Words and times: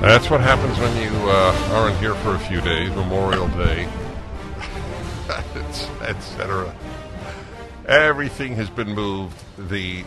That's 0.00 0.30
what 0.30 0.40
happens 0.40 0.78
when 0.78 0.96
you 1.02 1.10
uh, 1.28 1.70
aren't 1.72 1.96
here 1.98 2.14
for 2.14 2.36
a 2.36 2.38
few 2.38 2.60
days, 2.60 2.88
Memorial 2.90 3.48
Day, 3.48 3.88
etc. 6.02 6.72
Everything 7.84 8.54
has 8.54 8.70
been 8.70 8.94
moved. 8.94 9.36
The 9.58 10.04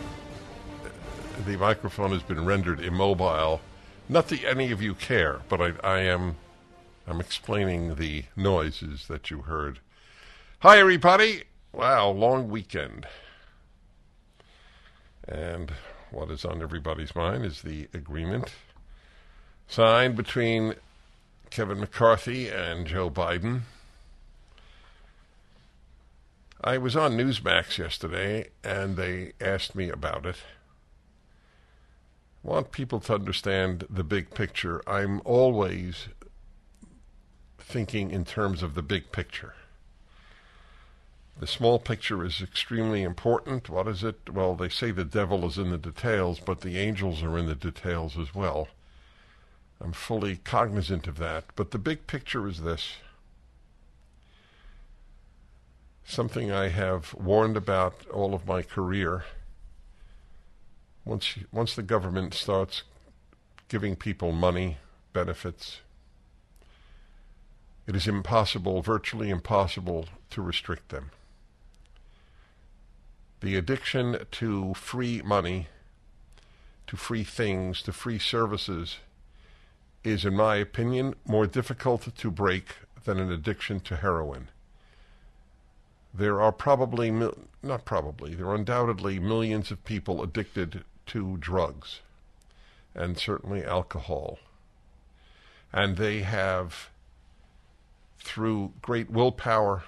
the 1.44 1.58
microphone 1.58 2.12
has 2.12 2.22
been 2.22 2.46
rendered 2.46 2.80
immobile. 2.80 3.60
Not 4.08 4.28
that 4.28 4.42
any 4.44 4.72
of 4.72 4.80
you 4.80 4.94
care, 4.94 5.40
but 5.50 5.60
I, 5.60 5.72
I 5.84 5.98
am 6.00 6.36
I'm 7.06 7.20
explaining 7.20 7.96
the 7.96 8.24
noises 8.34 9.08
that 9.08 9.30
you 9.30 9.42
heard. 9.42 9.80
Hi, 10.60 10.78
everybody. 10.78 11.42
Wow, 11.70 12.08
long 12.12 12.48
weekend. 12.48 13.06
And 15.28 15.70
what 16.10 16.30
is 16.30 16.46
on 16.46 16.62
everybody's 16.62 17.14
mind 17.14 17.44
is 17.44 17.60
the 17.60 17.88
agreement 17.92 18.52
signed 19.72 20.14
between 20.14 20.74
Kevin 21.48 21.80
McCarthy 21.80 22.46
and 22.46 22.86
Joe 22.86 23.08
Biden. 23.08 23.62
I 26.62 26.76
was 26.76 26.94
on 26.94 27.16
Newsmax 27.16 27.78
yesterday 27.78 28.50
and 28.62 28.96
they 28.96 29.32
asked 29.40 29.74
me 29.74 29.88
about 29.88 30.26
it. 30.26 30.36
I 32.44 32.48
want 32.48 32.70
people 32.70 33.00
to 33.00 33.14
understand 33.14 33.86
the 33.88 34.04
big 34.04 34.34
picture. 34.34 34.82
I'm 34.86 35.22
always 35.24 36.08
thinking 37.58 38.10
in 38.10 38.26
terms 38.26 38.62
of 38.62 38.74
the 38.74 38.82
big 38.82 39.10
picture. 39.10 39.54
The 41.40 41.46
small 41.46 41.78
picture 41.78 42.22
is 42.26 42.42
extremely 42.42 43.02
important. 43.02 43.70
What 43.70 43.88
is 43.88 44.04
it? 44.04 44.28
Well, 44.30 44.54
they 44.54 44.68
say 44.68 44.90
the 44.90 45.06
devil 45.06 45.46
is 45.46 45.56
in 45.56 45.70
the 45.70 45.78
details, 45.78 46.40
but 46.40 46.60
the 46.60 46.78
angels 46.78 47.22
are 47.22 47.38
in 47.38 47.46
the 47.46 47.54
details 47.54 48.18
as 48.18 48.34
well. 48.34 48.68
I'm 49.82 49.92
fully 49.92 50.36
cognizant 50.36 51.08
of 51.08 51.18
that. 51.18 51.44
But 51.56 51.72
the 51.72 51.78
big 51.78 52.06
picture 52.06 52.46
is 52.46 52.60
this 52.60 52.96
something 56.04 56.52
I 56.52 56.68
have 56.68 57.14
warned 57.14 57.56
about 57.56 58.06
all 58.08 58.34
of 58.34 58.46
my 58.46 58.62
career. 58.62 59.24
Once, 61.04 61.34
once 61.50 61.74
the 61.74 61.82
government 61.82 62.34
starts 62.34 62.82
giving 63.68 63.96
people 63.96 64.30
money, 64.30 64.76
benefits, 65.12 65.80
it 67.86 67.96
is 67.96 68.06
impossible, 68.06 68.82
virtually 68.82 69.30
impossible, 69.30 70.06
to 70.30 70.42
restrict 70.42 70.90
them. 70.90 71.10
The 73.40 73.56
addiction 73.56 74.18
to 74.30 74.74
free 74.74 75.22
money, 75.22 75.66
to 76.86 76.96
free 76.96 77.24
things, 77.24 77.82
to 77.82 77.92
free 77.92 78.18
services 78.20 78.98
is, 80.04 80.24
in 80.24 80.34
my 80.34 80.56
opinion, 80.56 81.14
more 81.26 81.46
difficult 81.46 82.14
to 82.16 82.30
break 82.30 82.76
than 83.04 83.18
an 83.18 83.30
addiction 83.30 83.80
to 83.80 83.96
heroin. 83.96 84.48
There 86.14 86.40
are 86.40 86.52
probably, 86.52 87.10
not 87.10 87.84
probably, 87.84 88.34
there 88.34 88.46
are 88.46 88.54
undoubtedly 88.54 89.18
millions 89.18 89.70
of 89.70 89.84
people 89.84 90.22
addicted 90.22 90.84
to 91.06 91.36
drugs 91.38 92.00
and 92.94 93.16
certainly 93.16 93.64
alcohol. 93.64 94.38
And 95.72 95.96
they 95.96 96.20
have, 96.20 96.90
through 98.18 98.72
great 98.82 99.10
willpower 99.10 99.84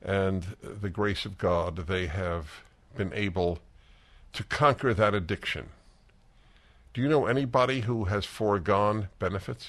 and 0.00 0.56
the 0.62 0.90
grace 0.90 1.24
of 1.24 1.38
God, 1.38 1.88
they 1.88 2.06
have 2.06 2.62
been 2.96 3.12
able 3.12 3.58
to 4.34 4.44
conquer 4.44 4.94
that 4.94 5.14
addiction. 5.14 5.70
Do 6.94 7.00
you 7.00 7.08
know 7.08 7.26
anybody 7.26 7.80
who 7.80 8.04
has 8.04 8.24
foregone 8.24 9.08
benefits? 9.18 9.68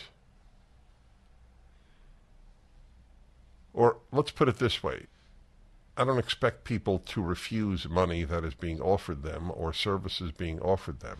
Or 3.73 3.97
let's 4.11 4.31
put 4.31 4.47
it 4.47 4.59
this 4.59 4.81
way 4.81 5.07
I 5.97 6.03
don't 6.03 6.19
expect 6.19 6.65
people 6.65 6.99
to 6.99 7.21
refuse 7.21 7.89
money 7.89 8.23
that 8.25 8.43
is 8.43 8.53
being 8.53 8.79
offered 8.79 9.23
them 9.23 9.51
or 9.53 9.73
services 9.73 10.31
being 10.31 10.59
offered 10.59 10.99
them. 10.99 11.19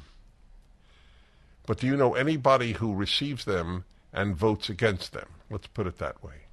But 1.65 1.79
do 1.79 1.87
you 1.87 1.97
know 1.97 2.13
anybody 2.13 2.73
who 2.73 2.93
receives 2.93 3.45
them 3.45 3.85
and 4.13 4.35
votes 4.35 4.69
against 4.69 5.13
them? 5.13 5.27
Let's 5.49 5.67
put 5.67 5.87
it 5.87 5.97
that 5.97 6.23
way. 6.23 6.43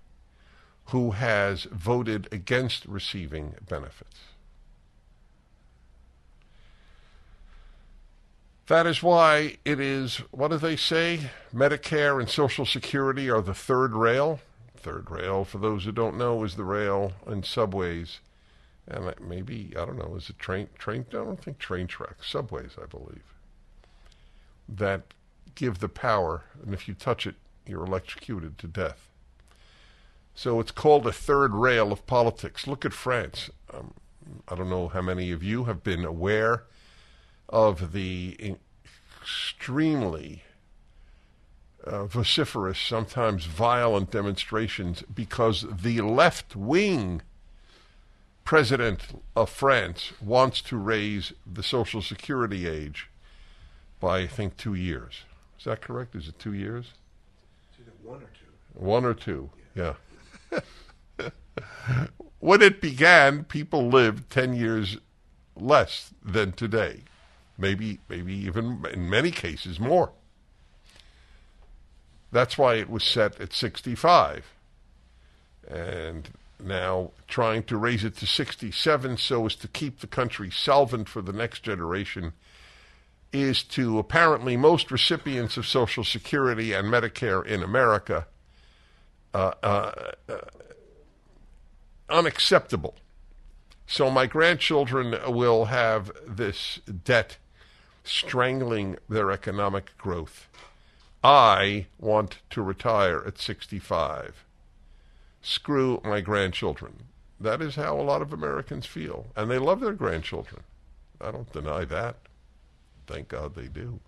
Who 0.87 1.11
has 1.11 1.65
voted 1.65 2.29
against 2.33 2.87
receiving 2.87 3.55
benefits? 3.69 4.21
That 8.73 8.87
is 8.87 9.03
why 9.03 9.59
it 9.67 9.79
is, 9.81 10.17
what 10.31 10.51
do 10.51 10.57
they 10.57 10.77
say? 10.77 11.29
Medicare 11.55 12.19
and 12.19 12.27
Social 12.27 12.65
Security 12.65 13.29
are 13.29 13.43
the 13.43 13.53
third 13.53 13.93
rail. 13.93 14.41
Third 14.75 15.11
rail, 15.11 15.45
for 15.45 15.59
those 15.59 15.85
who 15.85 15.93
don't 15.93 16.17
know, 16.17 16.43
is 16.43 16.55
the 16.55 16.65
rail 16.65 17.13
in 17.27 17.43
subways. 17.43 18.21
And 18.89 19.13
maybe, 19.21 19.75
I 19.79 19.85
don't 19.85 19.99
know, 19.99 20.15
is 20.17 20.31
it 20.31 20.39
train, 20.39 20.69
train, 20.79 21.05
I 21.11 21.17
don't 21.17 21.39
think 21.39 21.59
train 21.59 21.87
tracks, 21.87 22.31
subways, 22.31 22.79
I 22.83 22.87
believe, 22.87 23.35
that 24.67 25.03
give 25.55 25.81
the 25.81 25.91
power, 25.91 26.45
and 26.65 26.73
if 26.73 26.89
you 26.89 26.95
touch 26.95 27.27
it, 27.27 27.35
you're 27.67 27.85
electrocuted 27.85 28.57
to 28.57 28.69
death. 28.69 29.11
So 30.35 30.61
it's 30.61 30.73
called 30.73 31.07
a 31.07 31.13
third 31.13 31.53
rail 31.53 31.93
of 31.93 32.07
politics. 32.07 32.67
Look 32.67 32.87
at 32.87 32.95
France. 32.95 33.51
Um, 33.71 33.93
I 34.49 34.55
don't 34.55 34.71
know 34.71 34.89
how 34.89 35.03
many 35.03 35.31
of 35.31 35.43
you 35.43 35.65
have 35.65 35.85
been 35.85 36.07
aware 36.07 36.63
of 37.53 37.93
the 37.93 38.57
extremely 39.21 40.43
uh, 41.85 42.07
vociferous, 42.07 42.79
sometimes 42.79 43.45
violent 43.45 44.11
demonstrations 44.11 45.03
because 45.15 45.67
the 45.71 46.01
left 46.01 46.57
wing 46.57 47.21
president 48.45 49.23
of 49.37 49.51
France 49.51 50.13
wants 50.21 50.61
to 50.63 50.77
raise 50.77 51.33
the 51.47 51.63
Social 51.63 52.01
Security 52.01 52.67
age 52.67 53.11
by, 54.01 54.21
I 54.21 54.27
think, 54.27 54.57
two 54.57 54.75
years. 54.75 55.23
Is 55.59 55.65
that 55.67 55.81
correct? 55.81 56.15
Is 56.15 56.29
it 56.29 56.39
two 56.39 56.55
years? 56.55 56.93
One 58.03 58.17
or 58.17 58.21
two. 58.21 58.81
One 58.81 59.05
or 59.05 59.15
two, 59.15 59.51
yeah. 59.77 59.95
yeah. 61.21 61.29
when 62.41 62.63
it 62.63 62.81
began, 62.81 63.45
people 63.45 63.89
lived 63.89 64.31
10 64.31 64.55
years 64.55 64.97
less 65.55 66.13
than 66.25 66.53
today 66.53 67.03
maybe 67.59 68.01
maybe 68.09 68.35
even 68.35 68.85
in 68.93 69.09
many 69.09 69.31
cases 69.31 69.79
more. 69.79 70.13
That's 72.31 72.57
why 72.57 72.77
it 72.77 72.89
was 72.89 73.05
set 73.05 73.41
at 73.41 73.53
65. 73.53 74.53
And 75.69 76.31
now 76.59 77.11
trying 77.29 77.63
to 77.65 77.77
raise 77.77 78.05
it 78.05 78.17
to 78.19 78.27
67 78.27 79.17
so 79.19 79.47
as 79.47 79.55
to 79.57 79.69
keep 79.69 80.01
the 80.01 80.07
country 80.07 80.51
solvent 80.51 81.09
for 81.09 81.21
the 81.21 81.33
next 81.33 81.63
generation 81.63 82.33
is 83.33 83.63
to 83.63 83.99
apparently 83.99 84.57
most 84.57 84.91
recipients 84.91 85.57
of 85.57 85.67
Social 85.67 86.05
Security 86.05 86.73
and 86.73 86.89
Medicare 86.89 87.45
in 87.45 87.63
America 87.63 88.27
uh, 89.35 89.53
uh, 89.63 89.93
uh, 90.29 90.39
unacceptable. 92.09 92.95
So 93.87 94.11
my 94.11 94.27
grandchildren 94.27 95.19
will 95.33 95.67
have 95.67 96.13
this 96.27 96.81
debt 97.05 97.39
strangling 98.05 98.97
their 99.09 99.31
economic 99.31 99.97
growth. 99.99 100.49
I 101.23 101.87
want 101.99 102.39
to 102.51 102.63
retire 102.63 103.23
at 103.27 103.39
65. 103.39 104.45
Screw 105.41 106.01
my 106.05 106.21
grandchildren. 106.21 107.05
That 107.41 107.61
is 107.61 107.77
how 107.77 107.99
a 107.99 108.03
lot 108.03 108.23
of 108.23 108.33
Americans 108.33 108.87
feel. 108.87 109.27
And 109.37 109.51
they 109.51 109.59
love 109.59 109.81
their 109.81 109.93
grandchildren. 109.93 110.63
I 111.21 111.31
don't 111.31 111.53
deny 111.53 111.85
that. 111.85 112.17
Thank 113.07 113.29
God 113.29 113.55
they 113.55 113.69
do. 113.69 114.01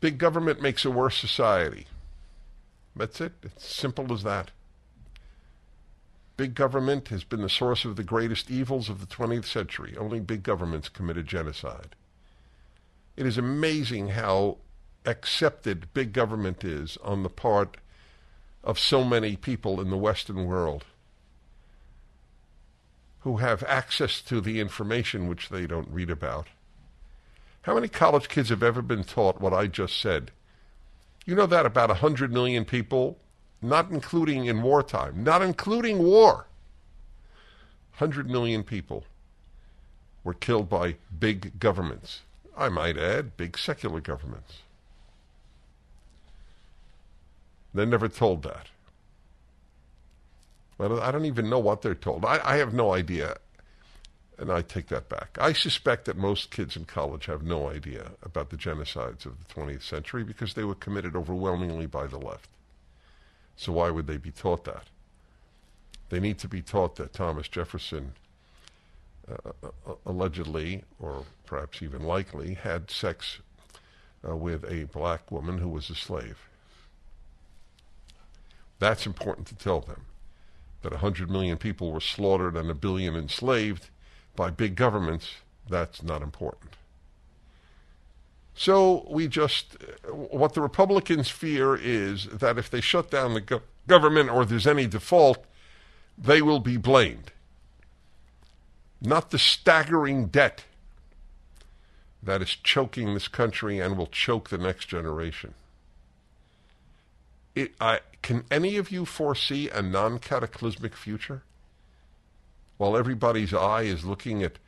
Big 0.00 0.18
government 0.18 0.60
makes 0.60 0.84
a 0.84 0.90
worse 0.90 1.16
society. 1.16 1.86
That's 2.94 3.20
it. 3.20 3.32
It's 3.42 3.66
simple 3.66 4.12
as 4.12 4.22
that. 4.22 4.50
Big 6.36 6.54
government 6.54 7.08
has 7.08 7.22
been 7.22 7.42
the 7.42 7.48
source 7.48 7.84
of 7.84 7.96
the 7.96 8.02
greatest 8.02 8.50
evils 8.50 8.88
of 8.88 9.00
the 9.00 9.06
20th 9.06 9.44
century. 9.44 9.96
Only 9.96 10.20
big 10.20 10.42
governments 10.42 10.88
committed 10.88 11.26
genocide. 11.26 11.94
It 13.16 13.26
is 13.26 13.38
amazing 13.38 14.08
how 14.08 14.58
accepted 15.06 15.92
big 15.94 16.12
government 16.12 16.64
is 16.64 16.96
on 17.04 17.22
the 17.22 17.28
part 17.28 17.76
of 18.64 18.78
so 18.78 19.04
many 19.04 19.36
people 19.36 19.80
in 19.80 19.90
the 19.90 19.96
Western 19.96 20.46
world 20.46 20.84
who 23.20 23.38
have 23.38 23.62
access 23.64 24.20
to 24.20 24.40
the 24.40 24.60
information 24.60 25.28
which 25.28 25.48
they 25.48 25.66
don't 25.66 25.88
read 25.88 26.10
about. 26.10 26.48
How 27.62 27.74
many 27.74 27.88
college 27.88 28.28
kids 28.28 28.50
have 28.50 28.62
ever 28.62 28.82
been 28.82 29.04
taught 29.04 29.40
what 29.40 29.54
I 29.54 29.66
just 29.66 29.98
said? 29.98 30.30
You 31.24 31.34
know 31.34 31.46
that 31.46 31.64
about 31.64 31.88
100 31.88 32.30
million 32.30 32.66
people, 32.66 33.18
not 33.62 33.90
including 33.90 34.46
in 34.46 34.62
wartime, 34.62 35.22
not 35.24 35.42
including 35.42 36.02
war, 36.02 36.46
100 37.98 38.28
million 38.28 38.62
people 38.62 39.04
were 40.22 40.34
killed 40.34 40.68
by 40.68 40.96
big 41.18 41.58
governments. 41.58 42.20
I 42.56 42.68
might 42.68 42.96
add, 42.96 43.36
big 43.36 43.58
secular 43.58 44.00
governments. 44.00 44.58
They're 47.72 47.86
never 47.86 48.08
told 48.08 48.42
that. 48.42 48.68
I 50.78 51.10
don't 51.10 51.24
even 51.24 51.48
know 51.48 51.58
what 51.58 51.82
they're 51.82 51.94
told. 51.94 52.24
I, 52.24 52.40
I 52.44 52.56
have 52.56 52.74
no 52.74 52.92
idea 52.92 53.36
and 54.38 54.50
I 54.50 54.62
take 54.62 54.88
that 54.88 55.08
back. 55.08 55.38
I 55.40 55.52
suspect 55.52 56.06
that 56.06 56.16
most 56.16 56.50
kids 56.50 56.76
in 56.76 56.84
college 56.84 57.26
have 57.26 57.42
no 57.42 57.68
idea 57.68 58.12
about 58.22 58.50
the 58.50 58.56
genocides 58.56 59.26
of 59.26 59.34
the 59.38 59.54
20th 59.54 59.82
century 59.82 60.24
because 60.24 60.54
they 60.54 60.64
were 60.64 60.74
committed 60.74 61.14
overwhelmingly 61.14 61.86
by 61.86 62.06
the 62.06 62.18
left. 62.18 62.48
So 63.56 63.72
why 63.72 63.90
would 63.90 64.06
they 64.06 64.16
be 64.16 64.30
taught 64.30 64.64
that? 64.64 64.84
They 66.10 66.20
need 66.20 66.38
to 66.38 66.48
be 66.48 66.62
taught 66.62 66.96
that 66.96 67.12
Thomas 67.12 67.48
Jefferson 67.48 68.12
uh, 69.28 69.52
uh, 69.62 69.94
allegedly, 70.04 70.84
or 71.00 71.24
perhaps 71.46 71.82
even 71.82 72.02
likely, 72.02 72.54
had 72.54 72.90
sex 72.90 73.38
uh, 74.28 74.36
with 74.36 74.64
a 74.70 74.84
black 74.84 75.30
woman 75.30 75.58
who 75.58 75.68
was 75.68 75.88
a 75.88 75.94
slave. 75.94 76.38
That's 78.78 79.06
important 79.06 79.46
to 79.48 79.54
tell 79.54 79.80
them. 79.80 80.02
That 80.82 80.92
100 80.92 81.30
million 81.30 81.56
people 81.56 81.90
were 81.90 82.00
slaughtered 82.00 82.56
and 82.56 82.70
a 82.70 82.74
billion 82.74 83.16
enslaved 83.16 83.88
by 84.36 84.50
big 84.50 84.74
governments, 84.74 85.36
that's 85.68 86.02
not 86.02 86.20
important. 86.20 86.72
So 88.54 89.06
we 89.10 89.26
just, 89.26 89.76
what 90.10 90.54
the 90.54 90.60
Republicans 90.60 91.28
fear 91.28 91.74
is 91.74 92.26
that 92.26 92.58
if 92.58 92.70
they 92.70 92.80
shut 92.80 93.10
down 93.10 93.34
the 93.34 93.40
go- 93.40 93.62
government 93.88 94.30
or 94.30 94.44
there's 94.44 94.66
any 94.66 94.86
default, 94.86 95.44
they 96.16 96.40
will 96.40 96.60
be 96.60 96.76
blamed. 96.76 97.32
Not 99.00 99.30
the 99.30 99.38
staggering 99.38 100.26
debt 100.26 100.64
that 102.22 102.40
is 102.40 102.50
choking 102.50 103.12
this 103.12 103.28
country 103.28 103.80
and 103.80 103.98
will 103.98 104.06
choke 104.06 104.48
the 104.48 104.58
next 104.58 104.86
generation. 104.86 105.54
It, 107.54 107.74
I, 107.80 108.00
can 108.22 108.44
any 108.50 108.76
of 108.76 108.90
you 108.90 109.04
foresee 109.04 109.68
a 109.68 109.82
non 109.82 110.18
cataclysmic 110.18 110.96
future? 110.96 111.42
while 112.76 112.96
everybody's 112.96 113.54
eye 113.54 113.82
is 113.82 114.04
looking 114.04 114.42
at 114.42 114.58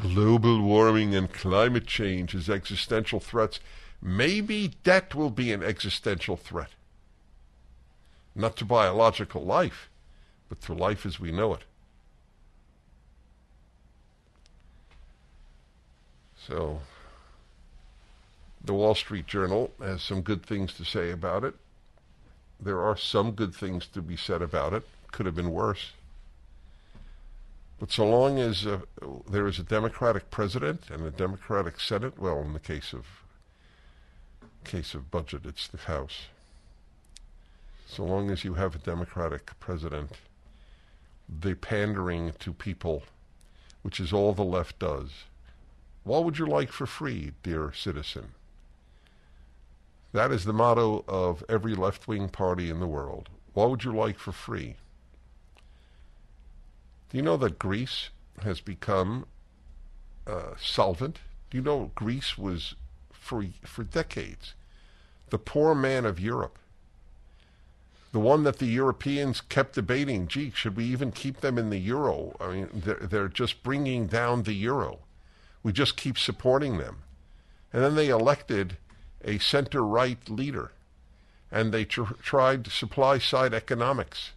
global 0.00 0.62
warming 0.62 1.14
and 1.14 1.32
climate 1.32 1.86
change 1.86 2.34
as 2.34 2.48
existential 2.48 3.20
threats, 3.20 3.60
maybe 4.00 4.74
debt 4.84 5.14
will 5.14 5.30
be 5.30 5.52
an 5.52 5.62
existential 5.62 6.36
threat. 6.36 6.70
Not 8.34 8.56
to 8.58 8.64
biological 8.64 9.44
life, 9.44 9.88
but 10.48 10.60
to 10.62 10.72
life 10.72 11.04
as 11.04 11.18
we 11.18 11.32
know 11.32 11.54
it. 11.54 11.64
So, 16.46 16.80
the 18.64 18.74
Wall 18.74 18.94
Street 18.94 19.26
Journal 19.26 19.72
has 19.80 20.02
some 20.02 20.22
good 20.22 20.44
things 20.44 20.72
to 20.74 20.84
say 20.84 21.10
about 21.10 21.44
it. 21.44 21.54
There 22.60 22.80
are 22.80 22.96
some 22.96 23.32
good 23.32 23.54
things 23.54 23.86
to 23.88 24.00
be 24.00 24.16
said 24.16 24.42
about 24.42 24.72
it. 24.72 24.86
Could 25.12 25.26
have 25.26 25.34
been 25.34 25.52
worse. 25.52 25.92
But 27.78 27.92
so 27.92 28.08
long 28.08 28.38
as 28.38 28.66
uh, 28.66 28.80
there 29.30 29.46
is 29.46 29.58
a 29.58 29.62
Democratic 29.62 30.30
president 30.30 30.90
and 30.90 31.04
a 31.04 31.10
Democratic 31.10 31.78
Senate, 31.78 32.18
well, 32.18 32.40
in 32.40 32.52
the 32.52 32.58
case 32.58 32.92
of 32.92 33.06
case 34.64 34.94
of 34.94 35.10
budget, 35.10 35.46
it's 35.46 35.68
the 35.68 35.78
House. 35.78 36.26
So 37.86 38.04
long 38.04 38.30
as 38.30 38.44
you 38.44 38.54
have 38.54 38.74
a 38.74 38.78
Democratic 38.78 39.58
president, 39.60 40.10
the 41.28 41.54
pandering 41.54 42.32
to 42.40 42.52
people, 42.52 43.04
which 43.82 44.00
is 44.00 44.12
all 44.12 44.32
the 44.34 44.44
left 44.44 44.78
does. 44.78 45.10
What 46.04 46.24
would 46.24 46.38
you 46.38 46.46
like 46.46 46.70
for 46.70 46.86
free, 46.86 47.32
dear 47.42 47.72
citizen? 47.72 48.32
That 50.12 50.32
is 50.32 50.44
the 50.44 50.52
motto 50.52 51.04
of 51.06 51.44
every 51.48 51.74
left 51.74 52.08
wing 52.08 52.28
party 52.28 52.70
in 52.70 52.80
the 52.80 52.86
world. 52.86 53.28
What 53.54 53.70
would 53.70 53.84
you 53.84 53.94
like 53.94 54.18
for 54.18 54.32
free? 54.32 54.76
Do 57.10 57.16
you 57.16 57.22
know 57.22 57.36
that 57.38 57.58
Greece 57.58 58.10
has 58.42 58.60
become 58.60 59.26
uh, 60.26 60.54
solvent? 60.60 61.20
Do 61.50 61.56
you 61.56 61.64
know 61.64 61.90
Greece 61.94 62.36
was 62.36 62.74
for 63.10 63.44
for 63.64 63.82
decades 63.82 64.54
the 65.30 65.38
poor 65.38 65.74
man 65.74 66.04
of 66.04 66.20
Europe? 66.20 66.58
The 68.12 68.18
one 68.18 68.42
that 68.44 68.58
the 68.58 68.66
Europeans 68.66 69.42
kept 69.42 69.74
debating, 69.74 70.28
gee, 70.28 70.50
should 70.54 70.76
we 70.76 70.84
even 70.84 71.12
keep 71.12 71.40
them 71.40 71.58
in 71.58 71.68
the 71.68 71.78
euro? 71.78 72.34
I 72.40 72.48
mean, 72.48 72.68
they're, 72.72 72.96
they're 72.96 73.28
just 73.28 73.62
bringing 73.62 74.06
down 74.06 74.44
the 74.44 74.54
euro. 74.54 75.00
We 75.62 75.72
just 75.72 75.96
keep 75.98 76.18
supporting 76.18 76.78
them. 76.78 77.02
And 77.70 77.82
then 77.82 77.96
they 77.96 78.08
elected 78.08 78.78
a 79.22 79.38
center 79.38 79.84
right 79.84 80.18
leader, 80.30 80.72
and 81.52 81.70
they 81.70 81.84
tr- 81.84 82.14
tried 82.22 82.68
supply 82.68 83.18
side 83.18 83.52
economics 83.52 84.30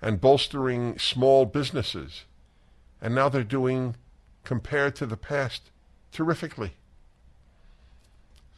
and 0.00 0.20
bolstering 0.20 0.98
small 0.98 1.46
businesses. 1.46 2.24
And 3.00 3.14
now 3.14 3.28
they're 3.28 3.44
doing, 3.44 3.96
compared 4.44 4.96
to 4.96 5.06
the 5.06 5.16
past, 5.16 5.70
terrifically. 6.12 6.72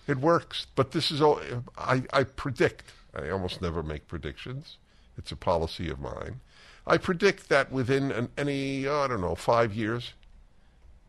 It 0.07 0.19
works, 0.19 0.67
but 0.75 0.93
this 0.93 1.11
is 1.11 1.21
all, 1.21 1.41
I, 1.77 2.05
I 2.13 2.25
predict, 2.25 2.93
I 3.15 3.29
almost 3.29 3.61
never 3.61 3.83
make 3.83 4.09
predictions. 4.09 4.79
It's 5.17 5.33
a 5.33 5.37
policy 5.37 5.91
of 5.91 6.01
mine. 6.01 6.41
I 6.87 6.97
predict 6.97 7.49
that 7.51 7.71
within 7.71 8.11
an, 8.11 8.31
any, 8.39 8.87
oh, 8.87 9.03
I 9.03 9.09
don't 9.09 9.21
know, 9.21 9.35
five 9.35 9.75
years, 9.75 10.15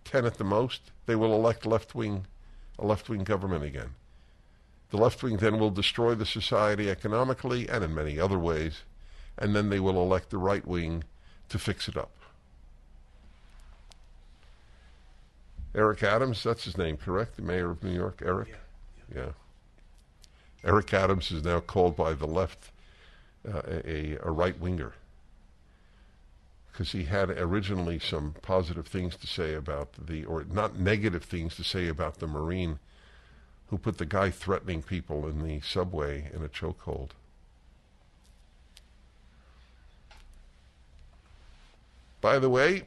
10 0.03 0.25
at 0.25 0.36
the 0.36 0.43
most, 0.43 0.91
they 1.05 1.15
will 1.15 1.33
elect 1.33 1.65
left 1.65 1.95
wing, 1.95 2.25
a 2.77 2.86
left 2.86 3.07
wing 3.09 3.24
government 3.24 3.63
again. 3.63 3.91
The 4.89 4.98
left 4.98 5.21
wing 5.24 5.38
then 5.38 5.59
will 5.59 5.69
destroy 5.69 6.15
the 6.15 6.25
society 6.25 6.89
economically 6.89 7.69
and 7.69 7.83
in 7.83 7.93
many 7.93 8.19
other 8.19 8.39
ways 8.39 8.81
and 9.39 9.55
then 9.55 9.69
they 9.69 9.79
will 9.79 10.01
elect 10.01 10.29
the 10.29 10.38
right 10.38 10.65
wing 10.67 11.03
to 11.50 11.58
fix 11.58 11.88
it 11.88 11.98
up. 11.98 12.12
Eric 15.74 16.03
Adams, 16.03 16.43
that's 16.43 16.65
his 16.65 16.77
name, 16.77 16.98
correct? 16.98 17.36
The 17.36 17.41
mayor 17.41 17.72
of 17.72 17.84
New 17.84 17.93
York, 17.93 18.22
Eric? 18.24 18.50
Yeah. 18.50 19.22
yeah. 19.22 19.31
Eric 20.63 20.93
Adams 20.93 21.31
is 21.31 21.43
now 21.43 21.60
called 21.60 21.96
by 21.96 22.13
the 22.13 22.27
left 22.27 22.72
uh, 23.48 23.62
a, 23.65 24.17
a 24.22 24.31
right 24.31 24.60
winger 24.60 24.93
because 26.72 26.91
he 26.91 27.03
had 27.03 27.29
originally 27.29 28.00
some 28.00 28.36
positive 28.41 28.88
things 28.88 29.15
to 29.17 29.27
say 29.27 29.53
about 29.53 29.89
the, 30.08 30.25
or 30.25 30.46
not 30.46 30.77
negative 30.77 31.24
things 31.24 31.55
to 31.55 31.63
say 31.63 31.88
about 31.88 32.19
the 32.19 32.27
Marine 32.27 32.79
who 33.67 33.77
put 33.77 33.98
the 33.98 34.05
guy 34.05 34.29
threatening 34.29 34.81
people 34.81 35.27
in 35.27 35.46
the 35.46 35.62
subway 35.62 36.29
in 36.34 36.43
a 36.43 36.48
chokehold. 36.48 37.10
By 42.22 42.40
the 42.40 42.50
way, 42.50 42.84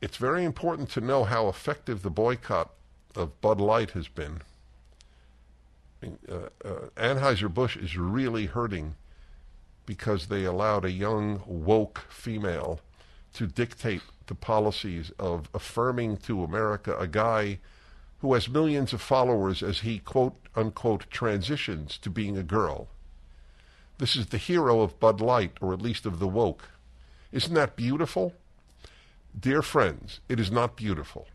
it's 0.00 0.16
very 0.16 0.44
important 0.44 0.90
to 0.90 1.00
know 1.00 1.24
how 1.24 1.48
effective 1.48 2.02
the 2.02 2.10
boycott 2.10 2.70
of 3.14 3.40
Bud 3.40 3.60
Light 3.60 3.90
has 3.92 4.08
been. 4.08 4.42
Uh, 6.02 6.34
uh, 6.64 6.88
Anheuser-Busch 6.96 7.76
is 7.76 7.96
really 7.96 8.46
hurting 8.46 8.96
because 9.86 10.26
they 10.26 10.44
allowed 10.44 10.84
a 10.84 10.90
young, 10.90 11.42
woke 11.46 12.04
female 12.08 12.80
to 13.34 13.46
dictate 13.46 14.02
the 14.26 14.34
policies 14.34 15.12
of 15.18 15.48
affirming 15.54 16.16
to 16.16 16.42
America 16.42 16.96
a 16.98 17.06
guy 17.06 17.58
who 18.20 18.32
has 18.32 18.48
millions 18.48 18.92
of 18.92 19.02
followers 19.02 19.62
as 19.62 19.80
he 19.80 19.98
quote 19.98 20.34
unquote 20.56 21.10
transitions 21.10 21.98
to 21.98 22.08
being 22.08 22.38
a 22.38 22.42
girl. 22.42 22.88
This 23.98 24.16
is 24.16 24.26
the 24.28 24.38
hero 24.38 24.80
of 24.80 24.98
Bud 24.98 25.20
Light, 25.20 25.52
or 25.60 25.72
at 25.72 25.82
least 25.82 26.06
of 26.06 26.18
the 26.18 26.28
woke. 26.28 26.68
Isn't 27.34 27.54
that 27.54 27.74
beautiful? 27.74 28.32
Dear 29.38 29.60
friends, 29.60 30.20
it 30.28 30.38
is 30.38 30.52
not 30.52 30.76
beautiful. 30.76 31.26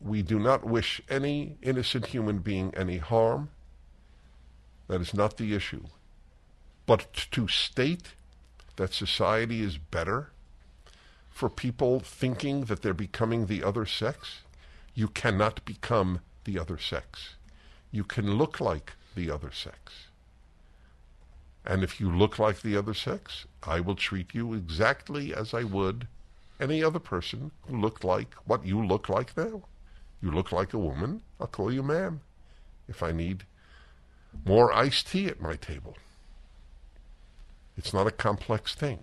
We 0.00 0.22
do 0.22 0.38
not 0.38 0.64
wish 0.64 1.02
any 1.08 1.58
innocent 1.60 2.06
human 2.06 2.38
being 2.38 2.72
any 2.76 2.98
harm. 2.98 3.50
That 4.86 5.00
is 5.00 5.12
not 5.12 5.36
the 5.36 5.52
issue. 5.52 5.82
But 6.86 7.12
to 7.32 7.48
state 7.48 8.12
that 8.76 8.94
society 8.94 9.62
is 9.62 9.78
better 9.78 10.30
for 11.28 11.48
people 11.48 11.98
thinking 11.98 12.66
that 12.66 12.82
they're 12.82 12.94
becoming 12.94 13.46
the 13.46 13.64
other 13.64 13.84
sex, 13.84 14.42
you 14.94 15.08
cannot 15.08 15.64
become 15.64 16.20
the 16.44 16.56
other 16.56 16.78
sex. 16.78 17.34
You 17.90 18.04
can 18.04 18.34
look 18.34 18.60
like 18.60 18.92
the 19.16 19.28
other 19.28 19.50
sex. 19.50 20.03
And 21.64 21.82
if 21.82 21.98
you 22.00 22.14
look 22.14 22.38
like 22.38 22.60
the 22.60 22.76
other 22.76 22.94
sex, 22.94 23.46
I 23.62 23.80
will 23.80 23.94
treat 23.94 24.34
you 24.34 24.52
exactly 24.54 25.34
as 25.34 25.54
I 25.54 25.64
would 25.64 26.06
any 26.60 26.82
other 26.84 26.98
person 26.98 27.50
who 27.66 27.80
looked 27.80 28.04
like 28.04 28.34
what 28.44 28.64
you 28.64 28.84
look 28.84 29.08
like 29.08 29.36
now. 29.36 29.62
You 30.22 30.30
look 30.30 30.52
like 30.52 30.72
a 30.72 30.78
woman, 30.78 31.22
I'll 31.40 31.46
call 31.46 31.72
you 31.72 31.82
ma'am. 31.82 32.20
If 32.88 33.02
I 33.02 33.12
need 33.12 33.44
more 34.44 34.72
iced 34.72 35.08
tea 35.08 35.26
at 35.26 35.40
my 35.40 35.56
table. 35.56 35.96
It's 37.76 37.92
not 37.92 38.06
a 38.06 38.12
complex 38.12 38.74
thing. 38.74 39.00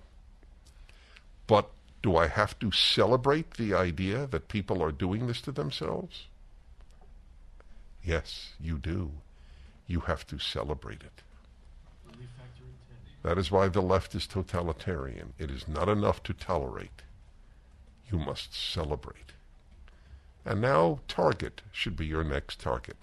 But 1.48 1.70
do 2.02 2.16
I 2.16 2.28
have 2.28 2.58
to 2.60 2.72
celebrate 2.72 3.56
the 3.56 3.74
idea 3.74 4.28
that 4.28 4.48
people 4.48 4.82
are 4.82 4.92
doing 4.92 5.28
this 5.28 5.42
to 5.42 5.52
themselves? 5.52 6.26
Yes, 8.04 8.54
you 8.60 8.78
do. 8.78 9.12
You 9.88 10.02
have 10.02 10.26
to 10.28 10.40
celebrate 10.40 11.02
it. 11.02 11.22
That 13.24 13.38
is 13.38 13.52
why 13.52 13.68
the 13.68 13.82
left 13.82 14.16
is 14.16 14.26
totalitarian. 14.26 15.34
It 15.38 15.52
is 15.52 15.68
not 15.68 15.90
enough 15.90 16.24
to 16.24 16.34
tolerate. 16.34 17.04
You 18.12 18.18
must 18.18 18.54
celebrate. 18.54 19.34
And 20.44 20.60
now 20.60 21.00
Target 21.08 21.62
should 21.72 21.96
be 21.96 22.06
your 22.06 22.24
next 22.24 22.60
target. 22.60 22.98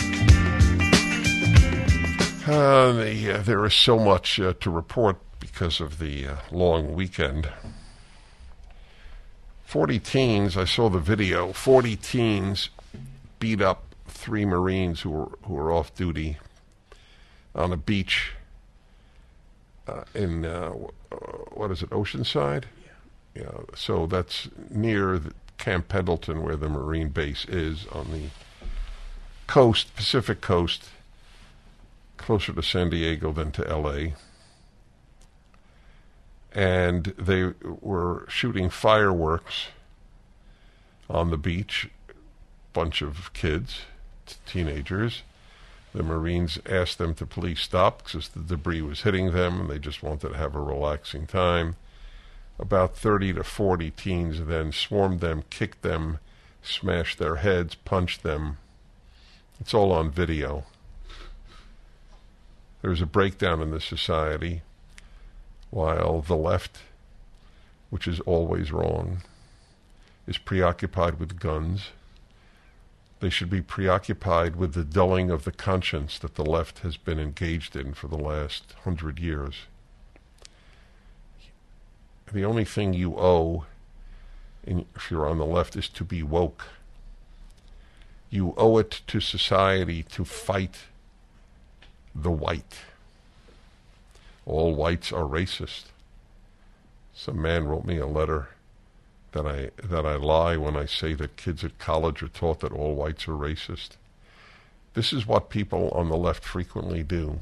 Uh, 2.48 2.92
the, 2.92 3.32
uh, 3.32 3.42
there 3.42 3.62
is 3.66 3.74
so 3.74 3.98
much 3.98 4.40
uh, 4.40 4.54
to 4.58 4.70
report 4.70 5.18
because 5.38 5.82
of 5.82 5.98
the 5.98 6.26
uh, 6.26 6.36
long 6.50 6.94
weekend. 6.94 7.46
40 9.68 9.98
teens, 9.98 10.56
I 10.56 10.64
saw 10.64 10.88
the 10.88 10.98
video, 10.98 11.52
40 11.52 11.96
teens 11.96 12.70
beat 13.38 13.60
up 13.60 13.94
three 14.06 14.46
Marines 14.46 15.02
who 15.02 15.10
were, 15.10 15.28
who 15.42 15.52
were 15.52 15.70
off 15.70 15.94
duty 15.94 16.38
on 17.54 17.70
a 17.70 17.76
beach 17.76 18.32
uh, 19.86 20.04
in, 20.14 20.46
uh, 20.46 20.70
what 20.70 21.70
is 21.70 21.82
it, 21.82 21.90
Oceanside? 21.90 22.64
Yeah. 23.34 23.42
yeah. 23.42 23.60
So 23.74 24.06
that's 24.06 24.48
near 24.70 25.20
Camp 25.58 25.88
Pendleton, 25.88 26.42
where 26.42 26.56
the 26.56 26.70
Marine 26.70 27.10
base 27.10 27.44
is 27.44 27.86
on 27.88 28.10
the 28.10 28.30
coast, 29.46 29.94
Pacific 29.94 30.40
coast, 30.40 30.88
closer 32.16 32.54
to 32.54 32.62
San 32.62 32.88
Diego 32.88 33.34
than 33.34 33.52
to 33.52 33.62
LA 33.64 34.14
and 36.52 37.06
they 37.18 37.52
were 37.62 38.24
shooting 38.28 38.70
fireworks 38.70 39.68
on 41.08 41.30
the 41.30 41.38
beach. 41.38 41.90
Bunch 42.72 43.02
of 43.02 43.32
kids, 43.32 43.82
t- 44.26 44.36
teenagers. 44.46 45.22
The 45.94 46.02
Marines 46.02 46.58
asked 46.66 46.98
them 46.98 47.14
to 47.14 47.26
please 47.26 47.60
stop 47.60 48.04
because 48.04 48.28
the 48.28 48.40
debris 48.40 48.82
was 48.82 49.02
hitting 49.02 49.32
them 49.32 49.60
and 49.60 49.70
they 49.70 49.78
just 49.78 50.02
wanted 50.02 50.28
to 50.28 50.38
have 50.38 50.54
a 50.54 50.60
relaxing 50.60 51.26
time. 51.26 51.76
About 52.58 52.96
30 52.96 53.34
to 53.34 53.44
40 53.44 53.90
teens 53.92 54.44
then 54.44 54.72
swarmed 54.72 55.20
them, 55.20 55.44
kicked 55.48 55.82
them, 55.82 56.18
smashed 56.62 57.18
their 57.18 57.36
heads, 57.36 57.74
punched 57.74 58.22
them. 58.22 58.58
It's 59.60 59.74
all 59.74 59.92
on 59.92 60.10
video. 60.10 60.64
There's 62.82 63.02
a 63.02 63.06
breakdown 63.06 63.60
in 63.60 63.70
the 63.70 63.80
society 63.80 64.62
while 65.70 66.20
the 66.20 66.36
left, 66.36 66.78
which 67.90 68.06
is 68.06 68.20
always 68.20 68.72
wrong, 68.72 69.22
is 70.26 70.38
preoccupied 70.38 71.18
with 71.18 71.38
guns. 71.38 71.88
They 73.20 73.30
should 73.30 73.50
be 73.50 73.62
preoccupied 73.62 74.56
with 74.56 74.74
the 74.74 74.84
dulling 74.84 75.30
of 75.30 75.44
the 75.44 75.52
conscience 75.52 76.18
that 76.18 76.36
the 76.36 76.44
left 76.44 76.80
has 76.80 76.96
been 76.96 77.18
engaged 77.18 77.74
in 77.74 77.94
for 77.94 78.08
the 78.08 78.18
last 78.18 78.74
hundred 78.84 79.18
years. 79.18 79.66
The 82.32 82.44
only 82.44 82.64
thing 82.64 82.92
you 82.92 83.16
owe, 83.16 83.64
in, 84.64 84.84
if 84.94 85.10
you're 85.10 85.26
on 85.26 85.38
the 85.38 85.46
left, 85.46 85.76
is 85.76 85.88
to 85.88 86.04
be 86.04 86.22
woke. 86.22 86.66
You 88.30 88.54
owe 88.56 88.76
it 88.78 89.00
to 89.06 89.20
society 89.20 90.02
to 90.04 90.24
fight 90.24 90.80
the 92.14 92.30
white 92.30 92.76
all 94.48 94.74
whites 94.74 95.12
are 95.12 95.24
racist. 95.24 95.84
Some 97.12 97.40
man 97.42 97.64
wrote 97.66 97.84
me 97.84 97.98
a 97.98 98.06
letter 98.06 98.48
that 99.32 99.46
I 99.46 99.70
that 99.84 100.06
I 100.06 100.16
lie 100.16 100.56
when 100.56 100.76
I 100.76 100.86
say 100.86 101.14
that 101.14 101.36
kids 101.36 101.62
at 101.64 101.78
college 101.78 102.22
are 102.22 102.28
taught 102.28 102.60
that 102.60 102.72
all 102.72 102.94
whites 102.94 103.28
are 103.28 103.32
racist. 103.32 103.90
This 104.94 105.12
is 105.12 105.26
what 105.26 105.50
people 105.50 105.90
on 105.90 106.08
the 106.08 106.16
left 106.16 106.44
frequently 106.44 107.02
do. 107.02 107.40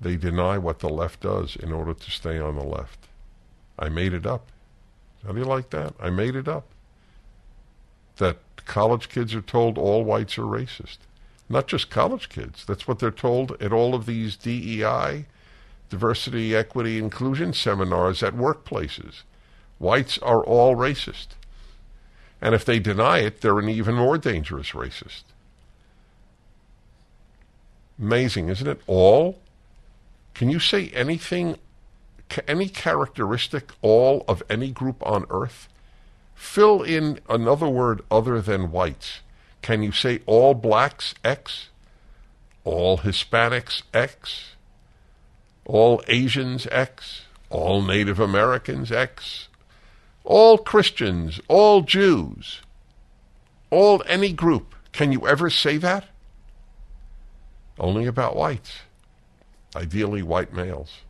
They 0.00 0.16
deny 0.16 0.56
what 0.58 0.78
the 0.78 0.88
left 0.88 1.20
does 1.20 1.54
in 1.54 1.72
order 1.72 1.92
to 1.92 2.10
stay 2.10 2.38
on 2.38 2.56
the 2.56 2.64
left. 2.64 3.08
I 3.78 3.88
made 3.88 4.14
it 4.14 4.26
up. 4.26 4.46
How 5.24 5.32
do 5.32 5.38
you 5.38 5.44
like 5.44 5.70
that? 5.70 5.94
I 6.00 6.10
made 6.10 6.34
it 6.34 6.48
up. 6.48 6.66
That 8.16 8.38
college 8.64 9.08
kids 9.08 9.34
are 9.34 9.42
told 9.42 9.76
all 9.76 10.04
whites 10.04 10.38
are 10.38 10.42
racist. 10.42 10.98
Not 11.48 11.66
just 11.66 11.90
college 11.90 12.28
kids. 12.28 12.64
That's 12.64 12.88
what 12.88 13.00
they're 13.00 13.10
told 13.10 13.60
at 13.60 13.72
all 13.72 13.94
of 13.94 14.06
these 14.06 14.36
DEI 14.36 15.26
diversity, 15.88 16.54
equity, 16.54 16.98
inclusion 16.98 17.52
seminars 17.52 18.22
at 18.22 18.34
workplaces. 18.34 19.22
Whites 19.78 20.18
are 20.18 20.42
all 20.44 20.76
racist. 20.76 21.28
And 22.40 22.54
if 22.54 22.64
they 22.64 22.78
deny 22.78 23.18
it, 23.18 23.40
they're 23.40 23.58
an 23.58 23.68
even 23.68 23.94
more 23.94 24.18
dangerous 24.18 24.70
racist. 24.70 25.22
Amazing, 27.98 28.48
isn't 28.48 28.66
it? 28.66 28.80
All? 28.86 29.40
Can 30.34 30.50
you 30.50 30.60
say 30.60 30.88
anything, 30.90 31.56
any 32.46 32.68
characteristic, 32.68 33.72
all 33.82 34.24
of 34.28 34.42
any 34.48 34.70
group 34.70 35.04
on 35.04 35.24
earth? 35.30 35.68
Fill 36.34 36.82
in 36.82 37.18
another 37.28 37.68
word 37.68 38.02
other 38.10 38.40
than 38.40 38.70
whites. 38.70 39.20
Can 39.62 39.82
you 39.82 39.90
say 39.90 40.20
all 40.26 40.54
blacks 40.54 41.14
X? 41.24 41.70
all 42.68 42.98
Hispanics 42.98 43.82
X, 43.94 44.56
all 45.68 46.02
Asians 46.08 46.66
X, 46.72 47.26
all 47.50 47.82
Native 47.82 48.18
Americans 48.18 48.90
X, 48.90 49.48
all 50.24 50.58
Christians, 50.58 51.40
all 51.46 51.82
Jews, 51.82 52.62
all 53.70 54.02
any 54.06 54.32
group. 54.32 54.74
Can 54.92 55.12
you 55.12 55.28
ever 55.28 55.50
say 55.50 55.76
that? 55.76 56.06
Only 57.78 58.06
about 58.06 58.34
whites, 58.34 58.80
ideally 59.76 60.22
white 60.22 60.52
males. 60.52 61.02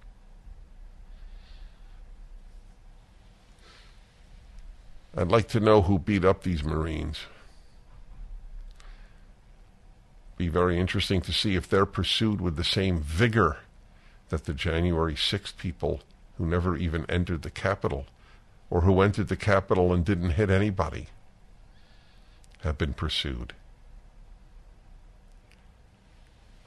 I'd 5.16 5.28
like 5.28 5.48
to 5.48 5.60
know 5.60 5.82
who 5.82 5.98
beat 5.98 6.24
up 6.24 6.42
these 6.42 6.62
Marines. 6.62 7.20
Be 10.36 10.48
very 10.48 10.78
interesting 10.78 11.20
to 11.22 11.32
see 11.32 11.56
if 11.56 11.68
they're 11.68 11.86
pursued 11.86 12.40
with 12.40 12.56
the 12.56 12.64
same 12.64 13.00
vigor 13.00 13.56
that 14.28 14.44
the 14.44 14.54
January 14.54 15.14
6th 15.14 15.56
people 15.56 16.00
who 16.36 16.46
never 16.46 16.76
even 16.76 17.04
entered 17.08 17.42
the 17.42 17.50
Capitol 17.50 18.06
or 18.70 18.82
who 18.82 19.00
entered 19.00 19.28
the 19.28 19.36
Capitol 19.36 19.92
and 19.92 20.04
didn't 20.04 20.30
hit 20.30 20.50
anybody 20.50 21.08
have 22.60 22.76
been 22.78 22.92
pursued. 22.92 23.54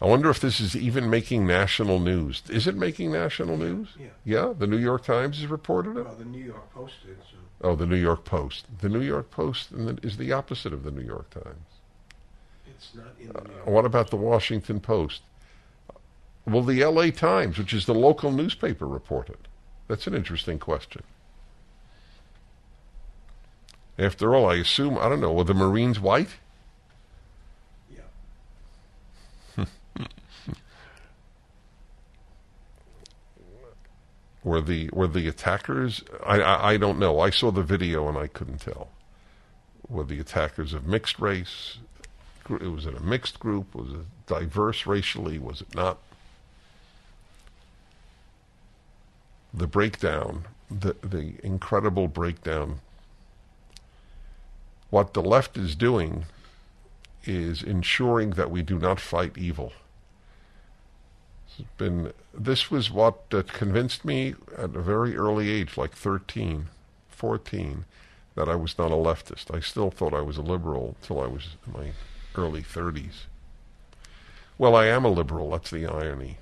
I 0.01 0.05
wonder 0.05 0.31
if 0.31 0.39
this 0.39 0.59
is 0.59 0.75
even 0.75 1.11
making 1.11 1.45
national 1.45 1.99
news. 1.99 2.41
Is 2.49 2.65
it 2.65 2.75
making 2.75 3.11
national 3.11 3.55
news? 3.57 3.89
Yeah. 3.99 4.07
Yeah, 4.25 4.53
the 4.57 4.65
New 4.65 4.77
York 4.77 5.03
Times 5.05 5.37
has 5.37 5.45
reported 5.47 5.95
it. 5.95 6.05
Well, 6.05 6.15
the 6.15 6.25
New 6.25 6.43
York 6.43 6.73
Post 6.73 6.93
did, 7.05 7.17
so 7.29 7.37
Oh, 7.63 7.75
the 7.75 7.85
New 7.85 7.95
York 7.95 8.25
Post. 8.25 8.65
The 8.79 8.89
New 8.89 9.01
York 9.01 9.29
Post 9.29 9.69
is 10.01 10.17
the 10.17 10.31
opposite 10.31 10.73
of 10.73 10.83
the 10.83 10.89
New 10.89 11.03
York 11.03 11.29
Times. 11.29 11.67
it's 12.67 12.95
not 12.95 13.13
in 13.19 13.27
the 13.27 13.41
New 13.47 13.53
York. 13.53 13.67
What 13.67 13.85
about 13.85 14.09
the 14.09 14.15
Washington 14.15 14.79
Post? 14.79 15.21
Will 16.45 16.63
the 16.63 16.83
LA 16.83 17.11
Times, 17.11 17.57
which 17.57 17.73
is 17.73 17.85
the 17.85 17.93
local 17.93 18.31
newspaper, 18.31 18.87
report 18.87 19.29
it? 19.29 19.47
That's 19.87 20.07
an 20.07 20.15
interesting 20.15 20.57
question. 20.59 21.03
After 23.99 24.33
all, 24.33 24.49
I 24.49 24.55
assume, 24.55 24.97
I 24.97 25.07
don't 25.09 25.21
know, 25.21 25.33
were 25.33 25.43
the 25.43 25.53
Marines 25.53 25.99
white? 25.99 26.29
Yeah. 29.57 29.65
Were 34.43 34.61
the 34.61 34.89
were 34.91 35.07
the 35.07 35.27
attackers? 35.27 36.03
I, 36.25 36.41
I 36.41 36.69
I 36.71 36.77
don't 36.77 36.97
know. 36.97 37.19
I 37.19 37.29
saw 37.29 37.51
the 37.51 37.61
video 37.61 38.07
and 38.09 38.17
I 38.17 38.25
couldn't 38.27 38.61
tell. 38.61 38.89
Were 39.87 40.03
the 40.03 40.19
attackers 40.19 40.73
of 40.73 40.87
mixed 40.87 41.19
race? 41.19 41.77
Gr- 42.43 42.67
Was 42.69 42.85
it 42.87 42.95
a 42.97 43.01
mixed 43.03 43.39
group? 43.39 43.75
Was 43.75 43.91
it 43.91 44.05
diverse 44.25 44.87
racially? 44.87 45.37
Was 45.37 45.61
it 45.61 45.75
not? 45.75 45.99
The 49.53 49.67
breakdown, 49.67 50.45
the 50.69 50.95
the 51.01 51.35
incredible 51.43 52.07
breakdown. 52.07 52.79
What 54.89 55.13
the 55.13 55.21
left 55.21 55.57
is 55.57 55.75
doing 55.75 56.25
is 57.23 57.61
ensuring 57.63 58.31
that 58.31 58.51
we 58.51 58.61
do 58.61 58.79
not 58.79 58.99
fight 58.99 59.37
evil. 59.37 59.73
Been 61.77 62.13
this 62.33 62.71
was 62.71 62.89
what 62.89 63.23
uh, 63.31 63.43
convinced 63.45 64.05
me 64.05 64.35
at 64.57 64.75
a 64.75 64.81
very 64.81 65.15
early 65.15 65.49
age 65.49 65.77
like 65.77 65.93
13 65.93 66.67
14 67.09 67.85
that 68.35 68.49
I 68.49 68.55
was 68.55 68.77
not 68.77 68.91
a 68.91 68.95
leftist. 68.95 69.53
I 69.53 69.59
still 69.59 69.91
thought 69.91 70.13
I 70.13 70.21
was 70.21 70.37
a 70.37 70.41
liberal 70.41 70.95
till 71.01 71.19
I 71.19 71.27
was 71.27 71.57
in 71.67 71.73
my 71.73 71.91
early 72.35 72.61
30s 72.63 73.25
well 74.57 74.75
I 74.75 74.85
am 74.85 75.03
a 75.03 75.09
liberal 75.09 75.51
that's 75.51 75.71
the 75.71 75.85
irony 75.85 76.37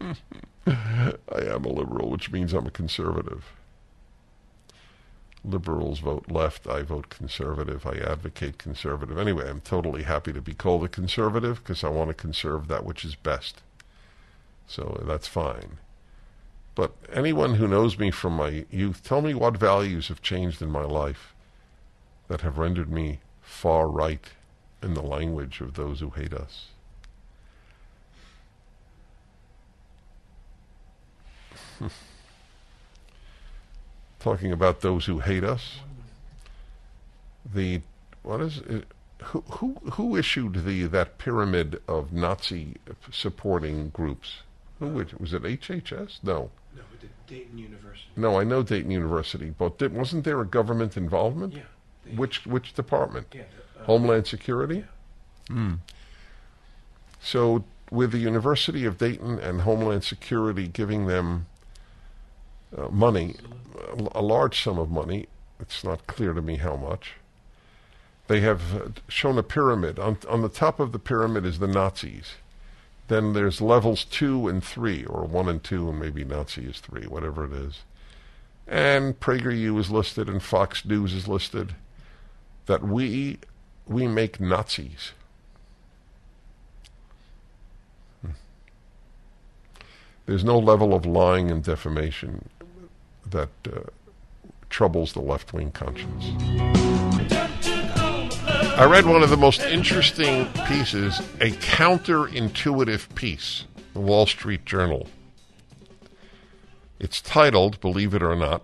I 0.66 1.14
am 1.28 1.64
a 1.64 1.68
liberal 1.68 2.10
which 2.10 2.30
means 2.30 2.52
I'm 2.52 2.66
a 2.66 2.70
conservative 2.70 3.44
liberals 5.44 5.98
vote 5.98 6.30
left 6.30 6.66
I 6.66 6.82
vote 6.82 7.10
conservative 7.10 7.86
I 7.86 7.96
advocate 7.96 8.58
conservative 8.58 9.18
anyway 9.18 9.48
I'm 9.48 9.60
totally 9.60 10.04
happy 10.04 10.32
to 10.32 10.40
be 10.40 10.54
called 10.54 10.84
a 10.84 10.88
conservative 10.88 11.58
because 11.58 11.84
I 11.84 11.88
want 11.88 12.08
to 12.08 12.14
conserve 12.14 12.68
that 12.68 12.84
which 12.84 13.04
is 13.04 13.14
best 13.14 13.62
so 14.66 15.02
that's 15.06 15.28
fine. 15.28 15.78
But 16.74 16.94
anyone 17.12 17.54
who 17.54 17.68
knows 17.68 17.98
me 17.98 18.10
from 18.10 18.34
my 18.34 18.64
youth, 18.70 19.02
tell 19.02 19.22
me 19.22 19.34
what 19.34 19.56
values 19.56 20.08
have 20.08 20.22
changed 20.22 20.60
in 20.60 20.70
my 20.70 20.82
life 20.82 21.34
that 22.28 22.40
have 22.40 22.58
rendered 22.58 22.90
me 22.90 23.20
far 23.42 23.88
right 23.88 24.24
in 24.82 24.94
the 24.94 25.02
language 25.02 25.60
of 25.60 25.74
those 25.74 26.00
who 26.00 26.10
hate 26.10 26.32
us. 26.32 26.68
Talking 34.18 34.52
about 34.52 34.80
those 34.80 35.04
who 35.06 35.18
hate 35.20 35.44
us, 35.44 35.78
the 37.52 37.82
what 38.22 38.40
is 38.40 38.58
it? 38.58 38.86
Who, 39.22 39.40
who 39.42 39.74
who 39.92 40.16
issued 40.16 40.64
the 40.64 40.84
that 40.86 41.18
pyramid 41.18 41.80
of 41.86 42.12
Nazi 42.12 42.76
supporting 43.10 43.90
groups? 43.90 44.38
Who 44.78 44.88
was, 44.88 45.14
was 45.14 45.34
it 45.34 45.42
HHS? 45.42 46.18
No. 46.22 46.50
No, 46.74 46.82
we 46.90 46.98
did 46.98 47.10
Dayton 47.26 47.58
University. 47.58 48.08
No, 48.16 48.38
I 48.40 48.44
know 48.44 48.62
Dayton 48.62 48.90
University, 48.90 49.52
but 49.56 49.78
did, 49.78 49.94
wasn't 49.94 50.24
there 50.24 50.40
a 50.40 50.46
government 50.46 50.96
involvement? 50.96 51.52
Yeah. 51.52 51.62
They- 52.06 52.12
Which 52.16 52.46
which 52.46 52.72
department? 52.72 53.26
Yeah. 53.34 53.42
the, 53.76 53.82
uh, 53.82 53.84
Homeland 53.84 54.26
Security? 54.26 54.84
Hmm. 55.48 55.74
So 57.20 57.64
with 57.90 58.10
the 58.12 58.18
University 58.18 58.86
of 58.86 58.96
Dayton 58.98 59.38
and 59.38 59.60
Homeland 59.62 60.04
Security 60.04 60.66
giving 60.66 61.06
them 61.06 61.46
uh, 62.76 62.88
money, 62.88 63.36
a, 64.14 64.22
large 64.22 64.62
sum 64.62 64.78
of 64.78 64.90
money, 64.90 65.26
it's 65.60 65.84
not 65.84 66.06
clear 66.06 66.32
to 66.32 66.42
me 66.42 66.56
how 66.56 66.76
much. 66.76 67.14
They 68.26 68.40
have 68.40 68.74
uh, 68.74 68.88
shown 69.08 69.38
a 69.38 69.42
pyramid. 69.42 69.98
On, 69.98 70.18
on 70.28 70.42
the 70.42 70.48
top 70.48 70.80
of 70.80 70.92
the 70.92 70.98
pyramid 70.98 71.44
is 71.44 71.58
the 71.58 71.68
Nazis. 71.68 72.34
Then 73.08 73.34
there's 73.34 73.60
levels 73.60 74.04
two 74.04 74.48
and 74.48 74.64
three, 74.64 75.04
or 75.04 75.24
one 75.24 75.48
and 75.48 75.62
two, 75.62 75.88
and 75.90 76.00
maybe 76.00 76.24
Nazi 76.24 76.64
is 76.64 76.80
three, 76.80 77.06
whatever 77.06 77.44
it 77.44 77.52
is. 77.52 77.82
And 78.66 79.20
PragerU 79.20 79.78
is 79.78 79.90
listed, 79.90 80.28
and 80.28 80.42
Fox 80.42 80.84
News 80.86 81.12
is 81.12 81.28
listed. 81.28 81.74
That 82.66 82.82
we 82.82 83.38
we 83.86 84.08
make 84.08 84.40
Nazis. 84.40 85.12
Hmm. 88.22 88.30
There's 90.24 90.44
no 90.44 90.58
level 90.58 90.94
of 90.94 91.04
lying 91.04 91.50
and 91.50 91.62
defamation 91.62 92.48
that 93.30 93.50
uh, 93.66 93.80
troubles 94.70 95.12
the 95.12 95.20
left 95.20 95.52
wing 95.52 95.70
conscience. 95.70 96.24
I 98.76 98.86
read 98.90 99.06
one 99.06 99.22
of 99.22 99.30
the 99.30 99.36
most 99.36 99.60
interesting 99.60 100.46
pieces, 100.66 101.20
a 101.40 101.50
counterintuitive 101.50 103.14
piece, 103.14 103.66
the 103.92 104.00
Wall 104.00 104.26
Street 104.26 104.64
Journal. 104.64 105.06
It's 106.98 107.20
titled, 107.20 107.80
believe 107.80 108.14
it 108.14 108.22
or 108.22 108.34
not, 108.34 108.62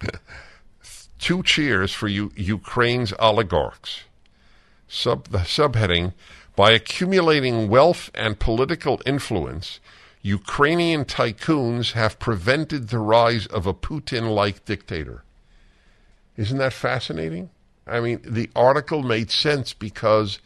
Two 1.18 1.42
Cheers 1.42 1.92
for 1.92 2.06
U- 2.08 2.32
Ukraine's 2.36 3.12
Oligarchs. 3.18 4.02
Sub, 4.86 5.28
the 5.28 5.38
subheading, 5.38 6.12
By 6.56 6.70
accumulating 6.70 7.68
wealth 7.68 8.10
and 8.14 8.38
political 8.38 9.02
influence, 9.04 9.80
Ukrainian 10.22 11.04
tycoons 11.04 11.92
have 11.92 12.18
prevented 12.18 12.88
the 12.88 12.98
rise 12.98 13.46
of 13.46 13.66
a 13.66 13.74
Putin 13.74 14.34
like 14.34 14.64
dictator. 14.64 15.22
Isn't 16.36 16.58
that 16.58 16.72
fascinating? 16.72 17.50
I 17.86 18.00
mean, 18.00 18.20
the 18.24 18.50
article 18.54 19.02
made 19.02 19.30
sense 19.30 19.72
because 19.72 20.38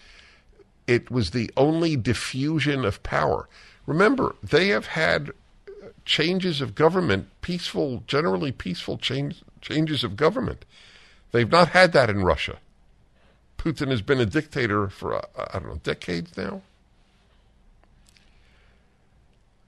it 0.87 1.11
was 1.11 1.31
the 1.31 1.51
only 1.57 1.97
diffusion 1.97 2.85
of 2.85 3.03
power. 3.03 3.49
Remember, 3.87 4.37
they 4.43 4.69
have 4.69 4.87
had 4.87 5.33
changes 6.05 6.61
of 6.61 6.75
government, 6.75 7.29
peaceful, 7.41 8.03
generally 8.07 8.53
peaceful 8.53 8.99
change, 8.99 9.43
changes 9.61 10.05
of 10.05 10.17
government. 10.17 10.65
They've 11.33 11.51
not 11.51 11.71
had 11.71 11.93
that 11.93 12.11
in 12.11 12.23
Russia. 12.23 12.59
Putin 13.59 13.91
has 13.91 14.03
been 14.03 14.21
a 14.21 14.27
dictator 14.27 14.89
for, 14.89 15.15
uh, 15.15 15.23
I 15.37 15.59
don't 15.59 15.69
know, 15.69 15.81
decades 15.83 16.37
now. 16.37 16.63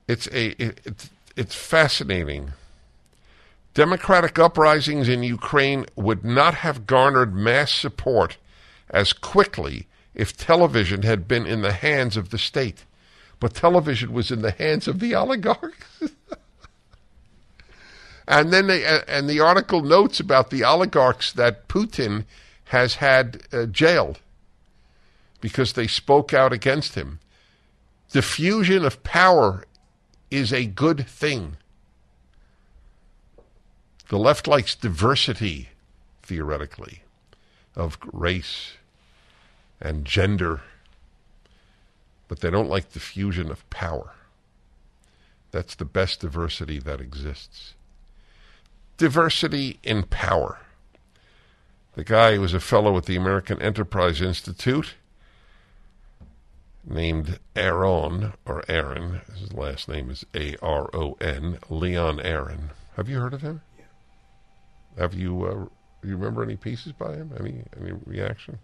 It's 0.07 0.27
a 0.29 0.63
it, 0.63 0.81
it's, 0.85 1.11
it's 1.37 1.55
fascinating. 1.55 2.53
Democratic 3.73 4.39
uprisings 4.39 5.09
in 5.09 5.23
Ukraine 5.23 5.87
would 5.97 6.25
not 6.25 6.55
have 6.55 6.87
garnered 6.87 7.35
mass 7.35 7.73
support 7.73 8.37
as 8.89 9.13
quickly 9.13 9.89
if 10.15 10.37
television 10.37 11.03
had 11.03 11.27
been 11.27 11.45
in 11.45 11.63
the 11.63 11.73
hands 11.73 12.17
of 12.17 12.31
the 12.31 12.39
state. 12.39 12.85
But 13.41 13.55
television 13.55 14.13
was 14.13 14.31
in 14.31 14.43
the 14.43 14.53
hands 14.53 14.87
of 14.87 15.01
the 15.01 15.15
oligarchs. 15.15 15.87
and 18.29 18.53
then 18.53 18.69
they 18.69 18.85
and 19.09 19.29
the 19.29 19.41
article 19.41 19.83
notes 19.83 20.21
about 20.21 20.51
the 20.51 20.63
oligarchs 20.63 21.33
that 21.33 21.67
Putin 21.67 22.25
has 22.67 22.97
had 22.97 23.43
uh, 23.53 23.67
jailed 23.67 24.21
because 25.41 25.73
they 25.73 25.87
spoke 25.87 26.33
out 26.33 26.53
against 26.53 26.95
him. 26.95 27.19
Diffusion 28.13 28.85
of 28.85 29.03
power 29.03 29.65
is 30.35 30.53
a 30.53 30.67
good 30.67 31.07
thing. 31.07 31.57
The 34.09 34.19
left 34.19 34.47
likes 34.47 34.75
diversity, 34.75 35.71
theoretically, 36.23 37.03
of 37.75 37.99
race 38.13 38.75
and 39.81 40.05
gender, 40.05 40.63
but 42.29 42.41
they 42.41 42.51
don't 42.51 42.69
like 42.69 42.93
diffusion 42.93 43.51
of 43.51 43.69
power. 43.71 44.13
That's 45.51 45.75
the 45.75 45.85
best 45.85 46.21
diversity 46.21 46.79
that 46.81 47.01
exists. 47.01 47.75
Diversity 48.97 49.79
in 49.83 50.03
power. 50.05 50.59
The 51.95 52.05
guy 52.05 52.39
was 52.39 52.55
a 52.55 52.61
fellow 52.61 52.97
at 52.97 53.07
the 53.07 53.17
American 53.17 53.63
Enterprise 53.63 54.21
Institute 54.21 54.95
named 56.87 57.39
Aaron, 57.57 58.33
or 58.45 58.63
Aaron. 58.69 59.21
His 59.39 59.53
last 59.53 59.89
name 59.89 60.11
is 60.11 60.25
A 60.35 60.57
R 60.63 60.91
O 60.95 61.17
N, 61.21 61.59
Leon 61.69 62.21
Aron. 62.21 62.71
Have 62.97 63.09
you 63.09 63.19
heard 63.19 63.35
of 63.35 63.43
him? 63.43 63.63
Yeah. 63.79 63.85
Have 64.99 65.15
you, 65.15 65.45
uh, 65.45 66.07
you 66.07 66.17
remember 66.17 66.43
any 66.43 66.57
pieces 66.57 66.93
by 66.93 67.15
him? 67.15 67.33
Any, 67.39 67.63
any 67.81 67.93
reaction? 68.05 68.59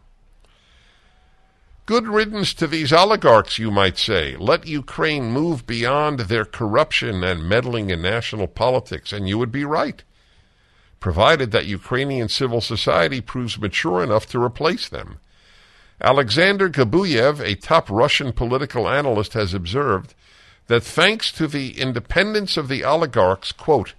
Good 1.86 2.06
riddance 2.06 2.54
to 2.54 2.68
these 2.68 2.92
oligarchs, 2.92 3.58
you 3.58 3.72
might 3.72 3.98
say. 3.98 4.36
Let 4.36 4.66
Ukraine 4.66 5.32
move 5.32 5.66
beyond 5.66 6.20
their 6.20 6.44
corruption 6.44 7.24
and 7.24 7.48
meddling 7.48 7.90
in 7.90 8.00
national 8.00 8.46
politics, 8.46 9.12
and 9.12 9.28
you 9.28 9.38
would 9.38 9.50
be 9.50 9.64
right, 9.64 10.04
provided 11.00 11.50
that 11.50 11.66
Ukrainian 11.66 12.28
civil 12.28 12.60
society 12.60 13.20
proves 13.20 13.58
mature 13.58 14.04
enough 14.04 14.26
to 14.26 14.40
replace 14.40 14.88
them. 14.88 15.18
Alexander 16.02 16.70
Gabuev, 16.70 17.40
a 17.40 17.54
top 17.56 17.90
Russian 17.90 18.32
political 18.32 18.88
analyst, 18.88 19.34
has 19.34 19.52
observed 19.52 20.14
that 20.66 20.82
thanks 20.82 21.30
to 21.32 21.46
the 21.46 21.78
independence 21.78 22.56
of 22.56 22.68
the 22.68 22.84
oligarchs, 22.84 23.52
quote, 23.52 23.94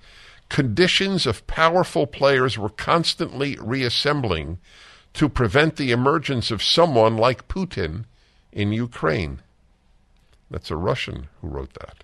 conditions 0.49 1.25
of 1.25 1.45
powerful 1.47 2.07
players 2.07 2.57
were 2.57 2.69
constantly 2.69 3.57
reassembling 3.61 4.57
to 5.13 5.29
prevent 5.29 5.75
the 5.75 5.91
emergence 5.91 6.49
of 6.49 6.63
someone 6.63 7.17
like 7.17 7.47
Putin 7.47 8.05
in 8.51 8.71
Ukraine. 8.71 9.39
That's 10.49 10.71
a 10.71 10.75
Russian 10.75 11.27
who 11.41 11.49
wrote 11.49 11.73
that. 11.75 12.03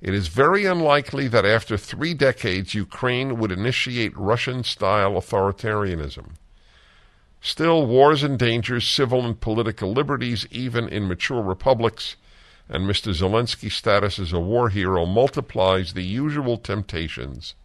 It 0.00 0.14
is 0.14 0.28
very 0.28 0.64
unlikely 0.64 1.28
that 1.28 1.44
after 1.44 1.76
three 1.76 2.14
decades 2.14 2.74
Ukraine 2.74 3.38
would 3.38 3.52
initiate 3.52 4.16
Russian 4.16 4.64
style 4.64 5.12
authoritarianism. 5.12 6.36
Still, 7.44 7.84
wars 7.86 8.22
endanger 8.22 8.80
civil 8.80 9.26
and 9.26 9.38
political 9.38 9.92
liberties 9.92 10.46
even 10.52 10.88
in 10.88 11.08
mature 11.08 11.42
republics, 11.42 12.14
and 12.68 12.88
Mr. 12.88 13.12
Zelensky's 13.12 13.74
status 13.74 14.20
as 14.20 14.32
a 14.32 14.38
war 14.38 14.68
hero 14.68 15.04
multiplies 15.04 15.92
the 15.92 16.04
usual 16.04 16.56
temptations 16.56 17.56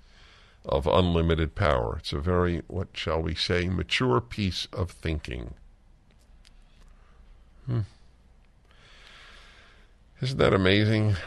of 0.66 0.88
unlimited 0.88 1.54
power. 1.54 1.98
It's 2.00 2.12
a 2.12 2.18
very, 2.18 2.64
what 2.66 2.88
shall 2.94 3.22
we 3.22 3.36
say, 3.36 3.70
mature 3.70 4.20
piece 4.20 4.68
of 4.74 4.90
thinking. 4.90 5.54
Hmm. 7.68 7.82
Isn't 10.20 10.40
that 10.40 10.56
amazing? 10.56 11.18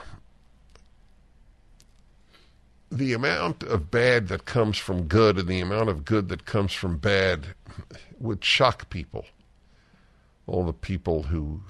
The 2.91 3.13
amount 3.13 3.63
of 3.63 3.93
bad 3.93 4.27
that 4.27 4.45
comes 4.45 4.77
from 4.77 5.05
good 5.05 5.39
and 5.39 5.47
the 5.47 5.61
amount 5.61 5.89
of 5.89 6.05
good 6.05 6.29
that 6.31 6.45
comes 6.45 6.73
from 6.73 6.99
bad 6.99 7.55
would 8.21 8.45
shock 8.45 8.91
people. 8.91 9.25
All 10.47 10.65
the 10.65 10.73
people 10.73 11.25
who 11.25 11.63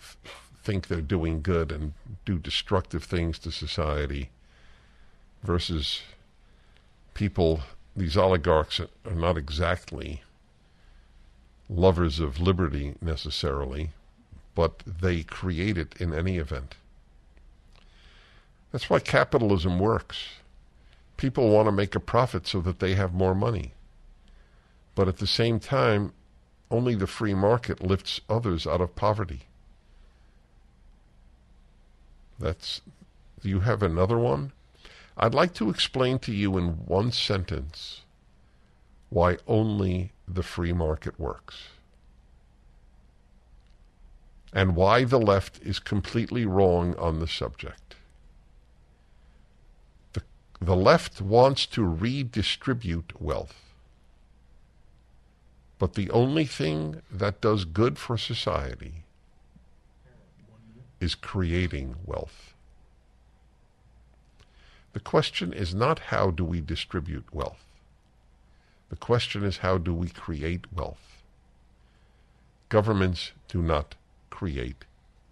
think 0.63 0.87
they're 0.89 1.01
doing 1.01 1.41
good 1.41 1.73
and 1.73 1.93
do 2.25 2.39
destructive 2.39 3.05
things 3.05 3.39
to 3.41 3.51
society 3.51 4.31
versus 5.43 6.03
people, 7.15 7.61
these 7.97 8.17
oligarchs 8.17 8.81
are 8.81 9.15
not 9.15 9.39
exactly 9.39 10.23
lovers 11.69 12.19
of 12.19 12.41
liberty 12.41 12.95
necessarily, 13.01 13.91
but 14.55 14.83
they 14.87 15.23
create 15.23 15.79
it 15.79 15.95
in 16.01 16.13
any 16.13 16.37
event. 16.37 16.75
That's 18.73 18.91
why 18.91 18.99
capitalism 19.01 19.79
works. 19.79 20.27
People 21.17 21.51
want 21.51 21.67
to 21.67 21.73
make 21.73 21.95
a 21.95 22.01
profit 22.01 22.47
so 22.47 22.61
that 22.61 22.79
they 22.79 22.95
have 22.95 23.13
more 23.13 23.35
money. 23.35 23.75
But 24.95 25.09
at 25.09 25.19
the 25.19 25.27
same 25.27 25.61
time, 25.61 26.13
only 26.71 26.95
the 26.95 27.07
free 27.07 27.35
market 27.35 27.83
lifts 27.83 28.21
others 28.29 28.67
out 28.67 28.81
of 28.81 28.95
poverty. 28.95 29.43
That's. 32.39 32.81
Do 33.43 33.49
you 33.49 33.61
have 33.61 33.83
another 33.83 34.19
one? 34.19 34.53
I'd 35.17 35.35
like 35.35 35.55
to 35.55 35.71
explain 35.71 36.19
to 36.21 36.33
you 36.33 36.57
in 36.57 36.87
one 36.87 37.13
sentence 37.13 38.03
why 39.09 39.39
only 39.47 40.13
the 40.27 40.43
free 40.43 40.73
market 40.73 41.19
works. 41.19 41.69
And 44.53 44.77
why 44.77 45.05
the 45.05 45.19
left 45.19 45.61
is 45.63 45.79
completely 45.79 46.45
wrong 46.45 46.97
on 46.97 47.19
the 47.19 47.27
subject. 47.27 47.97
The, 50.13 50.23
the 50.61 50.77
left 50.77 51.21
wants 51.21 51.67
to 51.67 51.85
redistribute 51.85 53.21
wealth. 53.21 53.70
But 55.81 55.95
the 55.95 56.11
only 56.11 56.45
thing 56.45 57.01
that 57.11 57.41
does 57.41 57.65
good 57.65 57.97
for 57.97 58.19
society 58.19 59.05
is 61.01 61.15
creating 61.15 61.95
wealth. 62.05 62.53
The 64.93 65.01
question 65.01 65.55
is 65.55 65.75
not 65.75 66.11
how 66.13 66.33
do 66.33 66.45
we 66.45 66.61
distribute 66.61 67.33
wealth. 67.33 67.65
The 68.91 68.97
question 68.97 69.43
is 69.43 69.59
how 69.59 69.79
do 69.79 69.95
we 69.95 70.11
create 70.11 70.71
wealth. 70.71 71.23
Governments 72.69 73.33
do 73.49 73.63
not 73.63 73.95
create 74.29 74.85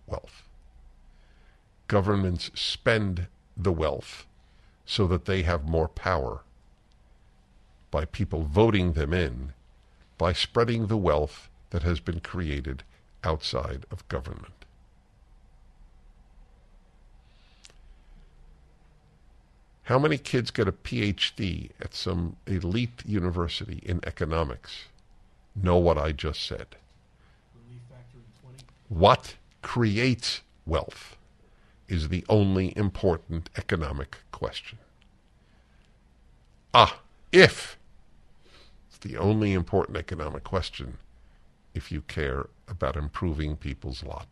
wealth. 0.07 0.45
Governments 1.89 2.51
spend 2.55 3.27
the 3.55 3.73
wealth 3.73 4.25
so 4.87 5.07
that 5.09 5.27
they 5.27 5.43
have 5.43 5.69
more 5.69 5.89
power 5.89 6.41
by 7.91 8.07
people 8.07 8.45
voting 8.45 8.95
them 8.95 9.13
in 9.13 9.53
by 10.19 10.33
spreading 10.33 10.89
the 10.89 10.97
wealth 10.97 11.49
that 11.71 11.83
has 11.83 12.01
been 12.01 12.21
created 12.21 12.83
outside 13.25 13.87
of 13.91 14.07
government. 14.09 14.53
How 19.85 19.99
many 19.99 20.19
kids 20.19 20.51
get 20.51 20.69
a 20.69 20.73
PhD 20.73 21.71
at 21.81 21.95
some 21.95 22.37
elite 22.47 23.03
university 23.07 23.81
in 23.83 24.01
economics? 24.07 24.85
Know 25.57 25.79
what 25.79 25.97
I 25.97 26.13
just 26.13 26.43
said. 26.43 26.77
What 28.91 29.37
creates 29.63 30.43
wealth 30.67 31.17
is 31.89 32.11
the 32.11 32.25
only 32.29 32.77
important 32.77 33.49
economic 33.57 34.19
question. 34.31 34.79
Ah, 36.75 37.01
if 37.33 37.78
the 39.01 39.17
only 39.17 39.53
important 39.53 39.97
economic 39.97 40.45
question 40.45 40.99
if 41.75 41.93
you 41.93 42.01
care 42.03 42.49
about 42.67 42.97
improving 42.97 43.57
people's 43.57 44.03
lot. 44.03 44.27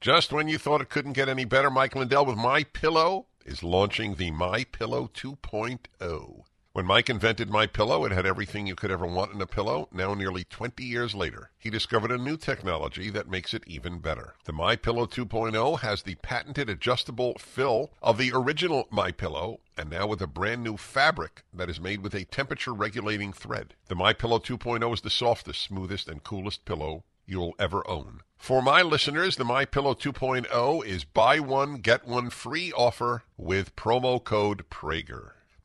Just 0.00 0.32
when 0.32 0.48
you 0.48 0.58
thought 0.58 0.80
it 0.80 0.88
couldn't 0.88 1.12
get 1.12 1.28
any 1.28 1.44
better, 1.44 1.70
Mike 1.70 1.94
Lindell 1.94 2.26
with 2.26 2.36
My 2.36 2.64
Pillow 2.64 3.26
is 3.44 3.62
launching 3.62 4.14
the 4.14 4.30
My 4.30 4.64
Pillow 4.64 5.10
2.0. 5.14 6.44
When 6.76 6.84
Mike 6.84 7.08
invented 7.08 7.48
My 7.48 7.66
Pillow, 7.66 8.04
it 8.04 8.12
had 8.12 8.26
everything 8.26 8.66
you 8.66 8.74
could 8.74 8.90
ever 8.90 9.06
want 9.06 9.32
in 9.32 9.40
a 9.40 9.46
pillow. 9.46 9.88
Now, 9.92 10.12
nearly 10.12 10.44
20 10.44 10.84
years 10.84 11.14
later, 11.14 11.50
he 11.58 11.70
discovered 11.70 12.10
a 12.10 12.18
new 12.18 12.36
technology 12.36 13.08
that 13.08 13.30
makes 13.30 13.54
it 13.54 13.64
even 13.66 13.98
better. 13.98 14.34
The 14.44 14.52
My 14.52 14.76
Pillow 14.76 15.06
2.0 15.06 15.80
has 15.80 16.02
the 16.02 16.16
patented 16.16 16.68
adjustable 16.68 17.32
fill 17.38 17.92
of 18.02 18.18
the 18.18 18.30
original 18.34 18.88
My 18.90 19.10
Pillow, 19.10 19.60
and 19.78 19.88
now 19.88 20.06
with 20.06 20.20
a 20.20 20.26
brand 20.26 20.62
new 20.62 20.76
fabric 20.76 21.44
that 21.54 21.70
is 21.70 21.80
made 21.80 22.02
with 22.02 22.14
a 22.14 22.26
temperature 22.26 22.74
regulating 22.74 23.32
thread. 23.32 23.72
The 23.88 23.94
My 23.96 24.12
Pillow 24.12 24.38
2.0 24.38 24.92
is 24.92 25.00
the 25.00 25.08
softest, 25.08 25.62
smoothest, 25.62 26.08
and 26.08 26.22
coolest 26.22 26.66
pillow 26.66 27.04
you'll 27.24 27.54
ever 27.58 27.88
own. 27.88 28.20
For 28.36 28.60
my 28.60 28.82
listeners, 28.82 29.36
the 29.36 29.46
My 29.46 29.64
Pillow 29.64 29.94
2.0 29.94 30.84
is 30.84 31.04
buy 31.04 31.40
one 31.40 31.76
get 31.76 32.06
one 32.06 32.28
free 32.28 32.70
offer 32.70 33.22
with 33.38 33.74
promo 33.76 34.22
code 34.22 34.68
Prager. 34.68 35.35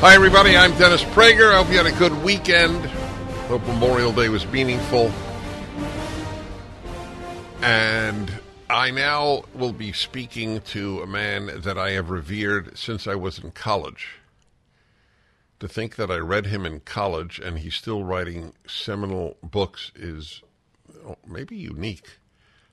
Hi, 0.00 0.14
everybody. 0.14 0.56
I'm 0.56 0.72
Dennis 0.78 1.04
Prager. 1.04 1.52
I 1.52 1.58
hope 1.58 1.70
you 1.70 1.76
had 1.76 1.84
a 1.84 1.92
good 1.98 2.24
weekend. 2.24 2.86
Hope 3.48 3.60
Memorial 3.66 4.12
Day 4.12 4.30
was 4.30 4.46
meaningful. 4.46 5.12
And 7.60 8.32
I 8.70 8.92
now 8.92 9.42
will 9.52 9.74
be 9.74 9.92
speaking 9.92 10.62
to 10.62 11.02
a 11.02 11.06
man 11.06 11.60
that 11.60 11.76
I 11.76 11.90
have 11.90 12.08
revered 12.08 12.78
since 12.78 13.06
I 13.06 13.14
was 13.14 13.38
in 13.38 13.50
college. 13.50 14.20
To 15.58 15.68
think 15.68 15.96
that 15.96 16.10
I 16.10 16.16
read 16.16 16.46
him 16.46 16.64
in 16.64 16.80
college 16.80 17.38
and 17.38 17.58
he's 17.58 17.74
still 17.74 18.02
writing 18.02 18.54
seminal 18.66 19.36
books 19.42 19.92
is 19.94 20.40
maybe 21.26 21.56
unique. 21.56 22.16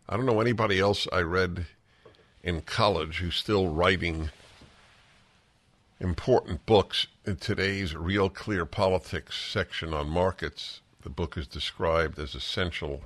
I 0.08 0.16
don't 0.16 0.26
know 0.26 0.40
anybody 0.40 0.80
else 0.80 1.10
I 1.12 1.24
read 1.24 1.66
in 2.42 2.62
college 2.62 3.18
who's 3.18 3.36
still 3.36 3.68
writing 3.68 4.30
important 6.00 6.64
books 6.66 7.08
in 7.26 7.38
today's 7.38 7.96
Real 7.96 8.30
Clear 8.30 8.66
Politics 8.66 9.36
section 9.36 9.94
on 9.94 10.08
markets. 10.08 10.82
The 11.02 11.10
book 11.10 11.36
is 11.38 11.48
described 11.48 12.20
as 12.20 12.36
essential, 12.36 13.02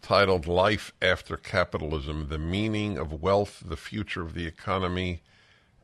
titled 0.00 0.46
Life 0.46 0.92
After 1.02 1.36
Capitalism 1.36 2.28
The 2.28 2.38
Meaning 2.38 2.96
of 2.96 3.22
Wealth, 3.22 3.62
the 3.66 3.76
Future 3.76 4.22
of 4.22 4.32
the 4.32 4.46
Economy, 4.46 5.20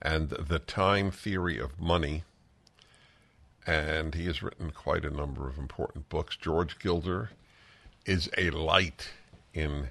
and 0.01 0.31
the 0.31 0.59
Time 0.59 1.11
Theory 1.11 1.59
of 1.59 1.79
Money. 1.79 2.25
And 3.67 4.15
he 4.15 4.25
has 4.25 4.43
written 4.43 4.71
quite 4.71 5.05
a 5.05 5.11
number 5.11 5.47
of 5.47 5.59
important 5.59 6.09
books. 6.09 6.37
George 6.37 6.79
Gilder 6.79 7.31
is 8.07 8.31
a 8.39 8.49
light 8.49 9.11
in 9.53 9.89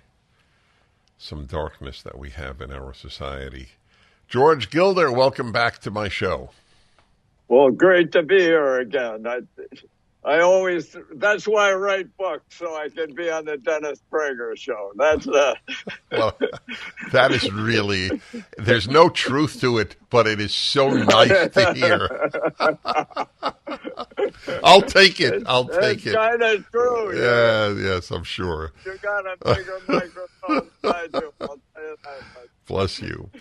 some 1.19 1.45
darkness 1.45 2.01
that 2.01 2.17
we 2.17 2.31
have 2.31 2.59
in 2.59 2.71
our 2.71 2.93
society. 2.93 3.69
George 4.29 4.69
Gilder, 4.69 5.11
welcome 5.11 5.51
back 5.51 5.79
to 5.79 5.89
my 5.89 6.07
show. 6.07 6.51
Well, 7.47 7.71
great 7.71 8.11
to 8.11 8.21
be 8.21 8.39
here 8.39 8.77
again. 8.77 9.25
I, 9.25 9.39
I 10.23 10.41
always, 10.41 10.95
that's 11.15 11.47
why 11.47 11.71
I 11.71 11.73
write 11.73 12.15
books, 12.15 12.55
so 12.55 12.75
I 12.75 12.89
can 12.89 13.15
be 13.15 13.31
on 13.31 13.45
the 13.45 13.57
Dennis 13.57 13.99
Prager 14.11 14.55
show. 14.55 14.91
That's 14.95 15.27
uh 15.27 15.55
well, 16.11 16.37
that 17.11 17.31
is 17.31 17.51
really, 17.51 18.21
there's 18.59 18.87
no 18.87 19.09
truth 19.09 19.59
to 19.61 19.79
it, 19.79 19.95
but 20.11 20.27
it 20.27 20.39
is 20.39 20.53
so 20.53 20.91
nice 20.91 21.49
to 21.53 21.73
hear. 21.73 22.29
I'll 24.63 24.83
take 24.83 25.19
it. 25.19 25.41
I'll 25.47 25.67
take 25.67 26.05
it's 26.05 26.05
it. 26.05 26.13
kind 26.13 26.43
of 26.43 26.69
true. 26.69 27.19
Yeah, 27.19 27.73
yes, 27.73 28.11
I'm 28.11 28.23
sure. 28.23 28.73
You 28.85 28.95
got 29.01 29.25
a 29.25 29.55
bigger 29.55 29.79
microphone 29.87 30.69
beside 30.83 31.09
you. 31.15 31.33
I'll 31.41 31.47
tell 31.47 31.83
you 31.83 31.95
that. 32.03 32.21
Bless 32.67 33.01
you. 33.01 33.31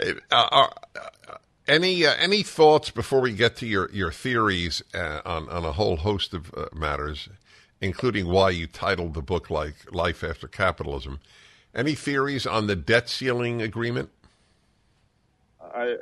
Uh, 0.00 0.14
uh, 0.30 0.68
uh, 0.96 1.36
any 1.68 2.04
uh, 2.04 2.14
any 2.18 2.42
thoughts 2.42 2.90
before 2.90 3.20
we 3.20 3.32
get 3.32 3.56
to 3.56 3.66
your 3.66 3.90
your 3.92 4.10
theories 4.10 4.82
uh, 4.94 5.20
on 5.24 5.48
on 5.48 5.64
a 5.64 5.72
whole 5.72 5.96
host 5.96 6.34
of 6.34 6.52
uh, 6.56 6.66
matters, 6.72 7.28
including 7.80 8.28
why 8.28 8.50
you 8.50 8.66
titled 8.66 9.14
the 9.14 9.22
book 9.22 9.50
like 9.50 9.74
Life 9.92 10.24
After 10.24 10.48
Capitalism? 10.48 11.20
Any 11.74 11.94
theories 11.94 12.46
on 12.46 12.66
the 12.66 12.76
debt 12.76 13.08
ceiling 13.08 13.62
agreement? 13.62 14.10
I, 15.74 15.96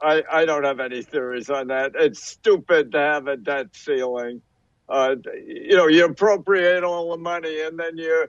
I, 0.00 0.22
I 0.30 0.44
don't 0.44 0.64
have 0.64 0.80
any 0.80 1.02
theories 1.02 1.48
on 1.48 1.68
that. 1.68 1.92
It's 1.94 2.22
stupid 2.22 2.92
to 2.92 2.98
have 2.98 3.28
a 3.28 3.36
debt 3.36 3.68
ceiling. 3.72 4.42
You 4.90 5.76
know, 5.76 5.86
you 5.86 6.04
appropriate 6.04 6.82
all 6.82 7.12
the 7.12 7.18
money 7.18 7.60
and 7.60 7.78
then 7.78 7.96
you 7.96 8.26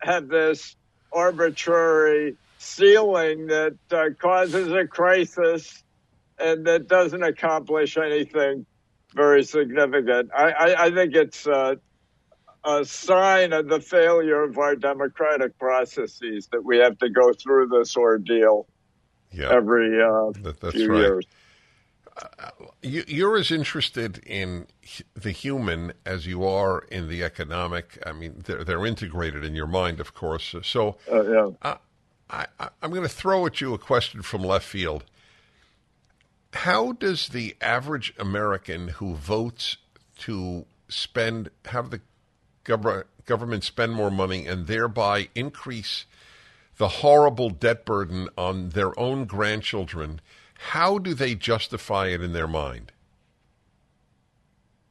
have 0.00 0.28
this 0.28 0.76
arbitrary 1.12 2.36
ceiling 2.58 3.46
that 3.46 3.76
uh, 3.90 4.10
causes 4.18 4.70
a 4.72 4.86
crisis 4.86 5.82
and 6.38 6.66
that 6.66 6.88
doesn't 6.88 7.22
accomplish 7.22 7.96
anything 7.96 8.66
very 9.14 9.42
significant. 9.42 10.30
I, 10.36 10.50
I, 10.50 10.84
I 10.86 10.90
think 10.90 11.14
it's 11.14 11.46
uh, 11.46 11.76
a 12.64 12.84
sign 12.84 13.52
of 13.52 13.68
the 13.68 13.80
failure 13.80 14.42
of 14.42 14.58
our 14.58 14.76
democratic 14.76 15.58
processes 15.58 16.48
that 16.52 16.64
we 16.64 16.78
have 16.78 16.98
to 16.98 17.08
go 17.08 17.32
through 17.32 17.68
this 17.68 17.96
ordeal 17.96 18.66
Yeah, 19.32 19.50
every 19.50 20.02
uh, 20.02 20.32
that, 20.42 20.60
that's 20.60 20.74
few 20.74 20.92
right. 20.92 20.98
years. 20.98 21.26
You, 22.82 23.04
you're 23.06 23.36
as 23.36 23.52
interested 23.52 24.18
in 24.26 24.66
the 25.14 25.30
human 25.30 25.92
as 26.04 26.26
you 26.26 26.44
are 26.44 26.80
in 26.90 27.08
the 27.08 27.22
economic. 27.22 27.96
I 28.04 28.10
mean, 28.12 28.42
they're 28.44 28.64
they're 28.64 28.84
integrated 28.84 29.44
in 29.44 29.54
your 29.54 29.68
mind, 29.68 30.00
of 30.00 30.14
course. 30.14 30.54
So. 30.62 30.96
Uh, 31.10 31.52
yeah. 31.62 31.76
I, 32.30 32.46
I'm 32.82 32.90
going 32.90 33.02
to 33.02 33.08
throw 33.08 33.46
at 33.46 33.60
you 33.60 33.74
a 33.74 33.78
question 33.78 34.22
from 34.22 34.42
left 34.42 34.66
field. 34.66 35.04
How 36.52 36.92
does 36.92 37.28
the 37.28 37.56
average 37.60 38.14
American 38.18 38.88
who 38.88 39.14
votes 39.14 39.76
to 40.20 40.66
spend, 40.88 41.50
have 41.66 41.90
the 41.90 42.00
gov- 42.64 43.04
government 43.24 43.64
spend 43.64 43.94
more 43.94 44.10
money 44.10 44.46
and 44.46 44.66
thereby 44.66 45.28
increase 45.34 46.06
the 46.78 46.88
horrible 46.88 47.50
debt 47.50 47.84
burden 47.84 48.28
on 48.38 48.70
their 48.70 48.98
own 48.98 49.24
grandchildren, 49.24 50.20
how 50.58 50.98
do 50.98 51.12
they 51.12 51.34
justify 51.34 52.06
it 52.08 52.22
in 52.22 52.32
their 52.32 52.48
mind? 52.48 52.92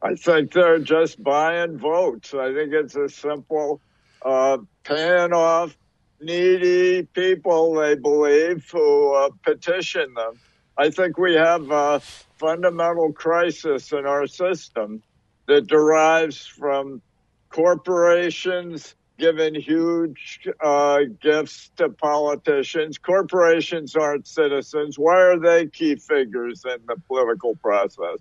I 0.02 0.16
think 0.16 0.52
they're 0.52 0.80
just 0.80 1.24
buying 1.24 1.78
votes. 1.78 2.34
I 2.34 2.54
think 2.54 2.74
it's 2.74 2.96
a 2.96 3.10
simple 3.10 3.82
uh, 4.24 4.60
paying 4.84 5.34
off 5.34 5.76
needy 6.20 7.04
people, 7.04 7.74
they 7.76 7.96
believe, 7.96 8.70
who 8.72 9.14
uh, 9.16 9.30
petition 9.44 10.14
them. 10.14 10.40
I 10.78 10.90
think 10.90 11.18
we 11.18 11.36
have 11.36 11.72
a 11.72 12.02
fundamental 12.38 13.12
crisis 13.14 13.92
in 13.92 14.06
our 14.06 14.28
system 14.28 15.02
that 15.48 15.68
derives 15.68 16.46
from 16.46 17.02
corporations 17.50 18.96
giving 19.18 19.56
huge 19.56 20.48
uh, 20.64 21.00
gifts 21.22 21.72
to 21.78 21.90
politicians. 21.90 22.98
Corporations 22.98 23.96
aren't 23.96 24.28
citizens. 24.28 25.00
Why 25.00 25.20
are 25.20 25.40
they 25.40 25.68
key 25.68 25.96
figures 25.96 26.64
in 26.66 26.78
the 26.88 27.02
political 27.08 27.56
process? 27.56 28.20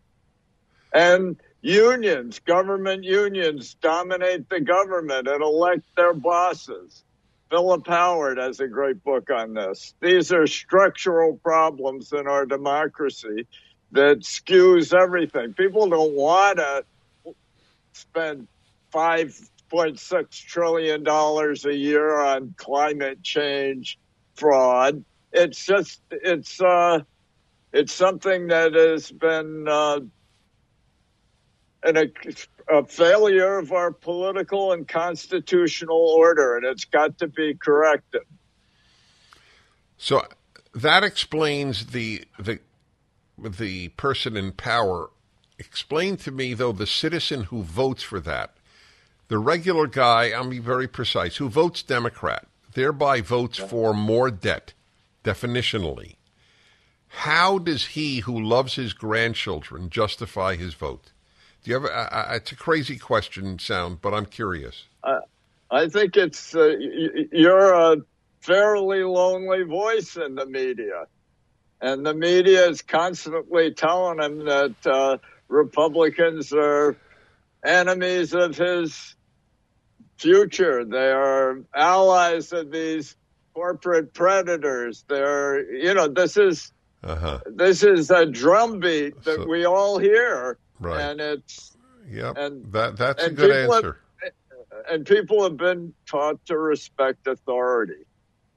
And 0.94 1.36
unions, 1.60 2.38
government 2.38 3.04
unions 3.04 3.74
dominate 3.82 4.48
the 4.48 4.60
government 4.60 5.28
and 5.28 5.42
elect 5.42 5.84
their 5.96 6.14
bosses. 6.14 7.04
Philip 7.50 7.86
Howard 7.86 8.38
has 8.38 8.60
a 8.60 8.66
great 8.66 9.02
book 9.04 9.30
on 9.30 9.54
this. 9.54 9.94
These 10.00 10.32
are 10.32 10.46
structural 10.46 11.36
problems 11.36 12.12
in 12.12 12.26
our 12.26 12.44
democracy 12.44 13.46
that 13.92 14.20
skews 14.20 14.92
everything. 14.92 15.54
People 15.54 15.88
don't 15.88 16.14
want 16.14 16.58
to 16.58 16.84
spend 17.92 18.48
$5.6 18.92 20.30
trillion 20.30 21.06
a 21.06 21.72
year 21.72 22.20
on 22.20 22.54
climate 22.56 23.22
change 23.22 23.98
fraud. 24.34 25.04
It's 25.32 25.64
just, 25.64 26.00
it's, 26.10 26.60
uh, 26.60 27.00
it's 27.72 27.92
something 27.92 28.48
that 28.48 28.74
has 28.74 29.10
been, 29.10 29.66
uh, 29.68 30.00
an, 31.82 31.96
a, 31.96 32.06
a 32.68 32.84
failure 32.84 33.58
of 33.58 33.72
our 33.72 33.92
political 33.92 34.72
and 34.72 34.86
constitutional 34.88 35.96
order, 35.96 36.56
and 36.56 36.64
it's 36.64 36.84
got 36.84 37.18
to 37.18 37.28
be 37.28 37.54
corrected. 37.54 38.22
So 39.98 40.22
that 40.74 41.04
explains 41.04 41.86
the 41.86 42.24
the 42.38 42.60
the 43.38 43.88
person 43.88 44.36
in 44.36 44.52
power. 44.52 45.10
Explain 45.58 46.16
to 46.18 46.30
me 46.30 46.54
though 46.54 46.72
the 46.72 46.86
citizen 46.86 47.44
who 47.44 47.62
votes 47.62 48.02
for 48.02 48.20
that, 48.20 48.56
the 49.28 49.38
regular 49.38 49.86
guy. 49.86 50.30
I'll 50.30 50.48
be 50.48 50.58
very 50.58 50.88
precise. 50.88 51.36
Who 51.36 51.48
votes 51.48 51.82
Democrat, 51.82 52.46
thereby 52.74 53.20
votes 53.20 53.58
for 53.58 53.94
more 53.94 54.30
debt, 54.30 54.74
definitionally. 55.24 56.16
How 57.08 57.58
does 57.58 57.86
he 57.86 58.20
who 58.20 58.38
loves 58.38 58.74
his 58.74 58.92
grandchildren 58.92 59.88
justify 59.88 60.56
his 60.56 60.74
vote? 60.74 61.12
Do 61.66 61.72
you 61.72 61.80
have? 61.80 61.90
A, 61.90 62.30
a, 62.32 62.36
it's 62.36 62.52
a 62.52 62.56
crazy 62.56 62.96
question, 62.96 63.58
sound, 63.58 64.00
but 64.00 64.14
I'm 64.14 64.26
curious. 64.26 64.84
Uh, 65.02 65.18
I 65.68 65.88
think 65.88 66.16
it's 66.16 66.54
uh, 66.54 66.76
you're 67.32 67.74
a 67.74 67.96
fairly 68.40 69.02
lonely 69.02 69.64
voice 69.64 70.16
in 70.16 70.36
the 70.36 70.46
media, 70.46 71.06
and 71.80 72.06
the 72.06 72.14
media 72.14 72.68
is 72.68 72.82
constantly 72.82 73.74
telling 73.74 74.18
them 74.18 74.44
that 74.44 74.74
uh, 74.86 75.18
Republicans 75.48 76.52
are 76.52 76.94
enemies 77.64 78.32
of 78.32 78.56
his 78.56 79.16
future. 80.18 80.84
They 80.84 81.10
are 81.10 81.62
allies 81.74 82.52
of 82.52 82.70
these 82.70 83.16
corporate 83.54 84.14
predators. 84.14 85.04
They're, 85.08 85.68
you 85.74 85.94
know, 85.94 86.06
this 86.06 86.36
is 86.36 86.70
Uh-huh. 87.02 87.40
this 87.46 87.82
is 87.82 88.12
a 88.12 88.24
drumbeat 88.24 89.24
that 89.24 89.34
So- 89.40 89.48
we 89.48 89.64
all 89.64 89.98
hear, 89.98 90.58
Right. 90.80 91.00
and 91.00 91.20
it's 91.20 91.76
Yep. 92.08 92.36
And- 92.36 92.72
that 92.72 92.96
that's 92.96 93.24
a 93.24 93.30
good 93.30 93.50
people 93.50 93.74
have- 93.74 93.84
answer. 93.84 94.00
and 94.88 95.06
people 95.06 95.42
have 95.42 95.56
been 95.56 95.94
taught 96.06 96.44
to 96.46 96.58
respect 96.58 97.26
authority. 97.26 98.04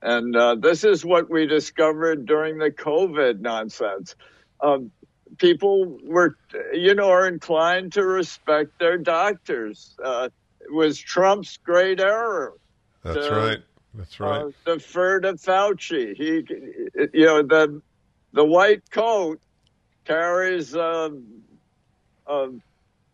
And 0.01 0.35
uh, 0.35 0.55
this 0.55 0.83
is 0.83 1.03
what 1.03 1.29
we 1.29 1.45
discovered 1.45 2.25
during 2.25 2.57
the 2.57 2.71
COVID 2.71 3.39
nonsense. 3.41 4.15
Um, 4.61 4.91
people 5.37 5.99
were, 6.03 6.37
you 6.73 6.95
know, 6.95 7.09
are 7.09 7.27
inclined 7.27 7.93
to 7.93 8.05
respect 8.05 8.79
their 8.79 8.97
doctors. 8.97 9.95
Uh, 10.03 10.29
it 10.61 10.71
was 10.71 10.99
Trump's 10.99 11.57
great 11.57 11.99
error. 11.99 12.53
That's 13.03 13.27
uh, 13.27 13.31
right. 13.31 13.59
That's 13.93 14.19
right. 14.19 14.41
Uh, 14.43 14.51
defer 14.65 15.19
to 15.21 15.33
Fauci. 15.33 16.15
He, 16.15 16.45
you 17.13 17.25
know, 17.25 17.41
the 17.41 17.81
the 18.33 18.45
white 18.45 18.89
coat 18.91 19.41
carries 20.05 20.75
um, 20.75 21.25
um, 22.29 22.61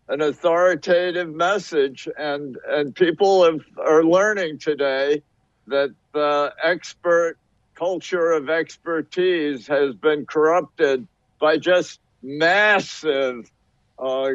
an 0.07 0.21
authoritative 0.21 1.33
message, 1.33 2.07
and 2.17 2.57
and 2.67 2.93
people 2.93 3.43
have, 3.43 3.61
are 3.79 4.03
learning 4.03 4.59
today 4.59 5.23
that 5.67 5.89
the 6.13 6.53
expert 6.63 7.37
culture 7.75 8.31
of 8.31 8.49
expertise 8.49 9.67
has 9.67 9.95
been 9.95 10.25
corrupted 10.25 11.07
by 11.39 11.57
just 11.57 11.99
massive 12.21 13.51
uh, 13.99 14.29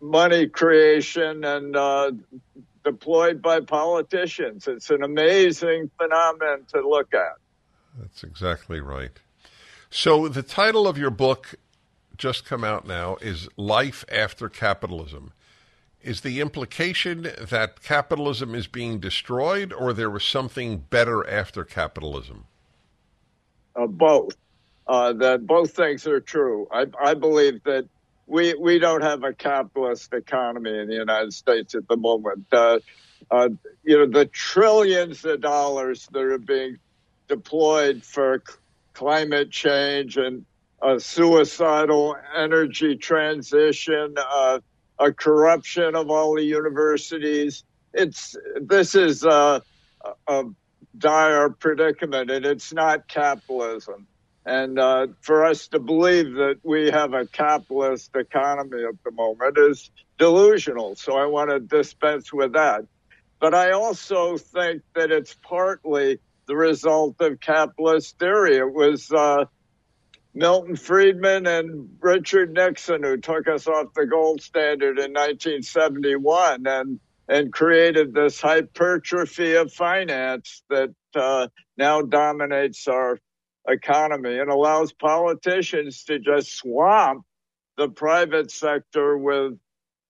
money 0.00 0.46
creation 0.46 1.44
and 1.44 1.76
uh, 1.76 2.10
deployed 2.84 3.42
by 3.42 3.60
politicians. 3.60 4.66
It's 4.66 4.90
an 4.90 5.02
amazing 5.02 5.90
phenomenon 5.96 6.64
to 6.72 6.86
look 6.86 7.14
at. 7.14 7.34
That's 7.98 8.24
exactly 8.24 8.80
right. 8.80 9.12
So 9.90 10.28
the 10.28 10.42
title 10.42 10.88
of 10.88 10.98
your 10.98 11.10
book 11.10 11.54
just 12.16 12.44
come 12.44 12.64
out 12.64 12.86
now 12.86 13.16
is 13.16 13.48
Life 13.56 14.04
After 14.10 14.48
Capitalism. 14.48 15.32
Is 16.02 16.20
the 16.20 16.40
implication 16.40 17.22
that 17.40 17.82
capitalism 17.82 18.54
is 18.54 18.66
being 18.66 19.00
destroyed 19.00 19.72
or 19.72 19.92
there 19.92 20.10
was 20.10 20.24
something 20.24 20.78
better 20.90 21.28
after 21.28 21.64
capitalism? 21.64 22.44
uh, 23.76 23.86
both. 23.86 24.34
Uh, 24.86 25.14
that 25.14 25.46
both 25.46 25.74
things 25.74 26.06
are 26.06 26.20
true. 26.20 26.68
I, 26.70 26.86
I 27.02 27.14
believe 27.14 27.62
that 27.64 27.88
we 28.26 28.54
we 28.54 28.78
don't 28.78 29.02
have 29.02 29.24
a 29.24 29.32
capitalist 29.32 30.12
economy 30.12 30.78
in 30.78 30.88
the 30.88 30.94
United 30.94 31.32
States 31.32 31.74
at 31.74 31.88
the 31.88 31.96
moment. 31.96 32.46
Uh, 32.52 32.80
uh, 33.30 33.48
you 33.82 33.96
know, 33.96 34.06
the 34.06 34.26
trillions 34.26 35.24
of 35.24 35.40
dollars 35.40 36.06
that 36.12 36.20
are 36.20 36.38
being 36.38 36.76
deployed 37.28 38.02
for 38.02 38.42
climate 38.92 39.50
change 39.50 40.18
and 40.18 40.44
a 40.84 41.00
suicidal 41.00 42.16
energy 42.36 42.94
transition, 42.96 44.14
uh, 44.18 44.60
a 44.98 45.12
corruption 45.12 45.96
of 45.96 46.10
all 46.10 46.36
the 46.36 46.42
universities. 46.42 47.64
It's 47.94 48.36
this 48.60 48.94
is 48.94 49.24
a, 49.24 49.62
a 50.26 50.44
dire 50.98 51.48
predicament, 51.48 52.30
and 52.30 52.44
it's 52.44 52.72
not 52.72 53.08
capitalism. 53.08 54.06
And 54.46 54.78
uh, 54.78 55.06
for 55.22 55.46
us 55.46 55.68
to 55.68 55.78
believe 55.78 56.34
that 56.34 56.58
we 56.62 56.90
have 56.90 57.14
a 57.14 57.26
capitalist 57.26 58.14
economy 58.14 58.84
at 58.84 59.02
the 59.02 59.10
moment 59.10 59.56
is 59.56 59.90
delusional. 60.18 60.96
So 60.96 61.16
I 61.16 61.24
want 61.24 61.48
to 61.48 61.60
dispense 61.60 62.30
with 62.30 62.52
that. 62.52 62.84
But 63.40 63.54
I 63.54 63.72
also 63.72 64.36
think 64.36 64.82
that 64.94 65.10
it's 65.10 65.34
partly 65.42 66.18
the 66.46 66.56
result 66.56 67.16
of 67.20 67.40
capitalist 67.40 68.18
theory. 68.18 68.58
It 68.58 68.70
was 68.70 69.10
uh, 69.10 69.46
Milton 70.34 70.74
Friedman 70.76 71.46
and 71.46 71.88
Richard 72.00 72.52
Nixon 72.52 73.02
who 73.02 73.16
took 73.16 73.48
us 73.48 73.68
off 73.68 73.94
the 73.94 74.06
gold 74.06 74.42
standard 74.42 74.98
in 74.98 75.12
1971 75.12 76.66
and 76.66 77.00
and 77.26 77.52
created 77.52 78.12
this 78.12 78.40
hypertrophy 78.40 79.54
of 79.54 79.72
finance 79.72 80.62
that 80.68 80.90
uh, 81.14 81.48
now 81.78 82.02
dominates 82.02 82.86
our 82.86 83.18
economy 83.66 84.38
and 84.38 84.50
allows 84.50 84.92
politicians 84.92 86.04
to 86.04 86.18
just 86.18 86.54
swamp 86.54 87.24
the 87.78 87.88
private 87.88 88.50
sector 88.50 89.16
with 89.16 89.58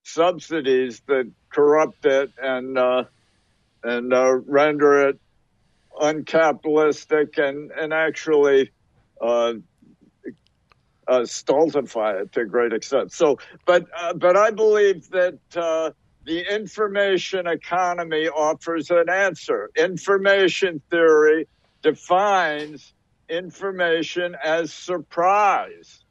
subsidies 0.03 1.01
that 1.07 1.31
corrupt 1.51 2.05
it 2.05 2.33
and 2.43 2.79
uh, 2.79 3.05
and 3.85 4.13
uh, 4.13 4.35
render 4.47 5.09
it 5.09 5.21
uncapitalistic 6.01 7.39
and 7.39 7.71
and 7.71 7.93
actually 7.93 8.73
uh, 9.21 9.53
uh, 11.09 11.25
stultify 11.25 12.13
it 12.21 12.33
to 12.33 12.41
a 12.41 12.47
great 12.47 12.73
extent. 12.73 13.13
So, 13.13 13.39
but 13.67 13.87
uh, 13.97 14.15
but 14.15 14.37
I 14.37 14.51
believe 14.51 15.09
that 15.11 15.39
uh, 15.57 15.91
the 16.25 16.41
information 16.55 17.47
economy 17.47 18.29
offers 18.29 18.91
an 18.91 19.09
answer. 19.09 19.71
Information 19.77 20.81
theory 20.91 21.47
defines 21.83 22.95
information 23.29 24.37
as 24.43 24.73
surprise. 24.73 26.05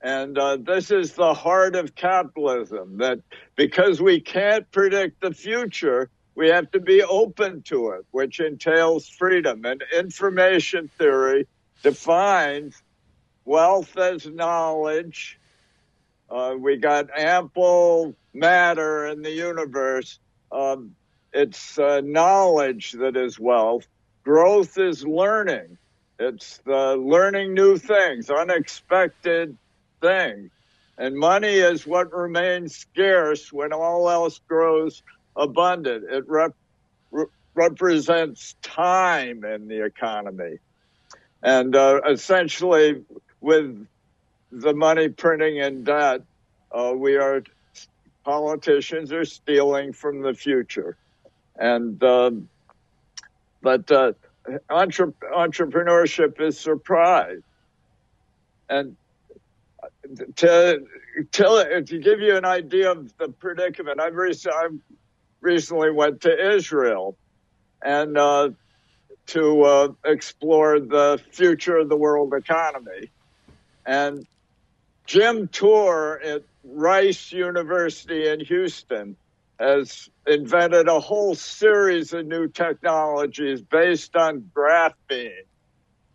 And 0.00 0.38
uh, 0.38 0.58
this 0.58 0.90
is 0.90 1.14
the 1.14 1.34
heart 1.34 1.74
of 1.74 1.94
capitalism 1.94 2.98
that 2.98 3.18
because 3.56 4.00
we 4.00 4.20
can't 4.20 4.70
predict 4.70 5.20
the 5.20 5.32
future, 5.32 6.08
we 6.36 6.48
have 6.50 6.70
to 6.70 6.78
be 6.78 7.02
open 7.02 7.62
to 7.62 7.90
it, 7.90 8.06
which 8.12 8.38
entails 8.38 9.08
freedom. 9.08 9.64
And 9.64 9.82
information 9.92 10.88
theory 10.98 11.48
defines 11.82 12.80
wealth 13.48 13.96
as 13.96 14.26
knowledge. 14.26 15.38
Uh, 16.30 16.54
we 16.58 16.76
got 16.76 17.06
ample 17.16 18.14
matter 18.34 19.06
in 19.06 19.22
the 19.22 19.30
universe. 19.30 20.18
Um, 20.52 20.94
it's 21.32 21.78
uh, 21.78 22.02
knowledge 22.04 22.92
that 22.92 23.16
is 23.16 23.40
wealth. 23.40 23.88
Growth 24.24 24.76
is 24.76 25.02
learning. 25.04 25.78
It's 26.18 26.58
the 26.66 26.96
learning 26.96 27.54
new 27.54 27.78
things, 27.78 28.28
unexpected 28.28 29.56
things. 30.02 30.50
And 30.98 31.16
money 31.16 31.54
is 31.54 31.86
what 31.86 32.12
remains 32.12 32.76
scarce 32.76 33.50
when 33.52 33.72
all 33.72 34.10
else 34.10 34.40
grows 34.46 35.02
abundant. 35.36 36.04
It 36.10 36.24
rep- 36.28 36.56
re- 37.10 37.26
represents 37.54 38.56
time 38.62 39.44
in 39.44 39.68
the 39.68 39.84
economy. 39.84 40.58
And 41.42 41.74
uh, 41.76 42.00
essentially, 42.08 43.04
with 43.40 43.86
the 44.50 44.74
money 44.74 45.08
printing 45.08 45.60
and 45.60 45.84
debt, 45.84 46.22
uh, 46.72 46.92
we 46.94 47.16
are 47.16 47.42
politicians 48.24 49.12
are 49.12 49.24
stealing 49.24 49.92
from 49.92 50.22
the 50.22 50.34
future. 50.34 50.96
And 51.56 52.02
um, 52.04 52.48
but 53.62 53.90
uh, 53.90 54.12
entre- 54.70 55.14
entrepreneurship 55.34 56.40
is 56.40 56.58
surprise. 56.58 57.40
And 58.68 58.96
to, 60.36 60.80
to 61.32 61.82
to 61.86 61.98
give 61.98 62.20
you 62.20 62.36
an 62.36 62.44
idea 62.44 62.90
of 62.92 63.16
the 63.18 63.28
predicament, 63.28 64.00
I've 64.00 64.14
I 64.14 64.68
recently 65.40 65.90
went 65.90 66.20
to 66.22 66.54
Israel 66.56 67.16
and 67.82 68.18
uh, 68.18 68.50
to 69.28 69.62
uh, 69.62 69.88
explore 70.04 70.80
the 70.80 71.20
future 71.32 71.76
of 71.76 71.88
the 71.88 71.96
world 71.96 72.34
economy. 72.34 73.10
And 73.88 74.26
Jim 75.06 75.48
Tour 75.48 76.20
at 76.22 76.42
Rice 76.62 77.32
University 77.32 78.28
in 78.28 78.40
Houston 78.40 79.16
has 79.58 80.10
invented 80.26 80.88
a 80.88 81.00
whole 81.00 81.34
series 81.34 82.12
of 82.12 82.26
new 82.26 82.48
technologies 82.48 83.62
based 83.62 84.14
on 84.14 84.50
graphene, 84.54 85.30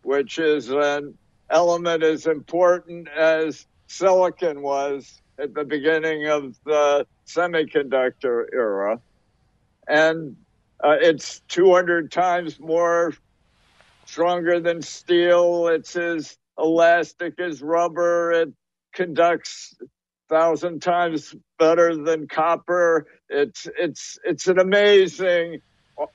which 0.04 0.38
is 0.38 0.70
an 0.70 1.18
element 1.50 2.04
as 2.04 2.26
important 2.26 3.08
as 3.08 3.66
silicon 3.88 4.62
was 4.62 5.20
at 5.36 5.52
the 5.52 5.64
beginning 5.64 6.28
of 6.28 6.56
the 6.64 7.04
semiconductor 7.26 8.44
era. 8.52 9.00
And 9.88 10.36
uh, 10.78 10.94
it's 11.00 11.40
200 11.48 12.12
times 12.12 12.60
more 12.60 13.14
stronger 14.06 14.60
than 14.60 14.80
steel. 14.80 15.66
It's 15.66 15.96
as 15.96 16.38
elastic 16.58 17.40
as 17.40 17.62
rubber. 17.62 18.32
It 18.32 18.52
conducts 18.94 19.74
thousand 20.28 20.80
times 20.80 21.34
better 21.58 21.96
than 21.96 22.28
copper. 22.28 23.06
It's 23.28 23.66
it's 23.78 24.18
it's 24.24 24.46
an 24.48 24.58
amazing, 24.58 25.60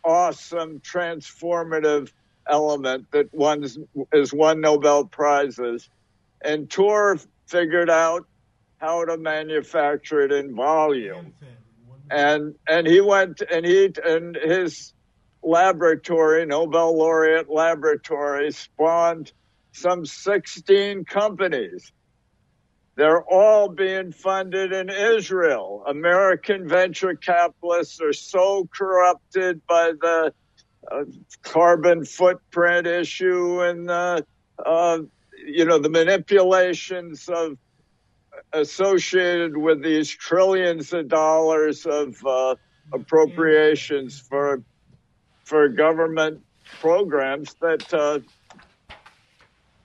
awesome, 0.04 0.80
transformative 0.80 2.12
element 2.50 3.08
that 3.12 3.34
one's 3.34 3.78
is 4.12 4.34
won 4.34 4.62
Nobel 4.62 5.06
prizes. 5.06 5.90
And 6.44 6.70
Tour 6.70 7.20
figured 7.48 7.90
out 7.90 8.26
how 8.78 9.06
to 9.06 9.18
manufacture 9.18 10.22
it 10.22 10.32
in 10.32 10.56
volume. 10.56 11.34
And 12.10 12.56
and 12.68 12.88
he 12.88 13.02
went 13.02 13.42
and 13.42 13.66
he 13.66 13.92
and 14.04 14.36
his 14.36 14.94
laboratory, 15.44 16.46
Nobel 16.46 16.98
laureate 16.98 17.50
laboratory, 17.50 18.52
spawned 18.52 19.32
some 19.72 20.06
16 20.06 21.06
companies. 21.06 21.92
They're 22.96 23.24
all 23.24 23.70
being 23.70 24.12
funded 24.12 24.74
in 24.74 24.90
Israel. 24.90 25.84
American 25.88 26.68
venture 26.68 27.16
capitalists 27.16 28.02
are 28.02 28.14
so 28.14 28.68
corrupted 28.76 29.66
by 29.68 29.94
the 30.00 30.34
uh, 30.92 31.04
carbon 31.42 32.04
footprint 32.04 32.88
issue 32.88 33.62
and 33.62 33.88
the, 33.88 34.26
uh, 34.66 35.00
you 35.46 35.66
know, 35.66 35.80
the 35.80 35.90
manipulations 35.90 37.30
of 37.30 37.58
associated 38.54 39.56
with 39.56 39.84
these 39.84 40.10
trillions 40.10 40.94
of 40.94 41.08
dollars 41.08 41.86
of 41.86 42.16
uh, 42.26 42.56
appropriations 42.94 44.20
for 44.20 44.64
for 45.44 45.68
government 45.68 46.42
programs 46.80 47.56
that 47.56 47.94
uh, 47.94 48.20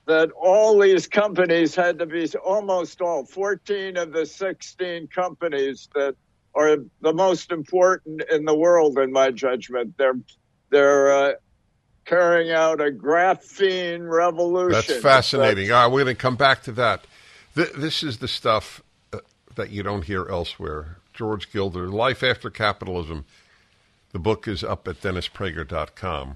that 0.07 0.29
all 0.31 0.79
these 0.79 1.07
companies 1.07 1.75
had 1.75 1.99
to 1.99 2.05
be 2.05 2.27
almost 2.43 3.01
all 3.01 3.25
14 3.25 3.97
of 3.97 4.11
the 4.11 4.25
16 4.25 5.07
companies 5.07 5.89
that 5.95 6.15
are 6.53 6.77
the 7.01 7.13
most 7.13 7.51
important 7.51 8.21
in 8.31 8.45
the 8.45 8.55
world 8.55 8.97
in 8.99 9.11
my 9.11 9.31
judgment 9.31 9.93
they're 9.97 10.19
they're 10.69 11.11
uh, 11.11 11.33
carrying 12.05 12.51
out 12.51 12.79
a 12.79 12.91
graphene 12.91 14.09
revolution 14.09 14.71
That's 14.71 15.01
fascinating. 15.01 15.71
All 15.71 15.83
right, 15.83 15.91
we're 15.91 16.03
going 16.03 16.15
to 16.15 16.21
come 16.21 16.35
back 16.35 16.63
to 16.63 16.71
that. 16.73 17.05
Th- 17.55 17.71
this 17.73 18.03
is 18.03 18.19
the 18.19 18.27
stuff 18.27 18.81
uh, 19.11 19.19
that 19.55 19.71
you 19.71 19.83
don't 19.83 20.03
hear 20.03 20.27
elsewhere. 20.27 20.97
George 21.13 21.51
Gilder, 21.51 21.87
Life 21.87 22.23
After 22.23 22.49
Capitalism. 22.49 23.25
The 24.11 24.19
book 24.19 24.47
is 24.47 24.63
up 24.63 24.87
at 24.87 25.01
DennisPrager.com. 25.01 26.35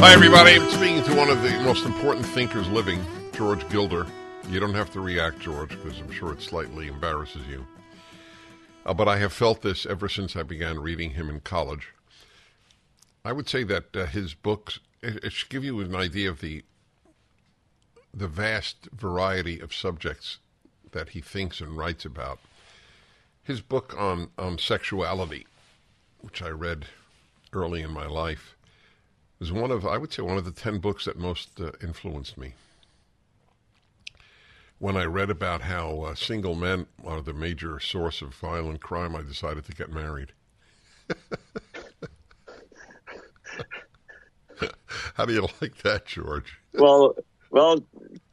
Hi, 0.00 0.14
everybody. 0.14 0.54
I'm 0.54 0.66
speaking 0.70 1.02
to 1.02 1.14
one 1.14 1.28
of 1.28 1.42
the 1.42 1.50
most 1.60 1.84
important 1.84 2.24
thinkers 2.24 2.66
living, 2.70 3.04
George 3.34 3.68
Gilder. 3.68 4.06
You 4.48 4.58
don't 4.58 4.72
have 4.72 4.90
to 4.92 5.00
react, 5.02 5.40
George, 5.40 5.68
because 5.68 6.00
I'm 6.00 6.10
sure 6.10 6.32
it 6.32 6.40
slightly 6.40 6.86
embarrasses 6.86 7.46
you. 7.46 7.66
Uh, 8.86 8.94
but 8.94 9.08
I 9.08 9.18
have 9.18 9.30
felt 9.30 9.60
this 9.60 9.84
ever 9.84 10.08
since 10.08 10.36
I 10.36 10.42
began 10.42 10.80
reading 10.80 11.10
him 11.10 11.28
in 11.28 11.40
college. 11.40 11.88
I 13.26 13.32
would 13.32 13.46
say 13.46 13.62
that 13.64 13.94
uh, 13.94 14.06
his 14.06 14.32
books 14.32 14.80
it, 15.02 15.22
it 15.22 15.32
should 15.34 15.50
give 15.50 15.64
you 15.64 15.78
an 15.80 15.94
idea 15.94 16.30
of 16.30 16.40
the 16.40 16.64
the 18.14 18.26
vast 18.26 18.88
variety 18.94 19.60
of 19.60 19.74
subjects 19.74 20.38
that 20.92 21.10
he 21.10 21.20
thinks 21.20 21.60
and 21.60 21.76
writes 21.76 22.06
about. 22.06 22.38
His 23.42 23.60
book 23.60 23.94
on 23.98 24.30
on 24.38 24.56
sexuality, 24.56 25.46
which 26.22 26.40
I 26.40 26.48
read 26.48 26.86
early 27.52 27.82
in 27.82 27.90
my 27.90 28.06
life, 28.06 28.56
is 29.40 29.52
one 29.52 29.70
of 29.70 29.86
I 29.86 29.98
would 29.98 30.12
say 30.12 30.22
one 30.22 30.36
of 30.36 30.44
the 30.44 30.50
ten 30.50 30.78
books 30.78 31.04
that 31.06 31.18
most 31.18 31.60
uh, 31.60 31.72
influenced 31.82 32.36
me. 32.36 32.54
When 34.78 34.96
I 34.96 35.04
read 35.04 35.28
about 35.30 35.62
how 35.62 36.00
uh, 36.02 36.14
single 36.14 36.54
men 36.54 36.86
are 37.04 37.20
the 37.20 37.34
major 37.34 37.78
source 37.80 38.22
of 38.22 38.34
violent 38.34 38.80
crime, 38.80 39.14
I 39.14 39.22
decided 39.22 39.66
to 39.66 39.72
get 39.72 39.90
married. 39.90 40.32
How 45.14 45.24
do 45.26 45.32
you 45.34 45.46
like 45.60 45.76
that, 45.78 46.06
George? 46.06 46.58
Well, 46.74 47.14
well, 47.50 47.84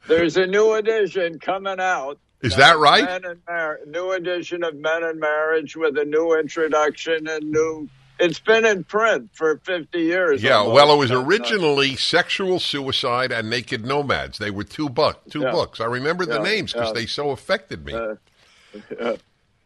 there's 0.06 0.36
a 0.36 0.46
new 0.46 0.74
edition 0.74 1.38
coming 1.38 1.80
out. 1.80 2.18
Is 2.40 2.56
that 2.56 2.78
right? 2.78 3.22
Mar- 3.48 3.80
new 3.86 4.12
edition 4.12 4.62
of 4.62 4.76
Men 4.76 5.02
and 5.02 5.18
Marriage 5.18 5.76
with 5.76 5.98
a 5.98 6.04
new 6.04 6.38
introduction 6.38 7.26
and 7.28 7.50
new. 7.50 7.88
It's 8.18 8.38
been 8.40 8.64
in 8.66 8.84
print 8.84 9.30
for 9.32 9.58
50 9.58 9.98
years. 10.00 10.42
Yeah, 10.42 10.56
almost. 10.58 10.74
well, 10.74 10.92
it 10.94 10.98
was 10.98 11.10
uh, 11.12 11.22
originally 11.24 11.96
Sexual 11.96 12.60
Suicide 12.60 13.30
and 13.32 13.48
Naked 13.48 13.84
Nomads. 13.84 14.38
They 14.38 14.50
were 14.50 14.64
two 14.64 14.88
book, 14.88 15.22
two 15.30 15.42
Yeah. 15.42 15.52
books. 15.52 15.80
I 15.80 15.84
remember 15.86 16.26
the 16.26 16.36
Yeah, 16.36 16.42
names 16.42 16.72
because 16.72 16.88
yeah. 16.88 16.92
they 16.94 17.06
so 17.06 17.30
affected 17.30 17.84
me. 17.84 17.92
Uh. 17.94 18.16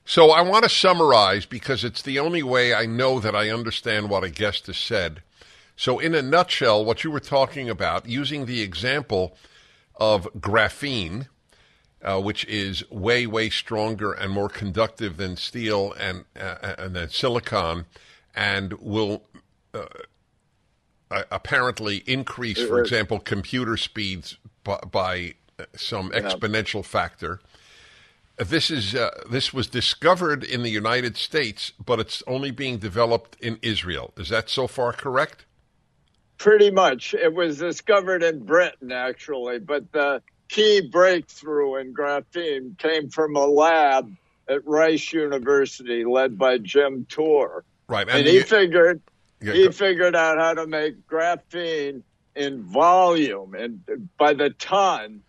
So 0.05 0.31
I 0.31 0.43
want 0.43 0.65
to 0.65 0.69
summarize 0.69 1.47
because 1.47 1.85
it's 1.85 2.03
the 2.03 2.19
only 2.19 2.43
way 2.43 2.75
I 2.75 2.87
know 2.87 3.21
that 3.21 3.35
I 3.37 3.51
understand 3.51 4.11
what 4.11 4.25
a 4.25 4.31
guest 4.31 4.67
has 4.67 4.77
said. 4.77 5.23
So, 5.77 5.99
in 5.99 6.15
a 6.15 6.23
nutshell, 6.23 6.85
what 6.85 7.03
you 7.03 7.11
were 7.11 7.21
talking 7.21 7.69
about, 7.71 8.07
using 8.07 8.47
the 8.47 8.61
example 8.61 9.37
of 9.97 10.29
graphene, 10.39 11.29
uh, 12.03 12.21
which 12.21 12.45
is 12.45 12.89
way, 12.91 13.27
way 13.27 13.49
stronger 13.49 14.13
and 14.13 14.33
more 14.33 14.49
conductive 14.49 15.17
than 15.17 15.37
steel 15.37 15.93
and 15.99 16.25
uh, 16.39 16.75
and 16.79 16.95
than 16.95 17.09
silicon, 17.09 17.87
and 18.35 18.73
will 18.75 19.23
uh, 19.75 19.85
uh, 21.11 21.23
apparently 21.31 22.03
increase, 22.07 22.63
for 22.63 22.81
example, 22.81 23.19
computer 23.19 23.77
speeds 23.77 24.39
by, 24.65 24.79
by 24.91 25.35
some 25.77 26.11
exponential 26.11 26.85
factor. 26.85 27.41
This 28.39 28.71
is 28.71 28.95
uh, 28.95 29.11
this 29.31 29.53
was 29.53 29.67
discovered 29.67 30.43
in 30.43 30.63
the 30.63 30.71
United 30.71 31.17
States, 31.17 31.73
but 31.85 32.01
it's 32.01 32.23
only 32.27 32.51
being 32.51 32.79
developed 32.79 33.37
in 33.41 33.59
Israel. 33.63 34.13
Is 34.17 34.31
that 34.31 34.49
so 34.49 34.67
far 34.67 34.93
correct? 34.93 35.45
Pretty 36.39 36.71
much. 36.71 37.15
It 37.15 37.35
was 37.35 37.59
discovered 37.59 38.23
in 38.23 38.45
Britain, 38.45 38.91
actually, 38.91 39.59
but 39.59 39.93
the 39.93 40.23
key 40.49 40.81
breakthrough 40.81 41.77
in 41.77 41.95
graphene 41.95 42.77
came 42.79 43.11
from 43.11 43.37
a 43.37 43.47
lab 43.47 44.11
at 44.49 44.67
Rice 44.67 45.13
University 45.13 46.05
led 46.05 46.39
by 46.39 46.59
Jim 46.59 47.07
Tour. 47.09 47.65
Right, 47.93 48.09
And, 48.09 48.21
and 48.21 48.27
he 48.27 48.37
you- 48.37 48.43
figured 48.43 49.03
Yeah, 49.43 49.53
he 49.53 49.71
figured 49.71 50.17
out 50.17 50.39
how 50.39 50.55
to 50.55 50.67
make 50.67 51.07
graphene 51.07 52.03
in 52.35 52.63
volume 52.63 53.55
and 53.55 53.81
by 54.17 54.33
the 54.33 54.49
ton 54.51 55.21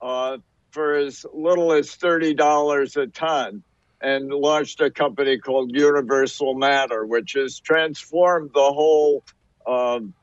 uh, 0.00 0.36
for 0.70 0.94
as 0.94 1.26
little 1.34 1.72
as 1.72 1.92
thirty 1.92 2.32
dollars 2.34 2.96
a 2.96 3.08
ton, 3.08 3.64
and 4.00 4.28
launched 4.30 4.80
a 4.82 4.90
company 4.90 5.38
called 5.38 5.74
Universal 5.74 6.54
Matter, 6.54 7.04
which 7.04 7.32
has 7.32 7.58
transformed 7.58 8.50
the 8.54 8.60
whole. 8.72 9.24
Um, 9.66 10.14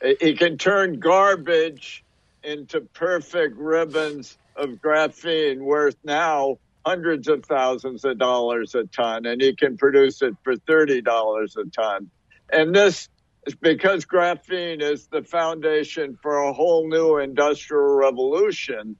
it 0.00 0.38
can 0.38 0.56
turn 0.56 0.98
garbage 0.98 2.04
into 2.42 2.80
perfect 2.80 3.56
ribbons 3.58 4.38
of 4.56 4.70
graphene 4.82 5.58
worth 5.60 5.96
now 6.04 6.58
hundreds 6.84 7.28
of 7.28 7.44
thousands 7.44 8.04
of 8.04 8.18
dollars 8.18 8.74
a 8.74 8.84
ton, 8.84 9.26
and 9.26 9.40
he 9.40 9.54
can 9.54 9.76
produce 9.76 10.22
it 10.22 10.34
for 10.42 10.56
thirty 10.56 11.00
dollars 11.00 11.56
a 11.56 11.64
ton. 11.70 12.10
And 12.50 12.74
this 12.74 13.08
is 13.46 13.54
because 13.54 14.04
graphene 14.04 14.82
is 14.82 15.06
the 15.06 15.22
foundation 15.22 16.18
for 16.22 16.38
a 16.38 16.52
whole 16.52 16.88
new 16.88 17.18
industrial 17.18 17.94
revolution. 17.94 18.96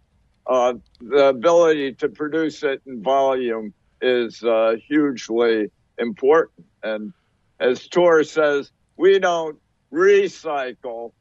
Uh, 0.47 0.75
the 1.01 1.27
ability 1.29 1.95
to 1.95 2.09
produce 2.09 2.63
it 2.63 2.83
in 2.87 3.03
volume 3.03 3.73
is 4.01 4.43
uh, 4.43 4.75
hugely 4.89 5.71
important. 5.99 6.67
And 6.83 7.13
as 7.61 7.87
Tour 7.87 8.25
says, 8.25 8.73
we 8.97 9.21
don't 9.21 9.59
recycle, 9.93 11.13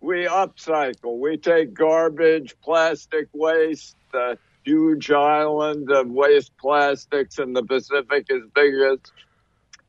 we 0.00 0.26
upcycle. 0.26 1.18
We 1.18 1.36
take 1.36 1.74
garbage, 1.74 2.56
plastic 2.62 3.28
waste, 3.34 3.96
the 4.12 4.38
huge 4.64 5.10
island 5.10 5.90
of 5.90 6.08
waste 6.08 6.56
plastics 6.58 7.38
in 7.38 7.52
the 7.52 7.62
Pacific 7.62 8.26
as 8.30 8.42
big 8.54 8.74
as 8.74 8.98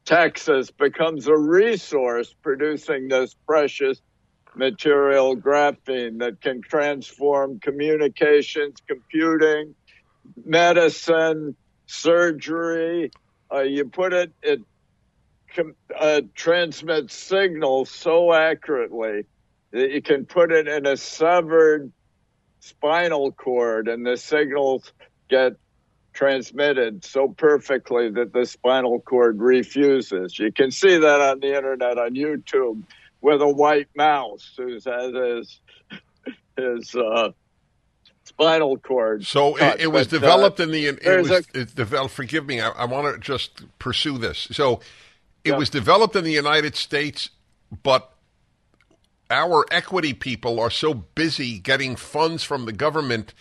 Texas 0.06 0.72
becomes 0.72 1.28
a 1.28 1.38
resource 1.38 2.34
producing 2.42 3.08
this 3.08 3.36
precious 3.46 4.02
material 4.56 5.38
graphene 5.38 6.20
that 6.20 6.42
can 6.42 6.62
transform 6.62 7.60
communications, 7.60 8.78
computing, 8.88 9.74
medicine, 10.44 11.56
surgery. 11.86 13.12
Uh, 13.54 13.60
you 13.60 13.86
put 13.86 14.14
it, 14.14 14.32
it 14.42 14.60
uh, 15.98 16.22
transmits 16.36 17.16
signals 17.16 17.90
so 17.90 18.34
accurately 18.34 19.26
that 19.72 19.92
you 19.92 20.02
can 20.02 20.26
put 20.26 20.52
it 20.52 20.68
in 20.68 20.86
a 20.86 20.98
severed 20.98 21.92
spinal 22.62 23.32
cord 23.32 23.88
and 23.88 24.06
the 24.06 24.16
signals 24.16 24.94
get 25.30 25.54
transmitted 26.14 27.04
so 27.04 27.28
perfectly 27.28 28.10
that 28.10 28.32
the 28.34 28.46
spinal 28.46 29.00
cord 29.02 29.40
refuses. 29.42 30.38
You 30.38 30.52
can 30.52 30.72
see 30.72 30.98
that 30.98 31.22
on 31.22 31.40
the 31.40 31.56
internet 31.56 31.98
on 31.98 32.16
YouTube 32.16 32.84
with 33.20 33.42
a 33.42 33.50
white 33.50 33.90
mouse 33.96 34.54
who 34.58 34.74
has 34.74 34.82
his 34.86 35.60
his 36.58 36.96
uh, 36.96 37.32
spinal 38.26 38.78
cord. 38.78 39.26
So 39.26 39.58
it, 39.58 39.82
it, 39.82 39.88
was 39.88 40.08
but, 40.08 40.18
uh, 40.18 40.20
developed 40.20 40.60
uh, 40.60 40.64
in 40.64 40.72
the 40.72 40.86
it 40.86 41.22
was 41.22 41.32
a, 41.32 41.44
it 41.54 41.76
developed. 41.76 42.14
Forgive 42.14 42.46
me, 42.46 42.62
I, 42.62 42.70
I 42.70 42.86
want 42.86 43.14
to 43.14 43.20
just 43.20 43.64
pursue 43.80 44.18
this. 44.18 44.50
So 44.52 44.82
it 45.44 45.52
yeah. 45.52 45.58
was 45.58 45.70
developed 45.70 46.16
in 46.16 46.24
the 46.24 46.32
United 46.32 46.76
States, 46.76 47.30
but 47.84 48.12
our 49.32 49.66
equity 49.72 50.14
people 50.14 50.60
are 50.60 50.70
so 50.70 50.94
busy 50.94 51.58
getting 51.58 51.96
funds 51.96 52.44
from 52.44 52.66
the 52.66 52.74
government 52.74 53.34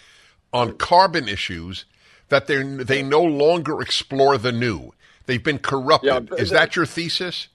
on 0.52 0.76
carbon 0.76 1.28
issues 1.28 1.84
that 2.28 2.46
they 2.46 2.62
they 2.62 3.02
no 3.02 3.22
longer 3.22 3.82
explore 3.82 4.38
the 4.38 4.52
new. 4.52 4.92
They've 5.26 5.42
been 5.42 5.58
corrupted. 5.58 6.30
Yeah, 6.30 6.36
Is 6.38 6.50
that 6.50 6.76
your 6.76 6.86
thesis? 6.86 7.48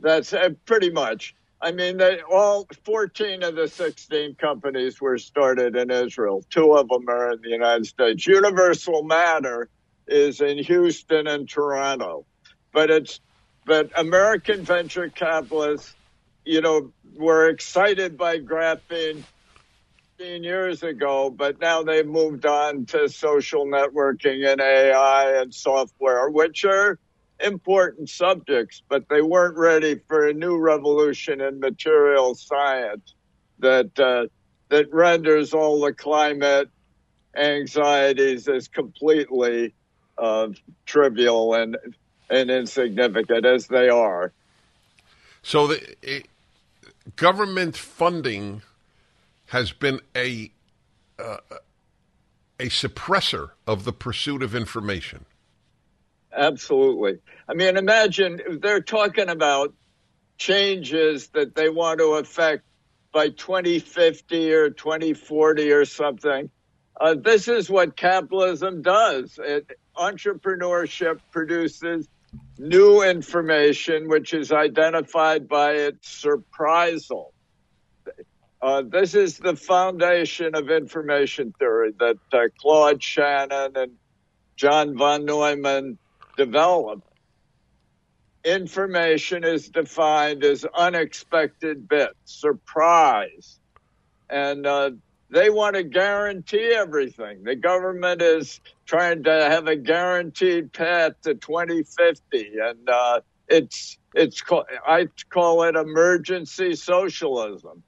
That's 0.00 0.32
uh, 0.32 0.50
pretty 0.66 0.90
much. 0.90 1.34
I 1.60 1.70
mean, 1.70 1.98
they, 1.98 2.20
all 2.22 2.66
14 2.84 3.44
of 3.44 3.54
the 3.54 3.68
16 3.68 4.34
companies 4.34 5.00
were 5.00 5.16
started 5.16 5.76
in 5.76 5.90
Israel. 5.90 6.44
Two 6.50 6.72
of 6.72 6.88
them 6.88 7.08
are 7.08 7.32
in 7.32 7.40
the 7.40 7.50
United 7.50 7.86
States. 7.86 8.26
Universal 8.26 9.04
Matter 9.04 9.68
is 10.08 10.40
in 10.40 10.58
Houston 10.58 11.28
and 11.28 11.48
Toronto, 11.48 12.26
but 12.72 12.90
it's 12.90 13.20
but 13.64 13.92
American 13.96 14.64
venture 14.64 15.08
capitalists, 15.08 15.94
you 16.44 16.60
know, 16.60 16.92
were 17.16 17.48
excited 17.48 18.16
by 18.16 18.38
graphene 18.38 19.22
15 20.18 20.44
years 20.44 20.82
ago, 20.82 21.30
but 21.30 21.60
now 21.60 21.82
they've 21.82 22.06
moved 22.06 22.46
on 22.46 22.86
to 22.86 23.08
social 23.08 23.66
networking 23.66 24.50
and 24.50 24.60
AI 24.60 25.40
and 25.40 25.54
software, 25.54 26.28
which 26.30 26.64
are 26.64 26.98
important 27.40 28.08
subjects, 28.08 28.82
but 28.88 29.08
they 29.08 29.22
weren't 29.22 29.56
ready 29.56 30.00
for 30.08 30.28
a 30.28 30.32
new 30.32 30.58
revolution 30.58 31.40
in 31.40 31.60
material 31.60 32.34
science 32.34 33.14
that 33.58 33.98
uh, 33.98 34.26
that 34.68 34.92
renders 34.92 35.52
all 35.52 35.80
the 35.80 35.92
climate 35.92 36.68
anxieties 37.36 38.48
as 38.48 38.68
completely 38.68 39.74
uh, 40.18 40.48
trivial 40.86 41.54
and 41.54 41.76
and 42.30 42.50
insignificant 42.50 43.44
as 43.44 43.66
they 43.66 43.88
are. 43.88 44.32
So 45.42 45.66
the 45.66 46.22
government 47.16 47.76
funding 47.76 48.62
has 49.46 49.72
been 49.72 50.00
a 50.16 50.50
uh, 51.18 51.38
a 52.58 52.66
suppressor 52.66 53.50
of 53.66 53.84
the 53.84 53.92
pursuit 53.92 54.42
of 54.42 54.54
information. 54.54 55.24
Absolutely. 56.34 57.18
I 57.48 57.54
mean, 57.54 57.76
imagine 57.76 58.40
they're 58.60 58.80
talking 58.80 59.28
about 59.28 59.74
changes 60.38 61.28
that 61.28 61.54
they 61.54 61.68
want 61.68 61.98
to 61.98 62.14
affect 62.14 62.64
by 63.12 63.28
2050 63.28 64.52
or 64.52 64.70
2040 64.70 65.72
or 65.72 65.84
something. 65.84 66.50
Uh, 66.98 67.14
this 67.14 67.48
is 67.48 67.68
what 67.68 67.96
capitalism 67.96 68.80
does. 68.82 69.38
It, 69.42 69.70
entrepreneurship 69.96 71.20
produces 71.30 72.08
new 72.58 73.02
information, 73.02 74.08
which 74.08 74.34
is 74.34 74.52
identified 74.52 75.48
by 75.48 75.72
its 75.72 76.22
surprisal. 76.22 77.32
Uh, 78.60 78.82
this 78.86 79.14
is 79.14 79.38
the 79.38 79.56
foundation 79.56 80.54
of 80.54 80.70
information 80.70 81.52
theory 81.58 81.92
that 81.98 82.18
uh, 82.32 82.42
Claude 82.58 83.02
Shannon 83.02 83.72
and 83.74 83.92
John 84.56 84.96
von 84.96 85.24
Neumann 85.24 85.98
developed. 86.36 87.08
Information 88.44 89.44
is 89.44 89.68
defined 89.68 90.44
as 90.44 90.64
unexpected 90.64 91.88
bits, 91.88 92.14
surprise. 92.24 93.58
And 94.30 94.66
uh, 94.66 94.90
they 95.32 95.48
want 95.48 95.76
to 95.76 95.82
guarantee 95.82 96.74
everything. 96.76 97.42
The 97.42 97.56
government 97.56 98.20
is 98.20 98.60
trying 98.84 99.24
to 99.24 99.32
have 99.32 99.66
a 99.66 99.76
guaranteed 99.76 100.72
path 100.74 101.12
to 101.22 101.34
2050. 101.34 102.52
And 102.62 102.88
uh, 102.88 103.20
it's, 103.48 103.98
it's 104.14 104.42
I 104.86 105.08
call 105.30 105.62
it 105.62 105.74
emergency 105.74 106.74
socialism. 106.74 107.82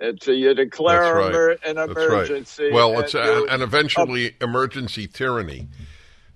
It's 0.00 0.28
a, 0.28 0.34
you 0.34 0.54
declare 0.54 1.16
right. 1.16 1.30
emer- 1.30 1.58
an 1.64 1.78
emergency. 1.78 2.64
Right. 2.64 2.72
Well, 2.72 3.00
it's 3.00 3.14
a, 3.14 3.46
and 3.50 3.60
eventually 3.60 4.36
emergency 4.40 5.08
tyranny, 5.08 5.66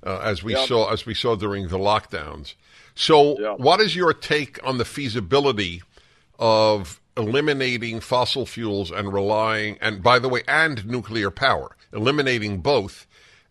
uh, 0.04 0.18
as 0.18 0.42
we 0.42 0.54
yep. 0.54 0.66
saw 0.66 0.92
as 0.92 1.06
we 1.06 1.14
saw 1.14 1.36
during 1.36 1.68
the 1.68 1.78
lockdowns. 1.78 2.54
So, 2.96 3.38
yep. 3.38 3.60
what 3.60 3.80
is 3.80 3.94
your 3.94 4.12
take 4.12 4.58
on 4.66 4.78
the 4.78 4.84
feasibility 4.84 5.82
of 6.40 7.00
eliminating 7.16 8.00
fossil 8.00 8.46
fuels 8.46 8.90
and 8.90 9.12
relying, 9.12 9.78
and 9.80 10.02
by 10.02 10.18
the 10.18 10.28
way, 10.28 10.42
and 10.48 10.86
nuclear 10.86 11.30
power, 11.30 11.76
eliminating 11.92 12.60
both, 12.60 13.06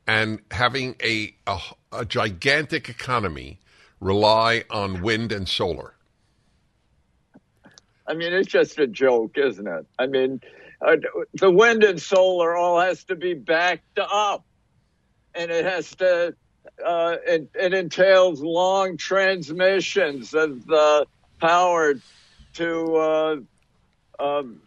and 0.07 0.39
having 0.51 0.95
a, 1.03 1.35
a, 1.47 1.59
a 1.91 2.05
gigantic 2.05 2.89
economy 2.89 3.59
rely 3.99 4.63
on 4.69 5.01
wind 5.01 5.31
and 5.31 5.47
solar? 5.47 5.93
I 8.07 8.13
mean, 8.13 8.33
it's 8.33 8.49
just 8.49 8.79
a 8.79 8.87
joke, 8.87 9.37
isn't 9.37 9.67
it? 9.67 9.85
I 9.97 10.07
mean, 10.07 10.41
uh, 10.81 10.97
the 11.35 11.51
wind 11.51 11.83
and 11.83 12.01
solar 12.01 12.57
all 12.57 12.79
has 12.79 13.03
to 13.05 13.15
be 13.15 13.33
backed 13.33 13.99
up, 13.99 14.43
and 15.33 15.51
it 15.51 15.65
has 15.65 15.95
to. 15.95 16.35
Uh, 16.83 17.15
it, 17.25 17.49
it, 17.55 17.73
entails 17.73 18.41
long 18.41 18.97
transmissions 18.97 20.33
of 20.33 20.65
the 20.65 21.05
power 21.39 21.95
to, 22.53 22.95
uh, 22.95 23.35
um, 24.21 24.61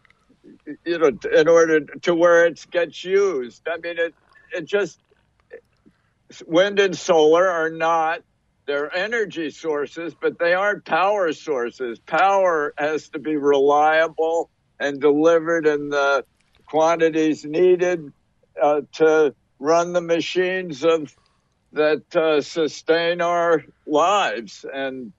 you 0.85 0.99
know, 0.99 1.11
in 1.33 1.49
order 1.49 1.81
to 1.81 2.15
where 2.15 2.47
it 2.47 2.65
gets 2.71 3.05
used. 3.05 3.63
I 3.69 3.79
mean, 3.79 3.99
it 3.99 4.15
it 4.53 4.67
just 4.67 4.99
wind 6.47 6.79
and 6.79 6.97
solar 6.97 7.49
are 7.49 7.71
not 7.71 8.23
they're 8.67 8.95
energy 8.95 9.51
sources, 9.51 10.15
but 10.19 10.39
they 10.39 10.55
aren't 10.55 10.85
power 10.85 11.33
sources. 11.33 11.99
Power 11.99 12.73
has 12.79 13.11
to 13.11 13.19
be 13.19 13.37
reliable 13.37 14.49
and 14.81 15.01
delivered 15.01 15.67
in 15.67 15.91
the 15.91 16.25
quantities 16.67 17.45
needed 17.45 18.11
uh, 18.61 18.81
to 18.93 19.35
run 19.59 19.93
the 19.93 20.01
machines 20.01 20.83
of 20.83 21.15
that 21.73 22.17
uh, 22.17 22.41
sustain 22.41 23.21
our 23.21 23.65
lives. 23.87 24.65
And 24.73 25.13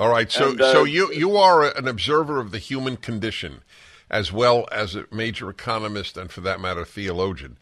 all 0.00 0.08
right, 0.08 0.32
so 0.32 0.52
and, 0.52 0.60
uh, 0.62 0.72
so 0.72 0.84
you 0.84 1.12
you 1.12 1.36
are 1.36 1.76
an 1.76 1.86
observer 1.86 2.40
of 2.40 2.52
the 2.52 2.58
human 2.58 2.96
condition, 2.96 3.60
as 4.10 4.32
well 4.32 4.66
as 4.72 4.94
a 4.94 5.04
major 5.12 5.50
economist 5.50 6.16
and, 6.16 6.32
for 6.32 6.40
that 6.40 6.58
matter, 6.58 6.86
theologian. 6.86 7.58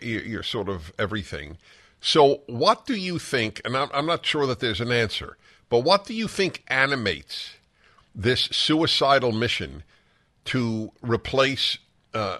You're 0.00 0.44
sort 0.44 0.68
of 0.68 0.92
everything. 0.96 1.58
So, 2.00 2.42
what 2.46 2.86
do 2.86 2.94
you 2.94 3.18
think? 3.18 3.60
And 3.64 3.76
I'm, 3.76 3.88
I'm 3.92 4.06
not 4.06 4.24
sure 4.24 4.46
that 4.46 4.60
there's 4.60 4.80
an 4.80 4.92
answer, 4.92 5.36
but 5.68 5.80
what 5.80 6.04
do 6.04 6.14
you 6.14 6.28
think 6.28 6.62
animates 6.68 7.54
this 8.14 8.42
suicidal 8.52 9.32
mission 9.32 9.82
to 10.44 10.92
replace 11.00 11.78
uh, 12.14 12.38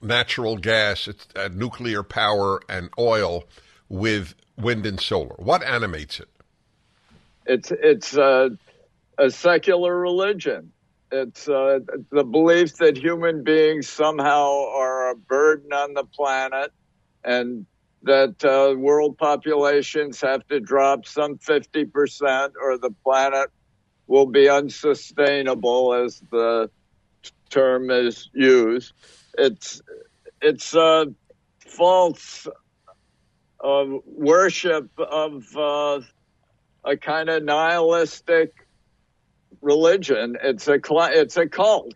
natural 0.00 0.56
gas, 0.56 1.08
uh, 1.36 1.48
nuclear 1.52 2.02
power, 2.02 2.60
and 2.68 2.90
oil 2.98 3.44
with 3.88 4.34
wind 4.56 4.86
and 4.86 4.98
solar? 4.98 5.36
What 5.36 5.62
animates 5.62 6.18
it? 6.18 6.28
It's 7.46 7.72
it's 7.72 8.16
uh, 8.16 8.50
a 9.18 9.30
secular 9.30 9.98
religion. 9.98 10.72
It's 11.10 11.48
uh, 11.48 11.80
the 12.10 12.24
belief 12.24 12.76
that 12.76 12.96
human 12.96 13.44
beings 13.44 13.88
somehow 13.88 14.68
are 14.70 15.10
a 15.10 15.14
burden 15.14 15.72
on 15.72 15.94
the 15.94 16.04
planet, 16.04 16.72
and 17.22 17.66
that 18.04 18.42
uh, 18.44 18.76
world 18.76 19.18
populations 19.18 20.20
have 20.20 20.46
to 20.48 20.58
drop 20.58 21.06
some 21.06 21.36
50% 21.38 22.52
or 22.60 22.78
the 22.78 22.90
planet 23.04 23.50
will 24.06 24.26
be 24.26 24.48
unsustainable 24.48 25.94
as 25.94 26.22
the 26.30 26.70
term 27.50 27.90
is 27.90 28.28
used. 28.32 28.92
It's, 29.38 29.80
it's, 30.40 30.74
uh, 30.74 31.04
false 31.72 32.46
uh, 33.62 33.84
worship 34.04 34.90
of 34.98 35.44
uh, 35.56 36.00
a 36.84 36.96
kind 36.96 37.28
of 37.28 37.42
nihilistic 37.42 38.52
religion. 39.62 40.36
It's 40.42 40.68
a 40.68 40.78
it's 40.82 41.36
a 41.36 41.48
cult, 41.48 41.94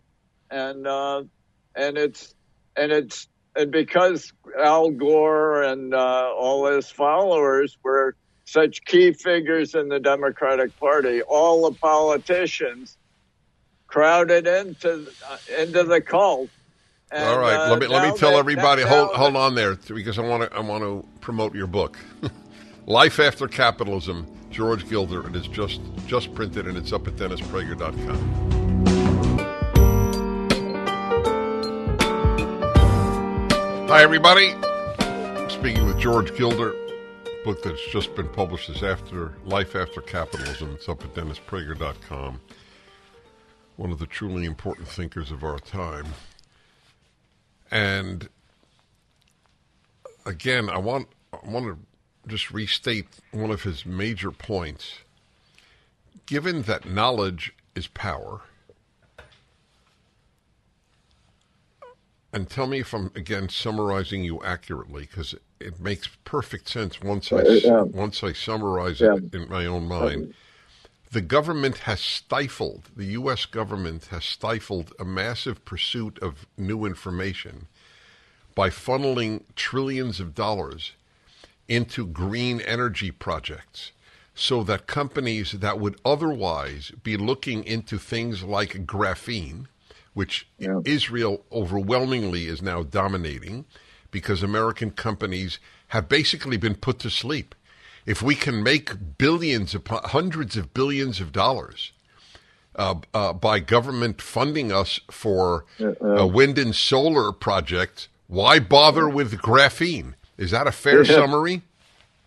and 0.49 0.87
uh, 0.87 1.23
and 1.75 1.97
it's 1.97 2.33
and 2.75 2.91
it's 2.91 3.27
and 3.55 3.71
because 3.71 4.31
Al 4.59 4.89
Gore 4.91 5.63
and 5.63 5.93
uh, 5.93 6.31
all 6.35 6.65
his 6.65 6.89
followers 6.89 7.77
were 7.83 8.15
such 8.45 8.83
key 8.85 9.11
figures 9.11 9.75
in 9.75 9.89
the 9.89 9.99
Democratic 9.99 10.77
Party, 10.79 11.21
all 11.21 11.69
the 11.69 11.77
politicians 11.77 12.97
crowded 13.87 14.47
into 14.47 15.07
uh, 15.29 15.37
into 15.59 15.83
the 15.83 16.01
cult. 16.01 16.49
And, 17.09 17.25
All 17.25 17.39
right, 17.39 17.55
uh, 17.55 17.69
let 17.69 17.79
me 17.79 17.87
let 17.87 18.11
me 18.11 18.17
tell 18.17 18.31
they- 18.31 18.37
everybody. 18.37 18.83
Hold 18.83 19.09
hold 19.15 19.35
on 19.35 19.55
there 19.55 19.75
because 19.75 20.19
I 20.19 20.23
want 20.23 20.49
to 20.49 20.57
I 20.57 20.61
want 20.61 20.83
to 20.83 21.07
promote 21.19 21.55
your 21.55 21.67
book, 21.67 21.97
Life 22.85 23.19
After 23.19 23.47
Capitalism. 23.47 24.36
George 24.49 24.87
Gilder. 24.89 25.25
And 25.25 25.35
It 25.35 25.41
is 25.41 25.47
just 25.47 25.81
just 26.05 26.33
printed 26.33 26.67
and 26.67 26.77
it's 26.77 26.93
up 26.93 27.07
at 27.07 27.15
DennisPrager.com. 27.15 28.67
Hi 33.89 34.03
everybody. 34.03 34.53
Speaking 35.49 35.85
with 35.85 35.97
George 35.97 36.35
Gilder. 36.37 36.75
Book 37.45 37.63
that's 37.63 37.85
just 37.91 38.13
been 38.15 38.27
published 38.27 38.69
is 38.69 38.83
after 38.83 39.33
Life 39.45 39.75
After 39.75 40.01
Capitalism. 40.01 40.71
It's 40.73 40.89
up 40.89 41.03
at 41.03 41.13
DennisPrager.com. 41.13 42.41
One 43.77 43.91
of 43.91 43.99
the 43.99 44.05
truly 44.05 44.45
important 44.45 44.87
thinkers 44.87 45.31
of 45.31 45.43
our 45.43 45.59
time. 45.59 46.05
And 47.71 48.27
again, 50.25 50.69
I 50.69 50.77
want 50.77 51.07
I 51.31 51.49
want 51.49 51.65
to 51.65 51.77
just 52.27 52.51
restate 52.51 53.07
one 53.31 53.51
of 53.51 53.63
his 53.63 53.85
major 53.85 54.31
points. 54.31 54.99
Given 56.25 56.63
that 56.63 56.89
knowledge 56.89 57.53
is 57.75 57.87
power, 57.87 58.41
and 62.33 62.49
tell 62.49 62.67
me 62.67 62.79
if 62.79 62.93
I'm 62.93 63.11
again 63.15 63.49
summarizing 63.49 64.23
you 64.23 64.43
accurately, 64.43 65.03
because 65.03 65.33
it, 65.59 65.79
makes 65.79 66.07
perfect 66.25 66.69
sense 66.69 67.01
once 67.01 67.31
I 67.31 67.43
Yeah. 67.43 67.81
Um, 67.81 67.91
once 67.93 68.23
I 68.23 68.33
summarize 68.33 68.99
Yeah. 68.99 69.15
it 69.15 69.33
in 69.33 69.49
my 69.49 69.65
own 69.65 69.87
mind. 69.87 70.25
Um, 70.25 70.33
the 71.11 71.21
government 71.21 71.79
has 71.79 72.01
stifled, 72.01 72.89
the 72.95 73.05
U.S. 73.21 73.45
government 73.45 74.07
has 74.07 74.25
stifled 74.25 74.93
a 74.99 75.05
massive 75.05 75.63
pursuit 75.63 76.19
of 76.19 76.45
new 76.57 76.83
information 76.85 77.67
by 78.55 78.69
funneling 78.69 79.43
trillions 79.55 80.19
of 80.19 80.35
dollars 80.35 80.91
into 81.67 82.05
green 82.05 82.61
energy 82.61 83.11
projects 83.11 83.91
so 84.33 84.63
that 84.63 84.85
companies 84.85 85.53
that 85.53 85.79
would 85.79 85.99
otherwise 86.05 86.91
be 87.03 87.17
looking 87.17 87.63
into 87.63 87.97
things 87.97 88.43
like 88.43 88.85
graphene, 88.85 89.65
which 90.13 90.47
Israel 90.85 91.43
overwhelmingly 91.51 92.45
is 92.47 92.61
now 92.61 92.83
dominating 92.83 93.65
because 94.11 94.43
American 94.43 94.91
companies 94.91 95.59
have 95.87 96.07
basically 96.07 96.55
been 96.57 96.75
put 96.75 96.99
to 96.99 97.09
sleep. 97.09 97.55
If 98.05 98.21
we 98.21 98.35
can 98.35 98.63
make 98.63 99.17
billions, 99.17 99.75
upon, 99.75 100.01
hundreds 100.05 100.55
of 100.55 100.73
billions 100.73 101.19
of 101.19 101.31
dollars 101.31 101.91
uh, 102.75 102.95
uh, 103.13 103.33
by 103.33 103.59
government 103.59 104.21
funding 104.21 104.71
us 104.71 104.99
for 105.09 105.65
uh, 105.79 106.27
wind 106.27 106.57
and 106.57 106.75
solar 106.75 107.31
projects, 107.31 108.07
why 108.27 108.59
bother 108.59 109.09
with 109.09 109.33
graphene? 109.39 110.13
Is 110.37 110.51
that 110.51 110.67
a 110.67 110.71
fair 110.71 111.03
Yeah. 111.03 111.15
summary? 111.15 111.61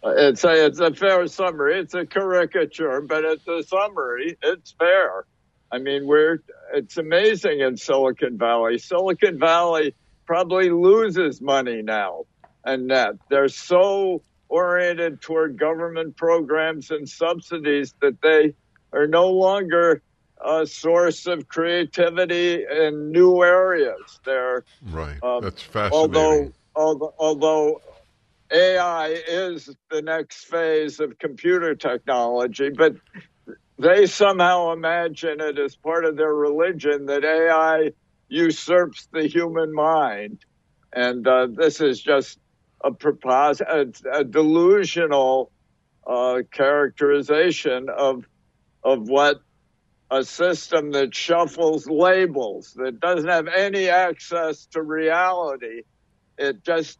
It's 0.03 0.45
a 0.45 0.67
it's 0.67 0.81
a 0.81 0.93
fair 0.95 1.27
summary. 1.27 1.79
It's 1.79 1.95
a 1.95 2.07
caricature, 2.07 3.01
but 3.03 3.25
it's 3.25 3.47
a 3.47 3.63
summary. 3.63 4.37
It's 4.43 4.73
fair. 4.73 5.25
I 5.71 5.79
mean, 5.79 6.07
we're 6.07 6.39
it's 6.75 6.97
amazing 6.97 7.61
in 7.61 7.77
Silicon 7.77 8.39
Valley. 8.39 8.79
Silicon 8.79 9.39
Valley 9.39 9.95
probably 10.27 10.71
loses 10.71 11.41
money 11.41 11.83
now, 11.83 12.25
and 12.65 12.91
that 12.91 13.17
they're 13.29 13.49
so 13.49 14.23
oriented 14.49 15.21
toward 15.21 15.59
government 15.59 16.17
programs 16.17 16.91
and 16.91 17.09
subsidies 17.09 17.95
that 18.01 18.21
they 18.23 18.55
are 18.93 19.07
no 19.07 19.29
longer 19.31 20.03
a 20.45 20.67
source 20.67 21.27
of 21.27 21.47
creativity 21.49 22.65
in 22.65 23.13
new 23.13 23.43
areas. 23.45 24.19
They're 24.25 24.65
Right. 24.91 25.23
um, 25.23 25.43
That's 25.45 25.63
fascinating. 25.63 25.93
although 26.17 26.53
although, 26.75 27.15
although 27.19 27.83
AI 28.53 29.09
is 29.29 29.71
the 29.91 30.03
next 30.03 30.47
phase 30.47 31.01
of 31.01 31.19
computer 31.19 31.75
technology, 31.77 32.71
but 32.71 32.97
they 33.79 34.07
somehow 34.07 34.73
imagine 34.73 35.41
it 35.41 35.59
as 35.59 35.77
part 35.77 36.05
of 36.05 36.17
their 36.17 36.35
religion 36.35 37.07
that 37.07 37.25
AI 37.25 37.93
usurps 38.29 39.09
the 39.13 39.27
human 39.29 39.75
mind, 39.75 40.43
and 40.95 41.27
uh, 41.29 41.49
this 41.55 41.81
is 41.81 42.01
just 42.01 42.39
a, 42.85 42.93
propos- 42.93 43.63
a, 43.63 43.87
a 44.13 44.25
delusional 44.25 45.53
uh, 46.07 46.41
characterization 46.53 47.89
of 47.91 48.25
of 48.85 49.09
what 49.09 49.39
a 50.11 50.25
system 50.25 50.93
that 50.93 51.15
shuffles 51.15 51.89
labels, 51.89 52.73
that 52.77 53.01
doesn't 53.01 53.31
have 53.31 53.49
any 53.49 53.91
access 53.91 54.67
to 54.69 54.83
reality. 54.83 55.83
It 56.39 56.65
just 56.65 56.99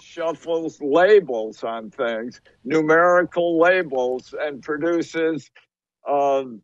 shuffles 0.00 0.80
labels 0.80 1.62
on 1.64 1.90
things, 1.90 2.40
numerical 2.64 3.58
labels, 3.58 4.34
and 4.38 4.62
produces 4.62 5.50
um, 6.08 6.62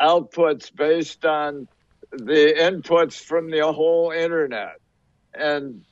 outputs 0.00 0.74
based 0.74 1.24
on 1.24 1.68
the 2.12 2.54
inputs 2.58 3.22
from 3.22 3.50
the 3.50 3.72
whole 3.72 4.10
internet. 4.10 4.76
And 5.34 5.84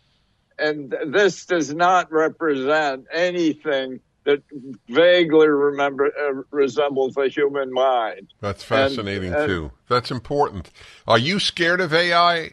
and 0.59 0.93
this 1.07 1.47
does 1.47 1.73
not 1.73 2.11
represent 2.11 3.07
anything 3.13 4.01
that 4.25 4.43
vaguely 4.89 5.47
remember 5.47 6.07
uh, 6.07 6.43
resembles 6.51 7.17
a 7.17 7.29
human 7.29 7.73
mind. 7.73 8.33
That's 8.41 8.63
And- 8.63 8.69
fascinating 8.93 9.33
and- 9.33 9.47
too. 9.47 9.71
That's 9.89 10.11
important. 10.11 10.71
Are 11.07 11.19
you 11.19 11.39
scared 11.39 11.81
of 11.81 11.95
AI? 11.95 12.53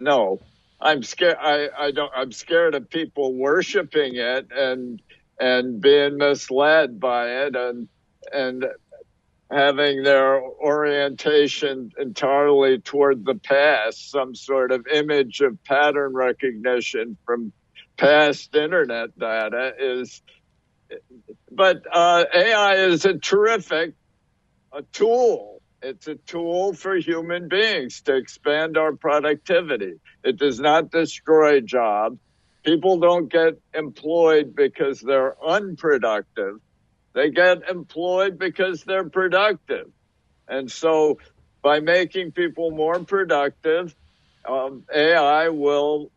No, 0.00 0.40
I'm 0.80 1.02
scared. 1.02 1.38
I, 1.40 1.68
I 1.78 1.92
don't. 1.92 2.12
I'm 2.16 2.32
scared 2.32 2.74
of 2.76 2.90
people 2.90 3.34
worshiping 3.34 4.16
it 4.16 4.48
and 4.52 5.02
and 5.40 5.80
being 5.80 6.18
misled 6.18 7.00
by 7.00 7.44
it 7.46 7.56
and 7.56 7.88
and 8.32 8.66
having 9.52 10.02
their 10.04 10.42
orientation 10.42 11.90
entirely 11.98 12.80
toward 12.80 13.24
the 13.24 13.36
past, 13.36 14.10
some 14.10 14.34
sort 14.34 14.72
of 14.72 14.86
image 14.92 15.40
of 15.42 15.62
pattern 15.64 16.14
recognition 16.14 17.18
from 17.26 17.52
past 17.98 18.54
internet 18.56 19.18
data 19.18 19.72
is. 19.80 20.22
But 21.50 21.82
uh, 21.92 22.24
AI 22.34 22.76
is 22.76 23.04
a 23.06 23.18
terrific 23.18 23.94
a 24.74 24.82
tool. 24.92 25.55
It's 25.88 26.08
a 26.08 26.16
tool 26.16 26.72
for 26.74 26.96
human 26.96 27.46
beings 27.46 28.02
to 28.06 28.16
expand 28.16 28.76
our 28.76 28.96
productivity. 28.96 29.92
It 30.24 30.36
does 30.36 30.58
not 30.58 30.90
destroy 30.90 31.60
jobs. 31.60 32.18
People 32.64 32.98
don't 32.98 33.30
get 33.30 33.54
employed 33.72 34.56
because 34.56 35.00
they're 35.00 35.36
unproductive. 35.46 36.56
They 37.14 37.30
get 37.30 37.68
employed 37.70 38.36
because 38.36 38.82
they're 38.82 39.08
productive. 39.08 39.86
And 40.48 40.68
so 40.68 41.18
by 41.62 41.78
making 41.78 42.32
people 42.32 42.72
more 42.72 42.98
productive, 43.04 43.94
um, 44.48 44.82
AI 44.92 45.50
will 45.50 46.10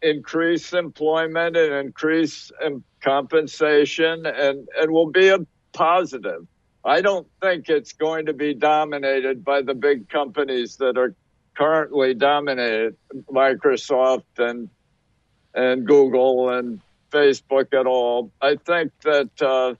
increase 0.00 0.72
employment 0.72 1.56
and 1.56 1.74
increase 1.74 2.52
um, 2.64 2.84
compensation 3.02 4.24
and, 4.24 4.68
and 4.80 4.92
will 4.92 5.10
be 5.10 5.30
a 5.30 5.38
positive. 5.72 6.46
I 6.84 7.02
don't 7.02 7.26
think 7.42 7.68
it's 7.68 7.92
going 7.92 8.26
to 8.26 8.32
be 8.32 8.54
dominated 8.54 9.44
by 9.44 9.62
the 9.62 9.74
big 9.74 10.08
companies 10.08 10.76
that 10.76 10.96
are 10.96 11.14
currently 11.56 12.14
dominated, 12.14 12.96
Microsoft 13.30 14.24
and 14.38 14.70
and 15.52 15.86
Google 15.86 16.50
and 16.50 16.80
Facebook 17.10 17.74
at 17.78 17.86
all. 17.86 18.30
I 18.40 18.56
think 18.56 18.92
that 19.02 19.42
uh, 19.42 19.74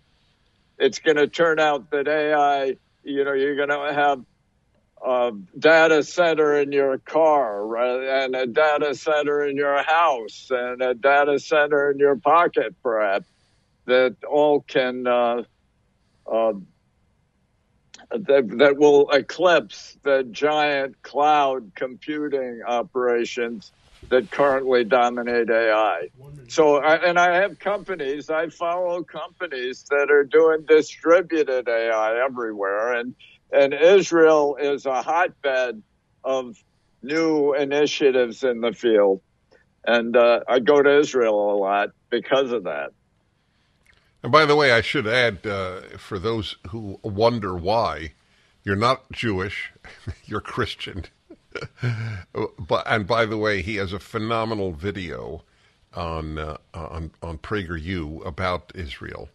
it's 0.78 0.98
going 0.98 1.16
to 1.16 1.28
turn 1.28 1.58
out 1.58 1.90
that 1.90 2.08
AI, 2.08 2.76
you 3.04 3.24
know, 3.24 3.32
you're 3.32 3.56
going 3.56 3.68
to 3.68 3.94
have 3.94 4.24
a 5.02 5.32
data 5.58 6.02
center 6.02 6.56
in 6.60 6.72
your 6.72 6.98
car, 6.98 7.64
right, 7.64 8.24
and 8.24 8.34
a 8.34 8.46
data 8.46 8.94
center 8.94 9.46
in 9.46 9.56
your 9.56 9.82
house, 9.82 10.48
and 10.50 10.82
a 10.82 10.92
data 10.92 11.38
center 11.38 11.90
in 11.90 11.98
your 11.98 12.16
pocket, 12.16 12.74
perhaps, 12.82 13.26
that 13.86 14.16
all 14.28 14.60
can. 14.60 15.06
Uh, 15.06 15.42
uh, 16.30 16.52
that, 18.10 18.48
that 18.58 18.76
will 18.78 19.10
eclipse 19.10 19.96
the 20.04 20.24
giant 20.30 20.96
cloud 21.02 21.72
computing 21.76 22.60
operations 22.66 23.72
that 24.10 24.30
currently 24.30 24.84
dominate 24.84 25.50
AI. 25.50 26.08
So, 26.48 26.76
I, 26.76 26.96
and 26.96 27.18
I 27.18 27.36
have 27.36 27.58
companies, 27.60 28.28
I 28.28 28.48
follow 28.48 29.04
companies 29.04 29.84
that 29.90 30.10
are 30.10 30.24
doing 30.24 30.64
distributed 30.68 31.68
AI 31.68 32.24
everywhere, 32.24 32.94
and 32.94 33.14
and 33.52 33.74
Israel 33.74 34.56
is 34.60 34.86
a 34.86 35.02
hotbed 35.02 35.82
of 36.24 36.56
new 37.02 37.54
initiatives 37.54 38.42
in 38.44 38.60
the 38.60 38.72
field, 38.72 39.22
and 39.86 40.16
uh, 40.16 40.40
I 40.48 40.58
go 40.60 40.82
to 40.82 40.98
Israel 40.98 41.52
a 41.54 41.56
lot 41.56 41.90
because 42.10 42.52
of 42.52 42.64
that. 42.64 42.90
And 44.22 44.30
by 44.30 44.44
the 44.44 44.56
way, 44.56 44.72
I 44.72 44.80
should 44.80 45.06
add 45.06 45.46
uh, 45.46 45.80
for 45.96 46.18
those 46.18 46.56
who 46.68 47.00
wonder 47.02 47.54
why, 47.54 48.12
you're 48.62 48.76
not 48.76 49.10
Jewish, 49.12 49.72
you're 50.24 50.40
Christian. 50.40 51.06
but 52.58 52.84
and 52.86 53.06
by 53.06 53.26
the 53.26 53.38
way, 53.38 53.62
he 53.62 53.76
has 53.76 53.92
a 53.92 53.98
phenomenal 53.98 54.72
video 54.72 55.42
on 55.94 56.38
uh, 56.38 56.58
on 56.74 57.10
on 57.22 57.38
PragerU 57.38 58.24
about 58.24 58.72
Israel. 58.74 59.28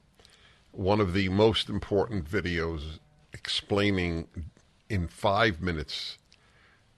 One 0.72 1.02
of 1.02 1.14
the 1.14 1.30
most 1.30 1.70
important 1.70 2.30
videos 2.30 3.00
explaining 3.34 4.28
in 4.90 5.08
five 5.08 5.62
minutes 5.62 6.18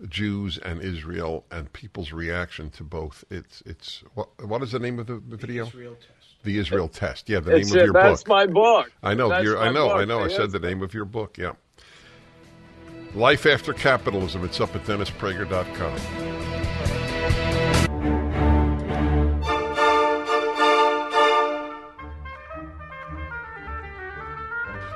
Jews 0.07 0.57
and 0.59 0.81
Israel 0.81 1.45
and 1.49 1.71
people's 1.73 2.11
reaction 2.11 2.69
to 2.71 2.83
both. 2.83 3.23
It's 3.29 3.61
it's 3.65 4.03
what 4.13 4.29
what 4.45 4.61
is 4.61 4.71
the 4.71 4.79
name 4.79 4.99
of 4.99 5.07
the, 5.07 5.15
the 5.15 5.37
video? 5.37 5.65
Israel. 5.65 5.97
The 6.47 6.59
Israel 6.59 6.87
test. 6.87 7.27
Yeah, 7.27 7.41
the 7.41 7.57
It's 7.57 7.73
name 7.73 7.79
of 7.81 7.85
your 7.87 7.93
That's 7.93 8.23
book. 8.23 8.29
my 8.29 8.45
book. 8.45 8.89
I 9.03 9.13
know. 9.13 9.27
That's 9.27 9.43
You're, 9.43 9.57
I 9.57 9.69
know. 9.69 9.91
I 9.91 10.05
know. 10.05 10.21
I 10.21 10.29
said 10.29 10.51
the 10.51 10.59
name 10.59 10.81
of 10.81 10.93
your 10.93 11.03
book. 11.03 11.37
Yeah. 11.37 11.51
Life 13.13 13.45
After 13.45 13.73
Capitalism. 13.73 14.45
It's 14.45 14.61
up 14.61 14.73
at 14.73 14.85
DennisPrager.com. 14.85 15.97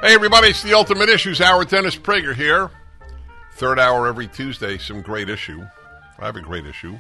Hey, 0.02 0.14
everybody, 0.16 0.48
it's 0.48 0.64
the 0.64 0.74
Ultimate 0.74 1.10
Issues 1.10 1.42
Hour. 1.42 1.66
Dennis 1.66 1.98
Prager 1.98 2.34
here. 2.34 2.72
Third 3.56 3.78
hour 3.78 4.08
every 4.08 4.28
Tuesday, 4.28 4.78
some 4.78 5.02
great 5.02 5.28
issue. 5.30 5.62
I 6.18 6.26
have 6.28 6.38
a 6.38 6.42
great 6.42 6.66
issue. 6.66 6.98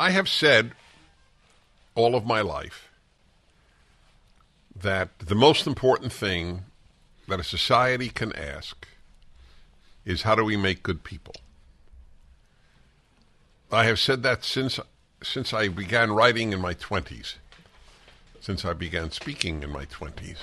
I 0.00 0.10
have 0.10 0.28
said 0.28 0.72
all 2.00 2.14
of 2.14 2.24
my 2.24 2.40
life 2.40 2.88
that 4.74 5.18
the 5.18 5.34
most 5.34 5.66
important 5.66 6.12
thing 6.12 6.64
that 7.28 7.40
a 7.40 7.44
society 7.44 8.08
can 8.08 8.34
ask 8.34 8.88
is 10.04 10.22
how 10.22 10.34
do 10.34 10.44
we 10.44 10.56
make 10.56 10.82
good 10.82 11.04
people? 11.04 11.34
I 13.70 13.84
have 13.84 13.98
said 13.98 14.22
that 14.22 14.44
since 14.44 14.80
since 15.22 15.52
I 15.52 15.68
began 15.68 16.12
writing 16.12 16.52
in 16.54 16.60
my 16.60 16.72
20s, 16.72 17.34
since 18.40 18.64
I 18.64 18.72
began 18.72 19.10
speaking 19.10 19.62
in 19.62 19.70
my 19.70 19.84
20s. 19.84 20.38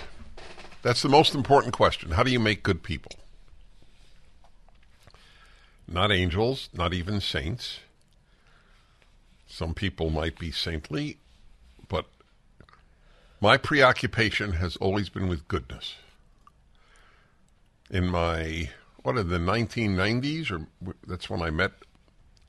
That's 0.84 1.01
the 1.01 1.10
most 1.10 1.34
important 1.34 1.74
question. 1.74 2.12
How 2.12 2.22
do 2.22 2.32
you 2.32 2.39
make 2.39 2.62
good 2.62 2.84
people? 2.84 3.14
Not 5.88 6.12
angels, 6.12 6.70
not 6.74 6.93
even 6.93 7.20
saints. 7.20 7.80
Some 9.47 9.74
people 9.74 10.12
might 10.12 10.38
be 10.38 10.51
saintly, 10.51 11.18
my 13.40 13.58
preoccupation 13.58 14.54
has 14.54 14.76
always 14.78 15.10
been 15.10 15.28
with 15.28 15.48
goodness. 15.48 15.96
In 17.90 18.08
my, 18.08 18.70
what 19.04 19.18
are 19.18 19.24
the 19.24 19.38
1990s, 19.38 20.52
or 20.52 20.68
that's 21.06 21.30
when 21.30 21.42
I 21.42 21.50
met 21.50 21.72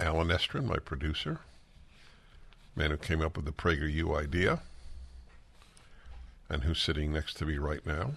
Allen 0.01 0.29
Estrin, 0.29 0.65
my 0.65 0.79
producer, 0.79 1.41
man 2.75 2.91
who 2.91 2.97
came 2.97 3.21
up 3.21 3.37
with 3.37 3.45
the 3.45 3.53
PragerU 3.53 4.19
idea, 4.19 4.61
and 6.49 6.65
who's 6.65 6.81
sitting 6.81 7.13
next 7.13 7.35
to 7.35 7.45
me 7.45 7.59
right 7.59 7.85
now. 7.85 8.13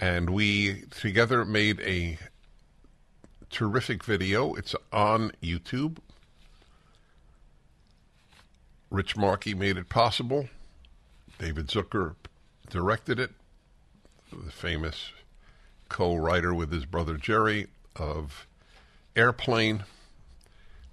And 0.00 0.30
we 0.30 0.84
together 0.90 1.44
made 1.44 1.80
a 1.80 2.18
terrific 3.50 4.02
video. 4.02 4.54
It's 4.54 4.74
on 4.92 5.32
YouTube. 5.42 5.98
Rich 8.90 9.16
Markey 9.16 9.54
made 9.54 9.76
it 9.76 9.88
possible. 9.88 10.48
David 11.38 11.68
Zucker 11.68 12.16
directed 12.68 13.20
it, 13.20 13.30
the 14.32 14.50
famous 14.50 15.12
co 15.88 16.16
writer 16.16 16.52
with 16.52 16.72
his 16.72 16.86
brother 16.86 17.16
Jerry 17.16 17.68
of 17.94 18.48
Airplane, 19.14 19.84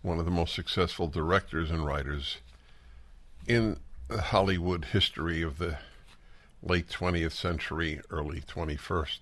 one 0.04 0.20
of 0.20 0.26
the 0.26 0.32
most 0.32 0.54
successful 0.54 1.08
directors 1.08 1.72
and 1.72 1.86
writers 1.86 2.38
in 3.48 3.80
the 4.10 4.22
Hollywood 4.22 4.86
history 4.86 5.42
of 5.42 5.58
the 5.58 5.80
late 6.62 6.90
20th 6.90 7.32
century, 7.32 8.00
early 8.12 8.42
21st. 8.42 9.20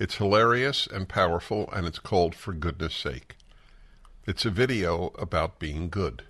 It's 0.00 0.16
hilarious 0.16 0.88
and 0.88 1.08
powerful, 1.08 1.70
and 1.72 1.86
it's 1.86 1.98
called 2.00 2.34
For 2.34 2.52
Goodness 2.52 2.94
Sake. 2.94 3.36
It's 4.26 4.44
a 4.44 4.50
video 4.50 5.12
about 5.18 5.58
being 5.60 5.88
good. 5.88 6.24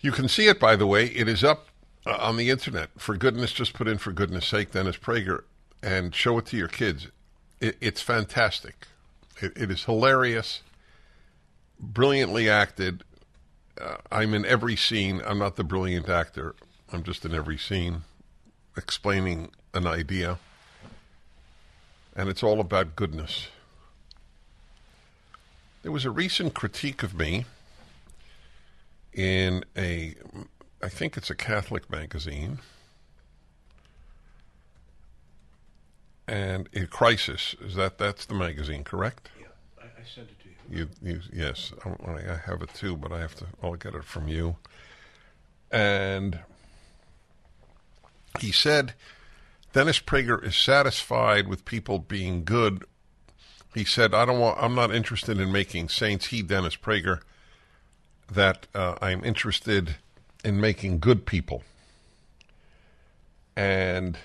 You 0.00 0.12
can 0.12 0.28
see 0.28 0.46
it, 0.46 0.58
by 0.58 0.76
the 0.76 0.86
way. 0.86 1.06
It 1.06 1.28
is 1.28 1.44
up 1.44 1.68
uh, 2.06 2.16
on 2.18 2.36
the 2.36 2.48
internet. 2.48 2.90
For 2.96 3.16
goodness, 3.16 3.52
just 3.52 3.74
put 3.74 3.86
in 3.86 3.98
for 3.98 4.12
goodness 4.12 4.46
sake, 4.46 4.72
Dennis 4.72 4.96
Prager, 4.96 5.44
and 5.82 6.14
show 6.14 6.38
it 6.38 6.46
to 6.46 6.56
your 6.56 6.68
kids. 6.68 7.08
It, 7.60 7.76
it's 7.80 8.00
fantastic. 8.00 8.86
It, 9.40 9.52
it 9.56 9.70
is 9.70 9.84
hilarious, 9.84 10.62
brilliantly 11.78 12.48
acted. 12.48 13.04
Uh, 13.80 13.96
I'm 14.10 14.32
in 14.32 14.46
every 14.46 14.76
scene. 14.76 15.20
I'm 15.26 15.38
not 15.38 15.56
the 15.56 15.64
brilliant 15.64 16.08
actor. 16.08 16.54
I'm 16.92 17.02
just 17.02 17.24
in 17.24 17.34
every 17.34 17.58
scene 17.58 18.02
explaining 18.76 19.50
an 19.74 19.86
idea. 19.86 20.38
And 22.16 22.28
it's 22.28 22.42
all 22.42 22.60
about 22.60 22.96
goodness. 22.96 23.48
There 25.82 25.92
was 25.92 26.04
a 26.04 26.10
recent 26.10 26.54
critique 26.54 27.02
of 27.02 27.14
me 27.14 27.44
in 29.12 29.64
a, 29.76 30.14
I 30.82 30.88
think 30.88 31.16
it's 31.16 31.30
a 31.30 31.34
Catholic 31.34 31.90
magazine, 31.90 32.58
and 36.28 36.68
a 36.74 36.86
Crisis. 36.86 37.56
Is 37.60 37.74
that 37.74 37.98
that's 37.98 38.26
the 38.26 38.34
magazine, 38.34 38.84
correct? 38.84 39.30
Yeah, 39.40 39.46
I, 39.80 39.84
I 39.84 40.04
sent 40.14 40.28
it 40.30 40.36
to 40.42 40.48
you. 40.48 40.88
You, 41.02 41.14
you 41.14 41.20
yes, 41.32 41.72
I, 41.84 42.10
I 42.10 42.40
have 42.46 42.62
it 42.62 42.72
too, 42.74 42.96
but 42.96 43.12
I 43.12 43.20
have 43.20 43.34
to. 43.36 43.46
I'll 43.62 43.74
get 43.74 43.94
it 43.94 44.04
from 44.04 44.28
you. 44.28 44.56
And 45.72 46.40
he 48.38 48.52
said, 48.52 48.94
Dennis 49.72 50.00
Prager 50.00 50.42
is 50.42 50.56
satisfied 50.56 51.48
with 51.48 51.64
people 51.64 51.98
being 51.98 52.44
good. 52.44 52.84
He 53.74 53.84
said, 53.84 54.14
"I 54.14 54.24
don't 54.24 54.40
want. 54.40 54.58
I'm 54.60 54.74
not 54.74 54.94
interested 54.94 55.38
in 55.38 55.52
making 55.52 55.88
saints." 55.88 56.26
He, 56.26 56.42
Dennis 56.42 56.76
Prager, 56.76 57.20
that 58.30 58.66
uh, 58.74 58.96
I'm 59.00 59.24
interested 59.24 59.96
in 60.44 60.60
making 60.60 61.00
good 61.00 61.26
people. 61.26 61.62
And 63.56 64.18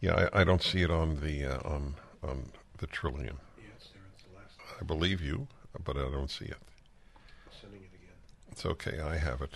yeah, 0.00 0.28
I, 0.32 0.40
I 0.40 0.44
don't 0.44 0.62
see 0.62 0.82
it 0.82 0.90
on 0.90 1.20
the 1.20 1.44
uh, 1.44 1.68
on 1.68 1.94
on 2.22 2.50
the 2.78 2.86
trillion. 2.86 3.36
Yeah, 3.58 3.64
there. 3.92 4.02
The 4.32 4.38
last. 4.38 4.80
I 4.80 4.84
believe 4.84 5.20
you, 5.20 5.48
but 5.84 5.96
I 5.96 6.02
don't 6.02 6.30
see 6.30 6.46
it. 6.46 6.58
Sending 7.60 7.80
it 7.80 7.94
again. 7.94 8.16
It's 8.50 8.64
okay. 8.64 9.00
I 9.00 9.16
have 9.16 9.42
it. 9.42 9.54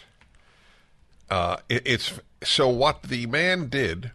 Uh, 1.31 1.57
it 1.69 1.83
it's 1.87 2.21
so 2.43 2.69
what 2.69 3.05
the 3.05 3.27
man 3.27 3.69
did 3.69 4.11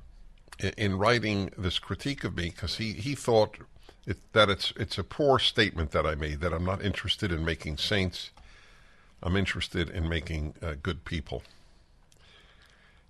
in, 0.59 0.73
in 0.77 0.97
writing 0.97 1.51
this 1.57 1.79
critique 1.79 2.23
of 2.23 2.35
me 2.35 2.49
because 2.49 2.77
he 2.77 2.93
he 2.93 3.15
thought 3.15 3.57
it, 4.05 4.17
that 4.33 4.49
it's 4.49 4.73
it's 4.75 4.97
a 4.97 5.03
poor 5.03 5.39
statement 5.39 5.91
that 5.91 6.05
I 6.05 6.15
made 6.15 6.41
that 6.41 6.53
I'm 6.53 6.65
not 6.65 6.83
interested 6.83 7.31
in 7.31 7.45
making 7.45 7.77
saints. 7.77 8.31
I'm 9.21 9.35
interested 9.35 9.89
in 9.89 10.07
making 10.07 10.55
uh, 10.61 10.75
good 10.81 11.05
people. 11.05 11.43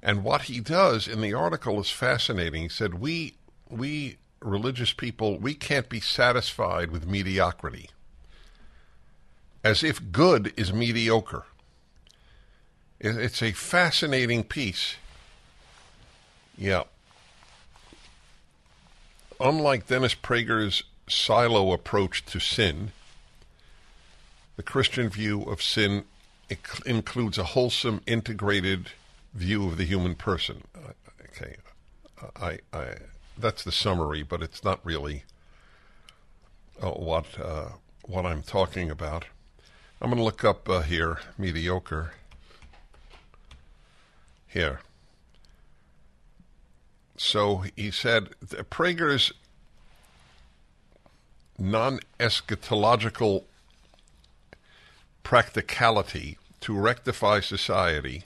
And 0.02 0.24
what 0.24 0.44
he 0.44 0.60
does 0.60 1.08
in 1.08 1.22
the 1.22 1.34
article 1.34 1.80
is 1.80 1.90
fascinating. 1.90 2.64
He 2.64 2.70
said, 2.70 2.96
"We 2.96 3.36
we 3.70 4.18
religious 4.40 4.94
people 4.94 5.38
we 5.38 5.54
can't 5.54 5.90
be 5.90 6.00
satisfied 6.00 6.92
with 6.92 7.06
mediocrity." 7.06 7.90
As 9.64 9.84
if 9.84 10.12
good 10.12 10.54
is 10.56 10.72
mediocre. 10.72 11.44
It's 13.00 13.42
a 13.42 13.52
fascinating 13.52 14.44
piece. 14.44 14.96
Yeah. 16.58 16.84
Unlike 19.40 19.88
Dennis 19.88 20.16
Prager's 20.16 20.84
silo 21.08 21.72
approach 21.72 22.26
to 22.26 22.40
sin, 22.40 22.92
the 24.60 24.64
Christian 24.64 25.08
view 25.08 25.44
of 25.44 25.62
sin 25.62 26.04
includes 26.86 27.38
a 27.38 27.46
wholesome, 27.46 28.02
integrated 28.06 28.90
view 29.34 29.66
of 29.66 29.78
the 29.78 29.86
human 29.86 30.16
person. 30.16 30.64
Okay, 31.22 31.56
I, 32.36 32.60
I, 32.74 32.96
that's 33.38 33.64
the 33.64 33.72
summary, 33.72 34.22
but 34.22 34.44
it's 34.44 34.62
not 34.62 34.82
really 34.84 35.24
uh, 36.82 36.90
what 36.90 37.40
uh, 37.40 37.70
what 38.04 38.26
I'm 38.26 38.44
talking 38.44 38.92
about. 38.92 39.28
I'm 40.02 40.10
going 40.10 40.18
to 40.18 40.26
look 40.26 40.44
up 40.44 40.68
uh, 40.68 40.82
here 40.82 41.20
mediocre. 41.38 42.16
Here. 44.46 44.82
So 47.16 47.64
he 47.78 47.92
said 47.92 48.32
Prager's 48.70 49.32
non 51.58 52.02
eschatological 52.20 53.46
practicality 55.24 56.38
to 56.62 56.78
rectify 56.78 57.40
society, 57.40 58.24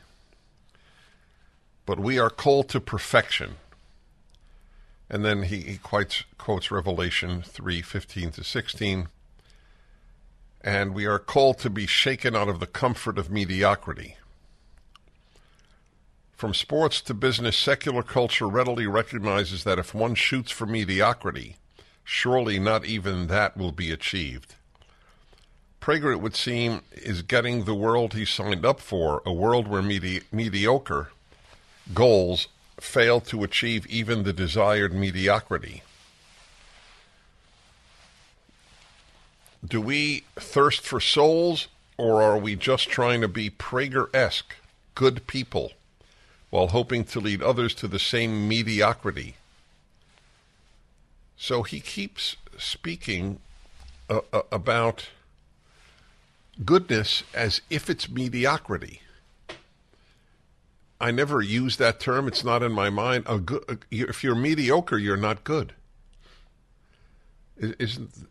but 1.86 2.00
we 2.00 2.18
are 2.18 2.30
called 2.30 2.70
to 2.70 2.80
perfection. 2.80 3.56
And 5.10 5.24
then 5.24 5.44
he, 5.44 5.60
he 5.62 5.78
quotes, 5.78 6.24
quotes 6.38 6.72
Revelation 6.72 7.42
3 7.42 7.82
15 7.82 8.32
to 8.32 8.44
16. 8.44 9.08
And 10.62 10.94
we 10.94 11.06
are 11.06 11.20
called 11.20 11.60
to 11.60 11.70
be 11.70 11.86
shaken 11.86 12.36
out 12.36 12.48
of 12.48 12.60
the 12.60 12.68
comfort 12.68 13.18
of 13.18 13.30
mediocrity. 13.30 14.16
From 16.32 16.54
sports 16.54 17.00
to 17.02 17.14
business, 17.14 17.58
secular 17.58 18.04
culture 18.04 18.48
readily 18.48 18.88
recognizes 18.88 19.64
that 19.66 19.80
if 19.80 19.94
one 19.94 20.16
shoots 20.16 20.52
for 20.52 20.66
mediocrity, 20.66 21.58
surely 22.04 22.60
not 22.60 22.86
even 22.86 23.28
that 23.28 23.56
will 23.56 23.72
be 23.72 23.92
achieved. 23.92 24.56
Prager, 25.84 26.14
it 26.14 26.22
would 26.22 26.34
seem, 26.34 26.82
is 26.94 27.24
getting 27.24 27.66
the 27.66 27.76
world 27.76 28.14
he 28.14 28.24
signed 28.24 28.66
up 28.66 28.80
for, 28.80 29.22
a 29.26 29.34
world 29.34 29.68
where 29.68 29.82
medi- 29.82 30.22
mediocre 30.32 31.12
goals 31.94 32.48
fail 32.80 33.20
to 33.20 33.44
achieve 33.44 33.86
even 33.88 34.24
the 34.24 34.32
desired 34.32 34.94
mediocrity. 34.94 35.84
Do 39.68 39.82
we 39.82 40.24
thirst 40.38 40.88
for 40.88 41.02
souls, 41.02 41.68
or 41.98 42.22
are 42.22 42.38
we 42.38 42.56
just 42.56 42.88
trying 42.88 43.20
to 43.20 43.28
be 43.28 43.50
Prager 43.50 44.08
esque, 44.16 44.56
good 44.96 45.28
people, 45.28 45.74
while 46.50 46.68
hoping 46.68 47.04
to 47.04 47.20
lead 47.20 47.44
others 47.44 47.76
to 47.76 47.90
the 47.90 48.00
same 48.00 48.48
mediocrity? 48.48 49.36
So 51.36 51.64
he 51.64 51.82
keeps 51.82 52.38
speaking 52.58 53.42
uh, 54.10 54.22
uh, 54.32 54.44
about 54.50 55.08
goodness 56.64 57.24
as 57.34 57.62
if 57.70 57.90
it's 57.90 58.10
mediocrity. 58.10 59.02
I 61.00 61.12
never 61.12 61.42
use 61.42 61.78
that 61.78 62.00
term. 62.00 62.28
It's 62.28 62.44
not 62.44 62.64
in 62.64 62.72
my 62.72 62.90
mind. 62.90 63.26
A 63.28 63.38
good, 63.38 63.86
if 63.92 64.24
you're 64.24 64.36
mediocre, 64.36 64.98
you're 64.98 65.18
not 65.18 65.44
good. 65.44 65.74
Isn't 67.58 68.28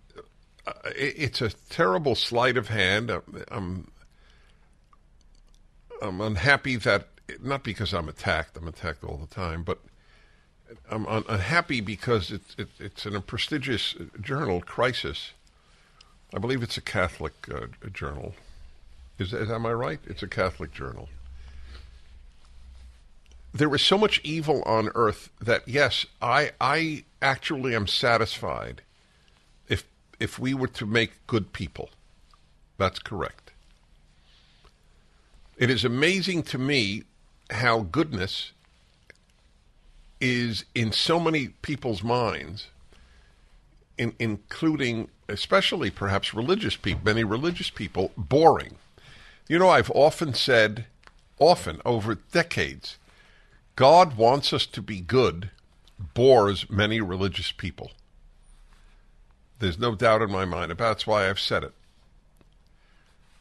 uh, 0.66 0.72
it's 0.96 1.40
a 1.40 1.50
terrible 1.50 2.14
sleight 2.14 2.56
of 2.56 2.68
hand. 2.68 3.10
I'm 3.50 3.90
I'm 6.00 6.20
unhappy 6.20 6.76
that 6.76 7.08
not 7.42 7.62
because 7.62 7.92
I'm 7.92 8.08
attacked. 8.08 8.56
I'm 8.56 8.68
attacked 8.68 9.04
all 9.04 9.16
the 9.16 9.32
time, 9.32 9.62
but 9.62 9.80
I'm 10.90 11.06
unhappy 11.08 11.80
because 11.80 12.30
it's 12.30 12.54
it, 12.58 12.68
it's 12.78 13.06
in 13.06 13.16
a 13.16 13.20
prestigious 13.20 13.94
journal, 14.20 14.60
Crisis. 14.60 15.32
I 16.34 16.38
believe 16.38 16.62
it's 16.62 16.76
a 16.76 16.82
Catholic 16.82 17.34
uh, 17.52 17.66
journal. 17.92 18.34
Is, 19.18 19.32
is 19.32 19.50
am 19.50 19.66
I 19.66 19.72
right? 19.72 20.00
It's 20.06 20.22
a 20.22 20.28
Catholic 20.28 20.72
journal. 20.72 21.08
There 23.54 23.74
is 23.74 23.82
so 23.82 23.98
much 23.98 24.20
evil 24.24 24.62
on 24.62 24.90
earth 24.94 25.28
that 25.40 25.68
yes, 25.68 26.06
I 26.22 26.52
I 26.60 27.04
actually 27.20 27.74
am 27.74 27.86
satisfied 27.86 28.80
if 29.68 29.84
if 30.18 30.38
we 30.38 30.54
were 30.54 30.68
to 30.68 30.86
make 30.86 31.26
good 31.26 31.52
people. 31.52 31.90
That's 32.78 32.98
correct. 32.98 33.52
It 35.58 35.68
is 35.68 35.84
amazing 35.84 36.44
to 36.44 36.58
me 36.58 37.02
how 37.50 37.80
goodness 37.80 38.52
is 40.20 40.64
in 40.74 40.92
so 40.92 41.20
many 41.20 41.48
people's 41.48 42.02
minds, 42.02 42.68
in, 43.98 44.14
including 44.18 45.08
especially 45.28 45.90
perhaps 45.90 46.34
religious 46.34 46.76
people, 46.76 47.02
many 47.04 47.24
religious 47.24 47.70
people, 47.70 48.12
boring. 48.16 48.76
You 49.48 49.58
know, 49.58 49.70
I've 49.70 49.90
often 49.90 50.34
said, 50.34 50.86
often 51.38 51.80
over 51.84 52.14
decades, 52.14 52.96
God 53.76 54.16
wants 54.16 54.52
us 54.52 54.66
to 54.66 54.82
be 54.82 55.00
good 55.00 55.50
bores 56.14 56.68
many 56.68 57.00
religious 57.00 57.52
people. 57.52 57.92
There's 59.58 59.78
no 59.78 59.94
doubt 59.94 60.22
in 60.22 60.30
my 60.30 60.44
mind 60.44 60.72
about. 60.72 60.88
That's 60.88 61.06
why 61.06 61.28
I've 61.28 61.40
said 61.40 61.62
it. 61.64 61.72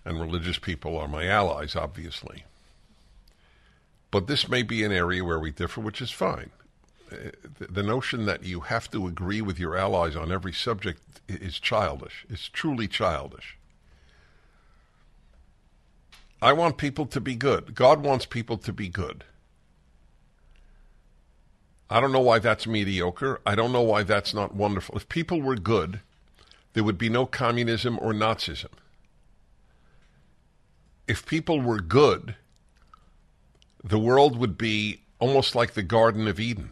And 0.05 0.19
religious 0.19 0.57
people 0.57 0.97
are 0.97 1.07
my 1.07 1.27
allies, 1.27 1.75
obviously. 1.75 2.45
But 4.11 4.27
this 4.27 4.47
may 4.47 4.61
be 4.61 4.83
an 4.83 4.91
area 4.91 5.23
where 5.23 5.39
we 5.39 5.51
differ, 5.51 5.81
which 5.81 6.01
is 6.01 6.11
fine 6.11 6.51
the 7.11 7.83
notion 7.83 8.25
that 8.25 8.43
you 8.43 8.61
have 8.61 8.89
to 8.91 9.07
agree 9.07 9.41
with 9.41 9.59
your 9.59 9.77
allies 9.77 10.15
on 10.15 10.31
every 10.31 10.53
subject 10.53 11.01
is 11.27 11.59
childish. 11.59 12.25
It's 12.29 12.47
truly 12.47 12.87
childish. 12.87 13.57
I 16.41 16.53
want 16.53 16.77
people 16.77 17.05
to 17.07 17.21
be 17.21 17.35
good. 17.35 17.75
God 17.75 18.01
wants 18.01 18.25
people 18.25 18.57
to 18.59 18.73
be 18.73 18.89
good. 18.89 19.23
I 21.89 21.99
don't 21.99 22.13
know 22.13 22.21
why 22.21 22.39
that's 22.39 22.65
mediocre. 22.65 23.41
I 23.45 23.53
don't 23.53 23.73
know 23.73 23.81
why 23.81 24.03
that's 24.03 24.33
not 24.33 24.55
wonderful. 24.55 24.95
If 24.95 25.09
people 25.09 25.41
were 25.41 25.55
good, 25.55 25.99
there 26.73 26.83
would 26.83 26.97
be 26.97 27.09
no 27.09 27.25
communism 27.25 27.99
or 28.01 28.13
Nazism. 28.13 28.69
If 31.07 31.25
people 31.25 31.59
were 31.59 31.81
good, 31.81 32.35
the 33.83 33.99
world 33.99 34.37
would 34.37 34.57
be 34.57 35.01
almost 35.19 35.53
like 35.53 35.73
the 35.73 35.83
Garden 35.83 36.27
of 36.27 36.39
Eden. 36.39 36.71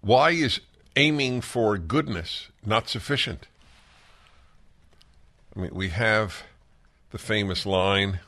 Why 0.00 0.30
is 0.30 0.60
aiming 0.96 1.40
for 1.40 1.76
goodness 1.78 2.48
not 2.64 2.88
sufficient? 2.88 3.46
I 5.56 5.60
mean, 5.60 5.74
we 5.74 5.88
have 5.88 6.44
the 7.10 7.18
famous 7.18 7.66
line 7.66 8.20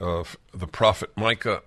of 0.00 0.36
the 0.52 0.66
prophet 0.66 1.10
Micah 1.16 1.62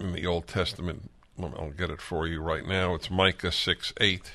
in 0.00 0.12
the 0.12 0.26
Old 0.26 0.46
Testament. 0.46 1.10
I'll 1.40 1.70
get 1.70 1.90
it 1.90 2.00
for 2.00 2.26
you 2.26 2.40
right 2.40 2.66
now. 2.66 2.94
It's 2.94 3.10
Micah 3.10 3.52
6 3.52 3.92
8, 4.00 4.32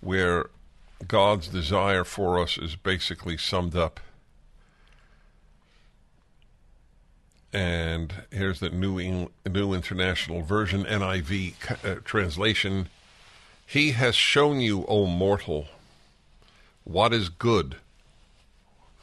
where 0.00 0.50
God's 1.06 1.48
desire 1.48 2.04
for 2.04 2.38
us 2.38 2.58
is 2.58 2.76
basically 2.76 3.36
summed 3.36 3.74
up 3.74 4.00
and 7.52 8.12
here's 8.30 8.60
the 8.60 8.70
new 8.70 9.28
new 9.46 9.72
international 9.72 10.42
version 10.42 10.84
NIV 10.84 11.54
uh, 11.84 12.00
translation. 12.04 12.88
He 13.66 13.92
has 13.92 14.14
shown 14.14 14.60
you, 14.60 14.84
O 14.86 15.06
mortal, 15.06 15.66
what 16.84 17.12
is 17.12 17.28
good. 17.28 17.76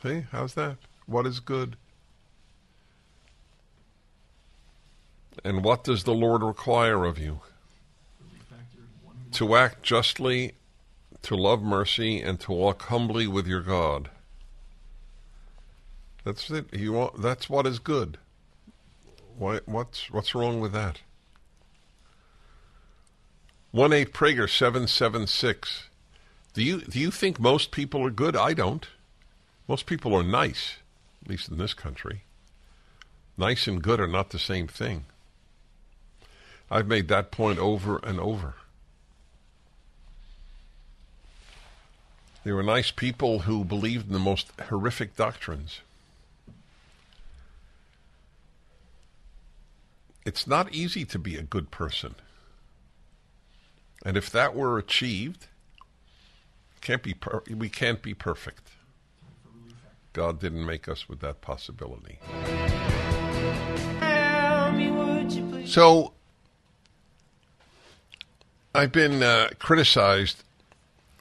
See, 0.01 0.25
how's 0.31 0.53
that? 0.55 0.77
What 1.05 1.27
is 1.27 1.39
good? 1.39 1.75
And 5.43 5.63
what 5.63 5.83
does 5.83 6.03
the 6.03 6.13
Lord 6.13 6.41
require 6.41 7.05
of 7.05 7.19
you? 7.19 7.41
To 9.33 9.55
act 9.55 9.83
justly, 9.83 10.53
to 11.23 11.35
love 11.35 11.61
mercy, 11.61 12.21
and 12.21 12.39
to 12.39 12.51
walk 12.51 12.83
humbly 12.83 13.27
with 13.27 13.45
your 13.45 13.61
God. 13.61 14.09
That's 16.23 16.49
it. 16.49 16.73
You 16.73 16.93
want, 16.93 17.21
that's 17.21 17.49
what 17.49 17.67
is 17.67 17.77
good. 17.77 18.17
Why, 19.37 19.59
what's 19.65 20.09
what's 20.11 20.33
wrong 20.33 20.59
with 20.59 20.71
that? 20.73 21.01
One 23.71 23.91
eight 23.91 24.13
Prager 24.13 24.49
seven 24.49 24.87
seven 24.87 25.27
six. 25.27 25.89
Do 26.53 26.63
you 26.63 26.81
do 26.81 26.99
you 26.99 27.11
think 27.11 27.39
most 27.39 27.71
people 27.71 28.05
are 28.05 28.11
good? 28.11 28.35
I 28.35 28.53
don't. 28.53 28.87
Most 29.67 29.85
people 29.85 30.15
are 30.15 30.23
nice, 30.23 30.77
at 31.21 31.29
least 31.29 31.49
in 31.49 31.57
this 31.57 31.73
country. 31.73 32.23
Nice 33.37 33.67
and 33.67 33.81
good 33.81 33.99
are 33.99 34.07
not 34.07 34.29
the 34.29 34.39
same 34.39 34.67
thing. 34.67 35.05
I've 36.71 36.87
made 36.87 37.09
that 37.09 37.31
point 37.31 37.59
over 37.59 37.99
and 38.03 38.19
over. 38.19 38.55
There 42.45 42.55
were 42.55 42.63
nice 42.63 42.91
people 42.91 43.39
who 43.39 43.65
believed 43.65 44.07
in 44.07 44.13
the 44.13 44.19
most 44.19 44.51
horrific 44.69 45.15
doctrines. 45.15 45.81
It's 50.25 50.47
not 50.47 50.73
easy 50.73 51.05
to 51.05 51.19
be 51.19 51.37
a 51.37 51.43
good 51.43 51.71
person. 51.71 52.15
And 54.03 54.17
if 54.17 54.29
that 54.31 54.55
were 54.55 54.77
achieved, 54.77 55.47
can't 56.81 57.03
be 57.03 57.13
per- 57.13 57.43
we 57.49 57.69
can't 57.69 58.01
be 58.01 58.13
perfect. 58.13 58.71
God 60.13 60.39
didn't 60.39 60.65
make 60.65 60.87
us 60.87 61.07
with 61.07 61.19
that 61.19 61.41
possibility. 61.41 62.19
So, 65.65 66.13
I've 68.73 68.91
been 68.91 69.23
uh, 69.23 69.49
criticized 69.59 70.43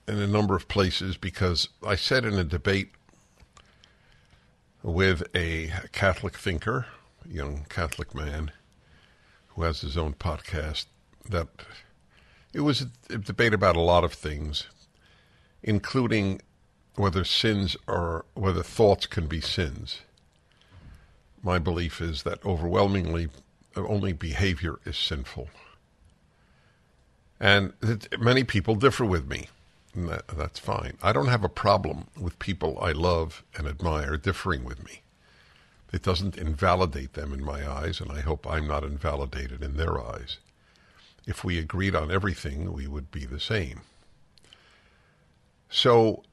in 0.06 0.18
a 0.18 0.26
number 0.26 0.54
of 0.54 0.68
places 0.68 1.16
because 1.16 1.68
I 1.84 1.96
said 1.96 2.24
in 2.24 2.34
a 2.34 2.44
debate 2.44 2.90
with 4.82 5.22
a 5.34 5.72
Catholic 5.92 6.36
thinker, 6.36 6.86
young 7.26 7.64
Catholic 7.68 8.14
man 8.14 8.52
who 9.54 9.62
has 9.62 9.80
his 9.80 9.96
own 9.96 10.14
podcast, 10.14 10.86
that 11.28 11.48
it 12.52 12.60
was 12.60 12.86
a 13.10 13.18
debate 13.18 13.54
about 13.54 13.76
a 13.76 13.80
lot 13.80 14.04
of 14.04 14.12
things, 14.12 14.66
including 15.62 16.40
whether 16.96 17.24
sins 17.24 17.76
are, 17.88 18.24
whether 18.34 18.62
thoughts 18.62 19.06
can 19.06 19.26
be 19.26 19.40
sins. 19.40 20.00
My 21.42 21.58
belief 21.58 22.00
is 22.00 22.22
that 22.22 22.44
overwhelmingly 22.44 23.28
only 23.76 24.12
behavior 24.12 24.78
is 24.84 24.96
sinful. 24.96 25.48
And 27.40 27.72
many 28.18 28.44
people 28.44 28.76
differ 28.76 29.04
with 29.04 29.28
me. 29.28 29.48
That, 29.94 30.26
that's 30.28 30.58
fine. 30.58 30.96
I 31.02 31.12
don't 31.12 31.28
have 31.28 31.44
a 31.44 31.48
problem 31.48 32.06
with 32.18 32.38
people 32.38 32.78
I 32.80 32.92
love 32.92 33.44
and 33.56 33.66
admire 33.66 34.16
differing 34.16 34.64
with 34.64 34.84
me. 34.84 35.02
It 35.94 36.02
doesn't 36.02 36.36
invalidate 36.36 37.12
them 37.12 37.32
in 37.32 37.44
my 37.44 37.70
eyes, 37.70 38.00
and 38.00 38.10
I 38.10 38.20
hope 38.20 38.48
I'm 38.48 38.66
not 38.66 38.82
invalidated 38.82 39.62
in 39.62 39.76
their 39.76 39.96
eyes. 40.04 40.38
If 41.24 41.44
we 41.44 41.56
agreed 41.56 41.94
on 41.94 42.10
everything, 42.10 42.72
we 42.72 42.88
would 42.88 43.12
be 43.12 43.26
the 43.26 43.38
same. 43.38 43.82
So, 45.70 46.24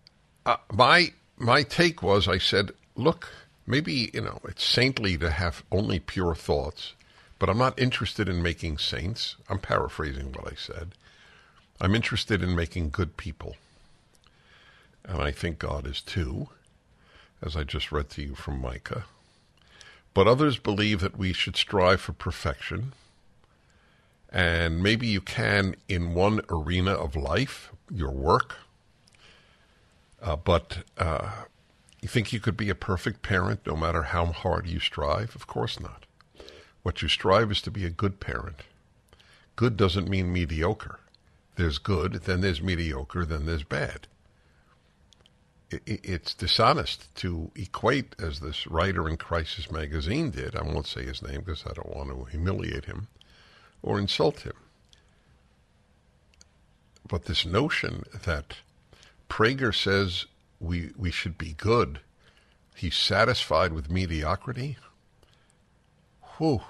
uh, 0.47 0.57
my 0.73 1.13
my 1.37 1.61
take 1.61 2.01
was, 2.01 2.27
I 2.27 2.39
said, 2.39 2.71
look, 2.95 3.29
maybe 3.67 4.09
you 4.15 4.21
know 4.21 4.39
it's 4.45 4.63
saintly 4.63 5.15
to 5.19 5.29
have 5.29 5.63
only 5.71 5.99
pure 5.99 6.33
thoughts, 6.33 6.93
but 7.37 7.47
I'm 7.47 7.59
not 7.59 7.77
interested 7.77 8.27
in 8.27 8.41
making 8.41 8.79
saints. 8.79 9.35
I'm 9.47 9.59
paraphrasing 9.59 10.31
what 10.31 10.51
I 10.51 10.55
said. 10.55 10.95
I'm 11.79 11.93
interested 11.93 12.41
in 12.41 12.55
making 12.55 12.89
good 12.89 13.15
people, 13.15 13.57
and 15.05 15.21
I 15.21 15.29
think 15.29 15.59
God 15.59 15.85
is 15.85 16.01
too, 16.01 16.49
as 17.43 17.55
I 17.55 17.63
just 17.63 17.91
read 17.91 18.09
to 18.09 18.23
you 18.23 18.33
from 18.33 18.59
Micah. 18.59 19.05
But 20.13 20.27
others 20.27 20.57
believe 20.57 20.99
that 20.99 21.17
we 21.17 21.33
should 21.33 21.55
strive 21.55 22.01
for 22.01 22.13
perfection. 22.13 22.93
And 24.29 24.81
maybe 24.81 25.07
you 25.07 25.21
can 25.21 25.75
in 25.87 26.13
one 26.13 26.41
arena 26.49 26.91
of 26.91 27.15
life, 27.15 27.71
your 27.89 28.11
work. 28.11 28.55
Uh, 30.21 30.35
but 30.35 30.79
uh, 30.97 31.31
you 32.01 32.07
think 32.07 32.31
you 32.31 32.39
could 32.39 32.57
be 32.57 32.69
a 32.69 32.75
perfect 32.75 33.21
parent 33.21 33.61
no 33.65 33.75
matter 33.75 34.03
how 34.03 34.27
hard 34.27 34.67
you 34.67 34.79
strive? 34.79 35.35
Of 35.35 35.47
course 35.47 35.79
not. 35.79 36.05
What 36.83 37.01
you 37.01 37.07
strive 37.07 37.51
is 37.51 37.61
to 37.61 37.71
be 37.71 37.85
a 37.85 37.89
good 37.89 38.19
parent. 38.19 38.61
Good 39.55 39.77
doesn't 39.77 40.09
mean 40.09 40.33
mediocre. 40.33 40.99
There's 41.55 41.77
good, 41.77 42.13
then 42.23 42.41
there's 42.41 42.61
mediocre, 42.61 43.25
then 43.25 43.45
there's 43.45 43.63
bad 43.63 44.07
it's 45.85 46.33
dishonest 46.33 47.13
to 47.15 47.51
equate, 47.55 48.15
as 48.19 48.39
this 48.39 48.67
writer 48.67 49.07
in 49.07 49.17
Crisis 49.17 49.71
Magazine 49.71 50.31
did, 50.31 50.55
I 50.55 50.63
won't 50.63 50.87
say 50.87 51.05
his 51.05 51.21
name 51.21 51.41
because 51.41 51.65
I 51.65 51.73
don't 51.73 51.95
want 51.95 52.09
to 52.09 52.25
humiliate 52.25 52.85
him 52.85 53.07
or 53.81 53.99
insult 53.99 54.41
him. 54.41 54.53
But 57.07 57.25
this 57.25 57.45
notion 57.45 58.03
that 58.25 58.57
Prager 59.29 59.73
says 59.73 60.25
we, 60.59 60.91
we 60.97 61.11
should 61.11 61.37
be 61.37 61.53
good, 61.53 61.99
he's 62.75 62.95
satisfied 62.95 63.73
with 63.73 63.89
mediocrity, 63.89 64.77
whew. 66.37 66.61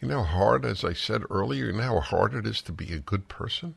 You 0.00 0.08
know 0.08 0.22
how 0.22 0.38
hard, 0.38 0.64
as 0.66 0.84
I 0.84 0.92
said 0.92 1.22
earlier, 1.30 1.66
you 1.66 1.72
know 1.72 1.82
how 1.82 2.00
hard 2.00 2.34
it 2.34 2.46
is 2.46 2.60
to 2.62 2.72
be 2.72 2.92
a 2.92 2.98
good 2.98 3.28
person? 3.28 3.74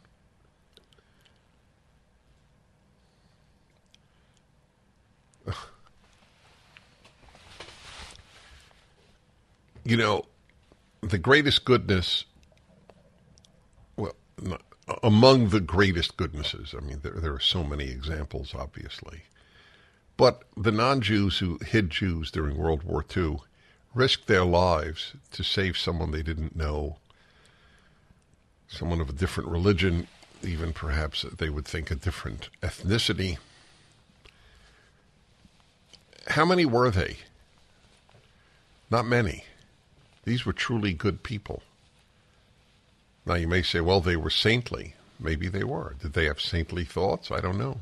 You 9.90 9.98
know, 9.98 10.24
the 11.02 11.18
greatest 11.18 11.66
goodness, 11.66 12.26
well, 13.98 14.16
not, 14.40 14.62
among 15.02 15.50
the 15.50 15.60
greatest 15.60 16.16
goodnesses, 16.16 16.76
I 16.78 16.82
mean, 16.82 17.00
there, 17.02 17.14
there 17.14 17.34
are 17.34 17.40
so 17.40 17.64
many 17.64 17.86
examples, 17.86 18.54
obviously. 18.54 19.24
But 20.16 20.44
the 20.56 20.72
non 20.72 21.02
Jews 21.02 21.40
who 21.40 21.58
hid 21.66 21.90
Jews 21.90 22.30
during 22.30 22.56
World 22.56 22.84
War 22.84 23.04
II 23.16 23.38
risked 23.96 24.28
their 24.28 24.46
lives 24.46 25.14
to 25.32 25.44
save 25.44 25.76
someone 25.76 26.12
they 26.12 26.22
didn't 26.22 26.56
know, 26.56 26.98
someone 28.68 29.02
of 29.02 29.10
a 29.10 29.14
different 29.14 29.50
religion, 29.50 30.08
even 30.44 30.72
perhaps 30.72 31.24
they 31.24 31.50
would 31.50 31.66
think 31.66 31.90
a 31.90 31.96
different 31.96 32.50
ethnicity. 32.62 33.40
How 36.28 36.46
many 36.46 36.66
were 36.66 36.92
they? 36.92 37.18
Not 38.92 39.08
many. 39.08 39.46
These 40.26 40.46
were 40.46 40.54
truly 40.54 40.94
good 40.94 41.24
people. 41.24 41.64
Now 43.26 43.36
you 43.36 43.48
may 43.48 43.62
say, 43.62 43.82
well, 43.82 44.02
they 44.02 44.16
were 44.16 44.30
saintly. 44.30 44.96
Maybe 45.20 45.48
they 45.48 45.64
were. 45.64 45.96
Did 46.02 46.14
they 46.14 46.26
have 46.26 46.42
saintly 46.42 46.86
thoughts? 46.86 47.32
I 47.32 47.42
don't 47.42 47.58
know. 47.58 47.82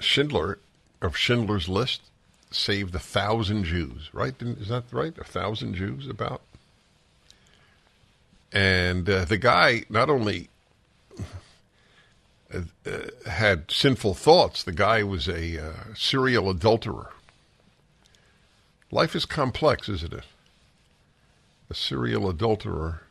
Schindler, 0.00 0.58
of 1.02 1.16
Schindler's 1.16 1.68
List, 1.68 2.02
saved 2.50 2.94
a 2.94 3.00
thousand 3.00 3.64
Jews, 3.64 4.10
right? 4.12 4.34
Is 4.40 4.68
that 4.68 4.84
right? 4.92 5.16
A 5.18 5.24
thousand 5.24 5.74
Jews, 5.74 6.08
about? 6.08 6.40
And 8.52 9.08
uh, 9.08 9.24
the 9.24 9.36
guy 9.36 9.84
not 9.90 10.08
only 10.08 10.48
uh, 12.54 12.60
had 13.28 13.70
sinful 13.70 14.14
thoughts, 14.14 14.62
the 14.62 14.72
guy 14.72 15.02
was 15.02 15.28
a 15.28 15.58
uh, 15.62 15.72
serial 15.94 16.48
adulterer. 16.48 17.12
Life 18.90 19.14
is 19.14 19.26
complex, 19.26 19.88
isn't 19.88 20.14
it? 20.14 20.24
A 21.68 21.74
serial 21.74 22.28
adulterer 22.30 23.02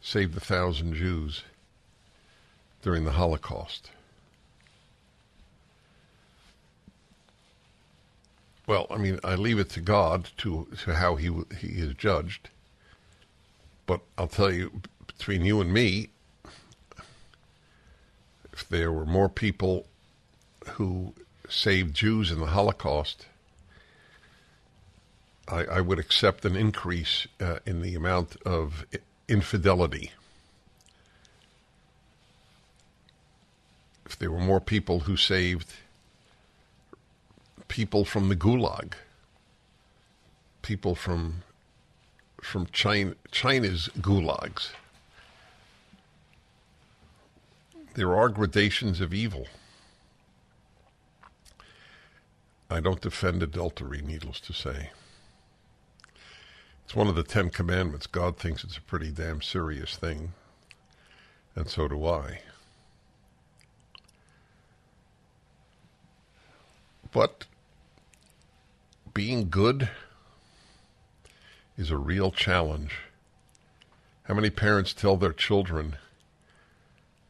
saved 0.00 0.36
a 0.36 0.40
thousand 0.40 0.94
Jews 0.94 1.42
during 2.82 3.04
the 3.04 3.12
Holocaust. 3.12 3.90
Well, 8.66 8.86
I 8.90 8.96
mean, 8.96 9.20
I 9.22 9.34
leave 9.34 9.58
it 9.58 9.68
to 9.70 9.80
God 9.80 10.30
to, 10.38 10.66
to 10.84 10.94
how 10.94 11.16
he 11.16 11.30
he 11.58 11.68
is 11.80 11.94
judged. 11.94 12.48
But 13.86 14.00
I'll 14.16 14.26
tell 14.26 14.52
you, 14.52 14.80
between 15.06 15.44
you 15.44 15.60
and 15.60 15.72
me, 15.72 16.08
if 18.52 18.68
there 18.68 18.90
were 18.90 19.06
more 19.06 19.28
people 19.28 19.86
who 20.70 21.12
saved 21.48 21.94
Jews 21.94 22.32
in 22.32 22.40
the 22.40 22.46
Holocaust 22.46 23.26
I, 25.48 25.64
I 25.64 25.80
would 25.80 25.98
accept 25.98 26.44
an 26.44 26.56
increase 26.56 27.26
uh, 27.40 27.58
in 27.64 27.82
the 27.82 27.94
amount 27.94 28.36
of 28.44 28.84
infidelity. 29.28 30.10
If 34.04 34.18
there 34.18 34.30
were 34.30 34.38
more 34.38 34.60
people 34.60 35.00
who 35.00 35.16
saved 35.16 35.72
people 37.68 38.04
from 38.04 38.28
the 38.28 38.36
Gulag, 38.36 38.94
people 40.62 40.94
from 40.94 41.42
from 42.42 42.66
China, 42.66 43.14
China's 43.32 43.88
gulags. 43.98 44.70
There 47.94 48.14
are 48.14 48.28
gradations 48.28 49.00
of 49.00 49.12
evil. 49.12 49.48
I 52.70 52.80
don't 52.80 53.00
defend 53.00 53.42
adultery, 53.42 54.02
needless 54.02 54.38
to 54.40 54.52
say. 54.52 54.90
It's 56.86 56.94
one 56.94 57.08
of 57.08 57.16
the 57.16 57.24
Ten 57.24 57.50
Commandments. 57.50 58.06
God 58.06 58.36
thinks 58.36 58.62
it's 58.62 58.76
a 58.76 58.80
pretty 58.80 59.10
damn 59.10 59.42
serious 59.42 59.96
thing, 59.96 60.34
and 61.56 61.68
so 61.68 61.88
do 61.88 62.06
I. 62.06 62.42
But 67.10 67.46
being 69.12 69.50
good 69.50 69.90
is 71.76 71.90
a 71.90 71.96
real 71.96 72.30
challenge. 72.30 72.92
How 74.22 74.34
many 74.34 74.48
parents 74.48 74.94
tell 74.94 75.16
their 75.16 75.32
children, 75.32 75.96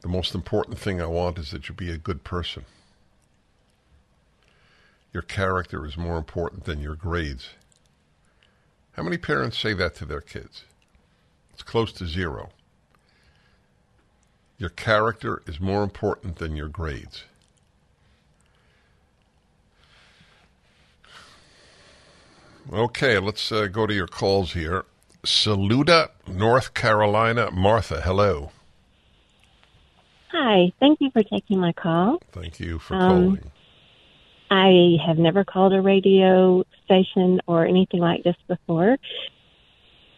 the 0.03 0.09
most 0.09 0.35
important 0.35 0.79
thing 0.79 1.01
I 1.01 1.07
want 1.07 1.39
is 1.39 1.51
that 1.53 1.71
you 1.71 1.75
be 1.75 1.91
a 1.91 1.97
good 1.97 2.25
person? 2.25 2.67
Your 5.15 5.23
character 5.23 5.87
is 5.87 5.97
more 5.97 6.19
important 6.19 6.65
than 6.65 6.83
your 6.83 6.95
grades. 6.95 7.55
How 8.97 9.03
many 9.03 9.19
parents 9.19 9.59
say 9.59 9.75
that 9.75 9.95
to 9.97 10.07
their 10.07 10.23
kids? 10.23 10.65
It's 11.53 11.63
close 11.63 11.93
to 11.93 12.07
zero. 12.07 12.49
Your 14.57 14.71
character 14.71 15.43
is 15.47 15.61
more 15.61 15.83
important 15.83 16.37
than 16.37 16.57
your 16.57 16.69
grades. 16.69 17.25
Okay, 22.73 23.19
let's 23.19 23.53
uh, 23.53 23.67
go 23.67 23.87
to 23.87 23.93
your 23.93 24.07
calls 24.07 24.55
here. 24.55 24.87
Saluda, 25.25 26.11
North 26.27 26.73
Carolina. 26.73 27.51
Martha, 27.51 28.01
hello. 28.01 28.51
Hi. 30.33 30.73
Thank 30.81 31.03
you 31.03 31.11
for 31.11 31.23
taking 31.23 31.61
my 31.61 31.73
call. 31.73 32.23
Thank 32.33 32.59
you 32.61 32.79
for 32.79 32.95
um, 32.95 33.01
calling. 33.01 33.53
I 34.51 34.97
have 35.07 35.19
never 35.19 35.45
called 35.45 35.73
a 35.73 35.81
radio 35.81 36.65
station 36.85 37.41
or 37.47 37.67
anything 37.67 38.01
like 38.01 38.23
this 38.23 38.37
before. 38.47 38.97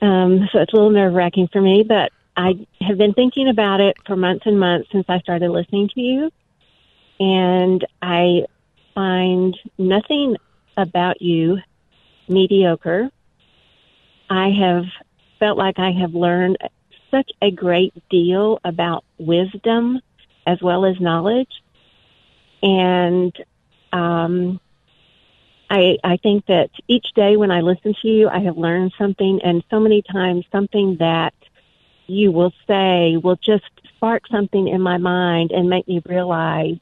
Um, 0.00 0.48
so 0.52 0.60
it's 0.60 0.72
a 0.72 0.76
little 0.76 0.90
nerve 0.90 1.14
wracking 1.14 1.48
for 1.52 1.60
me, 1.60 1.84
but 1.86 2.12
I 2.36 2.66
have 2.80 2.98
been 2.98 3.14
thinking 3.14 3.48
about 3.48 3.80
it 3.80 3.96
for 4.06 4.16
months 4.16 4.46
and 4.46 4.60
months 4.60 4.88
since 4.92 5.06
I 5.08 5.18
started 5.20 5.50
listening 5.50 5.88
to 5.94 6.00
you. 6.00 6.30
And 7.18 7.84
I 8.00 8.42
find 8.94 9.56
nothing 9.76 10.36
about 10.76 11.20
you 11.20 11.58
mediocre. 12.28 13.10
I 14.30 14.50
have 14.50 14.84
felt 15.40 15.58
like 15.58 15.78
I 15.78 15.90
have 15.92 16.14
learned 16.14 16.58
such 17.10 17.30
a 17.42 17.50
great 17.50 17.94
deal 18.08 18.60
about 18.64 19.04
wisdom 19.18 20.00
as 20.46 20.60
well 20.62 20.84
as 20.84 21.00
knowledge. 21.00 21.50
And 22.62 23.32
um, 23.92 24.60
I, 25.70 25.98
I 26.02 26.16
think 26.16 26.46
that 26.46 26.70
each 26.86 27.06
day 27.14 27.36
when 27.36 27.50
I 27.50 27.60
listen 27.60 27.94
to 28.00 28.08
you, 28.08 28.28
I 28.28 28.40
have 28.40 28.56
learned 28.56 28.92
something, 28.98 29.40
and 29.42 29.62
so 29.70 29.80
many 29.80 30.02
times 30.02 30.44
something 30.50 30.96
that 31.00 31.34
you 32.06 32.32
will 32.32 32.52
say 32.66 33.16
will 33.22 33.36
just 33.36 33.64
spark 33.96 34.26
something 34.30 34.68
in 34.68 34.80
my 34.80 34.96
mind 34.96 35.50
and 35.50 35.68
make 35.68 35.86
me 35.86 36.02
realize 36.06 36.78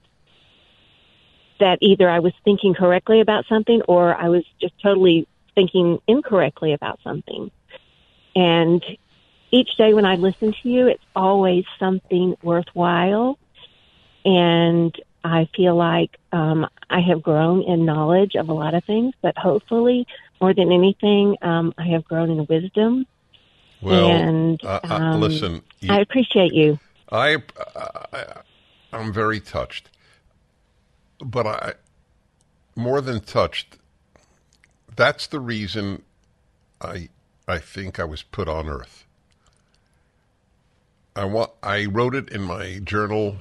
that 1.58 1.78
either 1.80 2.08
I 2.08 2.20
was 2.20 2.32
thinking 2.44 2.74
correctly 2.74 3.20
about 3.20 3.46
something 3.48 3.82
or 3.88 4.14
I 4.14 4.28
was 4.28 4.44
just 4.60 4.74
totally 4.80 5.26
thinking 5.54 5.98
incorrectly 6.06 6.74
about 6.74 7.00
something. 7.02 7.50
And 8.36 8.84
each 9.50 9.76
day 9.76 9.94
when 9.94 10.04
I 10.04 10.16
listen 10.16 10.54
to 10.62 10.68
you, 10.68 10.86
it's 10.86 11.02
always 11.14 11.64
something 11.78 12.36
worthwhile. 12.42 13.38
And 14.24 14.94
I 15.26 15.48
feel 15.56 15.74
like 15.74 16.16
um, 16.32 16.68
I 16.88 17.00
have 17.00 17.20
grown 17.22 17.62
in 17.62 17.84
knowledge 17.84 18.36
of 18.36 18.48
a 18.48 18.52
lot 18.52 18.74
of 18.74 18.84
things, 18.84 19.12
but 19.22 19.36
hopefully, 19.36 20.06
more 20.40 20.54
than 20.54 20.70
anything, 20.70 21.36
um, 21.42 21.74
I 21.76 21.86
have 21.88 22.04
grown 22.04 22.30
in 22.30 22.46
wisdom. 22.46 23.06
Well, 23.82 24.10
and 24.10 24.62
uh, 24.64 24.80
uh, 24.84 24.98
um, 25.00 25.20
listen, 25.20 25.62
you- 25.80 25.90
I 25.92 26.00
appreciate 26.00 26.52
you. 26.54 26.78
I, 27.10 27.38
I 28.12 28.24
I'm 28.92 29.12
very 29.12 29.40
touched, 29.40 29.88
but 31.20 31.46
I 31.46 31.74
more 32.76 33.00
than 33.00 33.20
touched. 33.20 33.78
That's 34.94 35.26
the 35.26 35.40
reason 35.40 36.02
I 36.80 37.08
I 37.48 37.58
think 37.58 37.98
I 37.98 38.04
was 38.04 38.22
put 38.22 38.48
on 38.48 38.68
Earth. 38.68 39.04
I 41.16 41.24
want 41.24 41.50
I 41.62 41.86
wrote 41.86 42.14
it 42.14 42.28
in 42.30 42.42
my 42.42 42.80
journal 42.82 43.36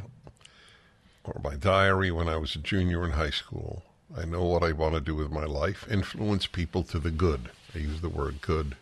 or 1.26 1.42
my 1.44 1.56
diary 1.56 2.12
when 2.12 2.28
I 2.28 2.38
was 2.38 2.56
a 2.56 2.60
junior 2.60 3.04
in 3.04 3.12
high 3.12 3.32
school. 3.32 3.84
I 4.16 4.26
know 4.26 4.44
what 4.44 4.64
I 4.64 4.72
want 4.72 4.94
to 4.94 5.02
do 5.02 5.16
with 5.16 5.32
my 5.32 5.46
life: 5.46 5.88
influence 5.90 6.48
people 6.48 6.84
to 6.84 7.00
the 7.00 7.12
good. 7.12 7.50
I 7.74 7.80
use 7.80 8.02
the 8.02 8.10
word 8.10 8.42
good. 8.42 8.76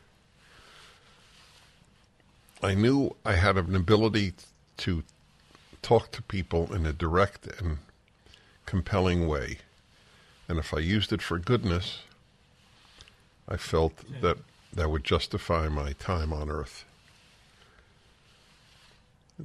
I 2.61 2.75
knew 2.75 3.15
I 3.25 3.33
had 3.33 3.57
an 3.57 3.75
ability 3.75 4.33
to 4.77 5.03
talk 5.81 6.11
to 6.11 6.21
people 6.21 6.73
in 6.73 6.85
a 6.85 6.93
direct 6.93 7.47
and 7.59 7.79
compelling 8.65 9.27
way. 9.27 9.57
And 10.47 10.59
if 10.59 10.73
I 10.73 10.79
used 10.79 11.11
it 11.11 11.21
for 11.21 11.39
goodness, 11.39 11.99
I 13.47 13.57
felt 13.57 13.93
that 14.21 14.37
that 14.73 14.89
would 14.89 15.03
justify 15.03 15.67
my 15.67 15.93
time 15.93 16.31
on 16.33 16.49
earth. 16.49 16.85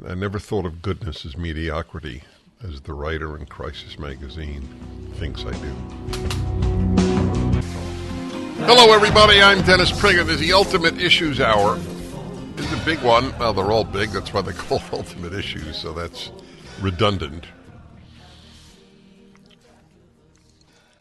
I 0.07 0.15
never 0.15 0.39
thought 0.39 0.67
of 0.67 0.83
goodness 0.83 1.25
as 1.25 1.37
mediocrity, 1.37 2.23
as 2.63 2.81
the 2.81 2.93
writer 2.93 3.37
in 3.37 3.47
Crisis 3.47 3.99
Magazine 3.99 4.63
thinks 5.15 5.45
I 5.45 5.53
do. 5.53 5.73
Hello, 8.65 8.93
everybody. 8.93 9.41
I'm 9.41 9.63
Dennis 9.63 9.93
Prager. 9.93 10.25
This 10.25 10.37
is 10.37 10.41
the 10.41 10.53
Ultimate 10.53 11.01
Issues 11.01 11.41
Hour. 11.41 11.79
Is 12.57 12.73
a 12.73 12.85
big 12.85 13.01
one. 13.03 13.37
Well, 13.39 13.55
they're 13.55 13.71
all 13.71 13.85
big. 13.85 14.11
That's 14.11 14.33
why 14.35 14.43
they 14.43 14.53
call 14.53 14.81
called 14.81 14.93
Ultimate 15.07 15.33
Issues, 15.33 15.77
so 15.77 15.93
that's 15.93 16.33
redundant. 16.81 17.47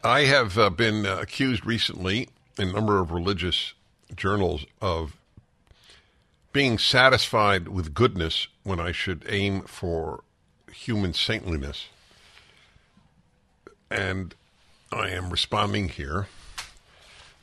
I 0.04 0.20
have 0.20 0.56
uh, 0.56 0.70
been 0.70 1.04
uh, 1.04 1.18
accused 1.20 1.66
recently 1.66 2.28
in 2.56 2.68
a 2.68 2.72
number 2.72 3.00
of 3.00 3.10
religious 3.10 3.74
journals 4.14 4.64
of 4.80 5.16
being 6.52 6.78
satisfied 6.78 7.68
with 7.68 7.92
goodness 7.92 8.46
when 8.62 8.78
I 8.78 8.92
should 8.92 9.26
aim 9.28 9.62
for 9.62 10.22
human 10.72 11.14
saintliness. 11.14 11.86
And 13.90 14.34
I 14.92 15.10
am 15.10 15.30
responding 15.30 15.88
here. 15.88 16.28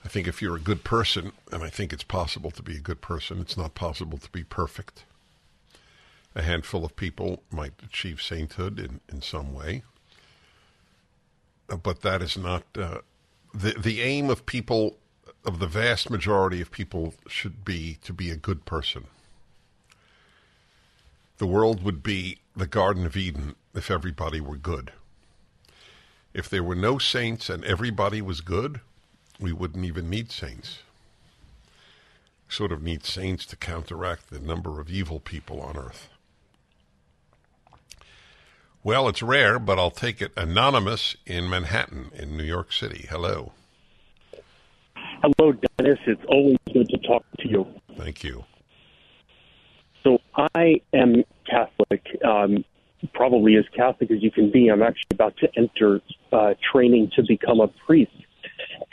I 0.04 0.08
think 0.08 0.28
if 0.28 0.42
you're 0.42 0.56
a 0.56 0.60
good 0.60 0.84
person, 0.84 1.32
and 1.52 1.64
I 1.64 1.70
think 1.70 1.92
it's 1.92 2.04
possible 2.04 2.52
to 2.52 2.62
be 2.62 2.76
a 2.76 2.80
good 2.80 3.02
person, 3.02 3.42
it's 3.42 3.58
not 3.58 3.74
possible 3.74 4.20
to 4.20 4.30
be 4.30 4.44
perfect. 4.44 5.04
A 6.36 6.44
handful 6.44 6.86
of 6.86 6.96
people 6.96 7.42
might 7.50 7.74
achieve 7.84 8.22
sainthood 8.22 8.80
in, 8.80 9.00
in 9.12 9.22
some 9.22 9.54
way. 9.54 9.84
Uh, 11.70 11.78
But 11.78 12.02
that 12.02 12.22
is 12.22 12.38
not 12.38 12.64
uh, 12.78 13.00
the 13.54 13.72
the 13.72 14.02
aim 14.02 14.30
of 14.30 14.46
people 14.46 14.98
of 15.44 15.60
the 15.60 15.68
vast 15.68 16.10
majority 16.10 16.62
of 16.62 16.70
people 16.70 17.14
should 17.28 17.64
be 17.64 17.98
to 18.04 18.14
be 18.14 18.30
a 18.30 18.36
good 18.36 18.66
person. 18.66 19.06
The 21.38 21.48
world 21.48 21.84
would 21.84 22.02
be 22.02 22.40
the 22.56 22.68
Garden 22.68 23.06
of 23.06 23.18
Eden 23.18 23.56
if 23.74 23.92
everybody 23.92 24.40
were 24.40 24.58
good. 24.58 24.92
If 26.34 26.50
there 26.50 26.64
were 26.64 26.76
no 26.76 26.98
saints 26.98 27.50
and 27.50 27.64
everybody 27.66 28.22
was 28.22 28.42
good, 28.42 28.80
we 29.40 29.52
wouldn't 29.52 29.86
even 29.86 30.10
need 30.10 30.32
saints. 30.32 30.80
Sort 32.48 32.72
of 32.72 32.82
need 32.82 33.04
saints 33.04 33.46
to 33.48 33.56
counteract 33.56 34.30
the 34.30 34.40
number 34.40 34.80
of 34.80 34.90
evil 34.90 35.20
people 35.20 35.60
on 35.62 35.78
earth. 35.78 36.10
Well, 38.84 39.08
it's 39.08 39.24
rare, 39.24 39.58
but 39.58 39.80
I'll 39.80 39.92
take 39.92 40.22
it. 40.22 40.32
Anonymous 40.38 41.16
in 41.26 41.50
Manhattan, 41.50 42.12
in 42.14 42.38
New 42.38 42.44
York 42.44 42.72
City. 42.72 43.08
Hello. 43.10 43.52
Hello, 44.94 45.54
Dennis. 45.78 46.00
It's 46.06 46.24
always 46.30 46.58
good 46.72 46.88
to 46.90 46.98
talk 47.00 47.26
to 47.40 47.50
you. 47.50 47.66
Thank 47.98 48.24
you. 48.24 48.46
So 50.06 50.20
I 50.36 50.82
am 50.94 51.24
Catholic, 51.50 52.06
um, 52.24 52.64
probably 53.16 53.56
as 53.56 53.66
Catholic 53.76 54.12
as 54.12 54.22
you 54.22 54.30
can 54.30 54.52
be. 54.52 54.70
I'm 54.70 54.84
actually 54.84 55.08
about 55.14 55.36
to 55.38 55.50
enter 55.58 56.00
uh, 56.32 56.54
training 56.72 57.12
to 57.16 57.24
become 57.24 57.60
a 57.60 57.70
priest, 57.88 58.12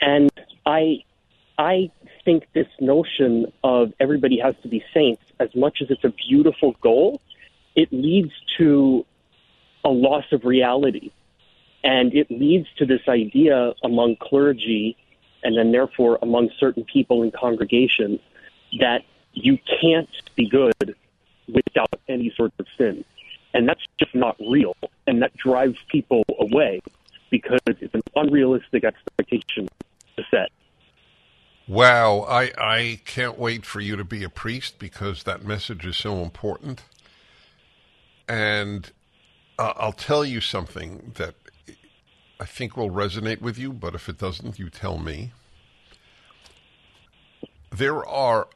and 0.01 0.31
I, 0.65 1.03
I 1.59 1.91
think 2.25 2.47
this 2.53 2.65
notion 2.79 3.45
of 3.63 3.93
everybody 3.99 4.39
has 4.39 4.55
to 4.63 4.67
be 4.67 4.83
saints, 4.91 5.21
as 5.39 5.53
much 5.53 5.83
as 5.83 5.91
it's 5.91 6.03
a 6.03 6.13
beautiful 6.27 6.75
goal, 6.81 7.21
it 7.75 7.93
leads 7.93 8.31
to 8.57 9.05
a 9.85 9.89
loss 9.89 10.25
of 10.31 10.45
reality, 10.45 11.11
and 11.83 12.11
it 12.15 12.31
leads 12.31 12.67
to 12.79 12.87
this 12.87 13.01
idea 13.07 13.73
among 13.83 14.15
clergy, 14.15 14.97
and 15.43 15.55
then 15.55 15.71
therefore 15.71 16.17
among 16.23 16.49
certain 16.59 16.83
people 16.85 17.21
in 17.21 17.29
congregations, 17.29 18.19
that 18.79 19.03
you 19.33 19.59
can't 19.79 20.09
be 20.35 20.49
good 20.49 20.95
without 21.47 21.99
any 22.07 22.33
sort 22.35 22.53
of 22.59 22.67
sin. 22.77 23.03
And 23.53 23.67
that's 23.67 23.81
just 23.99 24.15
not 24.15 24.35
real. 24.39 24.75
And 25.05 25.21
that 25.21 25.35
drives 25.37 25.77
people 25.89 26.23
away 26.39 26.81
because 27.29 27.59
it's 27.67 27.93
an 27.93 28.01
unrealistic 28.15 28.83
expectation 28.83 29.67
to 30.17 30.23
set. 30.29 30.49
Wow, 31.67 32.25
I, 32.27 32.51
I 32.57 32.99
can't 33.05 33.39
wait 33.39 33.65
for 33.65 33.79
you 33.79 33.95
to 33.95 34.03
be 34.03 34.23
a 34.23 34.29
priest 34.29 34.79
because 34.79 35.23
that 35.23 35.45
message 35.45 35.85
is 35.85 35.95
so 35.95 36.21
important. 36.21 36.83
And 38.27 38.91
uh, 39.57 39.73
I'll 39.77 39.93
tell 39.93 40.25
you 40.25 40.41
something 40.41 41.13
that 41.15 41.35
I 42.39 42.45
think 42.45 42.75
will 42.75 42.89
resonate 42.89 43.41
with 43.41 43.57
you, 43.57 43.71
but 43.71 43.95
if 43.95 44.09
it 44.09 44.17
doesn't, 44.17 44.59
you 44.59 44.69
tell 44.69 44.97
me. 44.97 45.31
There 47.71 48.05
are 48.05 48.47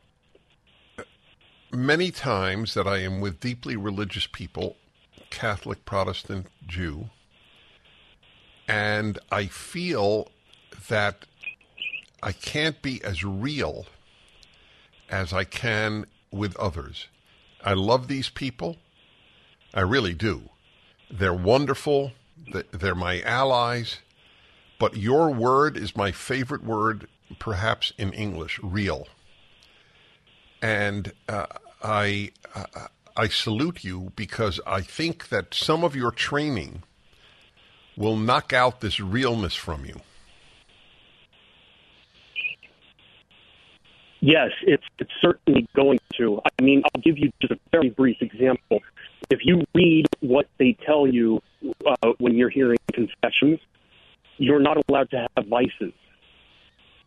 many 1.72 2.12
times 2.12 2.74
that 2.74 2.88
I 2.88 2.98
am 3.00 3.20
with 3.20 3.40
deeply 3.40 3.76
religious 3.76 4.28
people, 4.28 4.76
Catholic, 5.30 5.86
Protestant, 5.86 6.48
Jew, 6.66 7.10
and 8.68 9.20
I 9.32 9.48
feel 9.48 10.30
that 10.90 11.26
I 12.22 12.32
can't 12.32 12.82
be 12.82 13.04
as 13.04 13.24
real 13.24 13.86
as 15.10 15.32
I 15.34 15.44
can 15.44 16.06
with 16.32 16.56
others. 16.58 17.08
I 17.64 17.74
love 17.74 18.08
these 18.08 18.30
people. 18.30 18.78
I 19.74 19.82
really 19.82 20.14
do. 20.14 20.50
They're 21.10 21.34
wonderful. 21.34 22.14
They're 22.72 22.96
my 22.96 23.22
allies. 23.22 24.00
But 24.80 24.98
your 24.98 25.32
word 25.32 25.78
is 25.78 25.96
my 25.96 26.12
favorite 26.12 26.64
word 26.64 27.08
perhaps 27.40 27.94
in 27.98 28.14
English, 28.14 28.60
real. 28.62 29.08
And 30.62 31.12
uh, 31.30 31.46
I, 31.84 32.32
uh, 32.56 32.88
I 33.16 33.28
salute 33.28 33.84
you 33.84 34.12
because 34.16 34.60
I 34.66 34.82
think 34.82 35.30
that 35.30 35.54
some 35.54 35.84
of 35.84 35.96
your 35.96 36.12
training 36.12 36.84
will 37.96 38.16
knock 38.16 38.54
out 38.54 38.82
this 38.82 39.00
realness 39.00 39.56
from 39.56 39.86
you. 39.86 40.02
Yes, 44.20 44.52
it's 44.64 44.84
it's 44.98 45.12
certainly 45.22 45.68
going 45.76 46.00
to. 46.16 46.42
I 46.44 46.64
mean, 46.64 46.82
I'll 46.84 47.02
give 47.02 47.18
you 47.18 47.32
just 47.40 47.54
a 47.54 47.60
very 47.72 47.90
brief 47.90 48.22
example. 48.22 48.82
If 49.30 49.46
you 49.46 49.64
read 49.76 50.08
what 50.22 50.48
they 50.58 50.74
tell 50.74 51.08
you 51.08 51.42
uh, 51.86 52.14
when 52.18 52.36
you're 52.36 52.50
hearing 52.50 52.80
confessions, 52.94 53.60
you're 54.38 54.60
not 54.60 54.78
allowed 54.88 55.12
to 55.12 55.28
have 55.36 55.48
vices. 55.48 55.94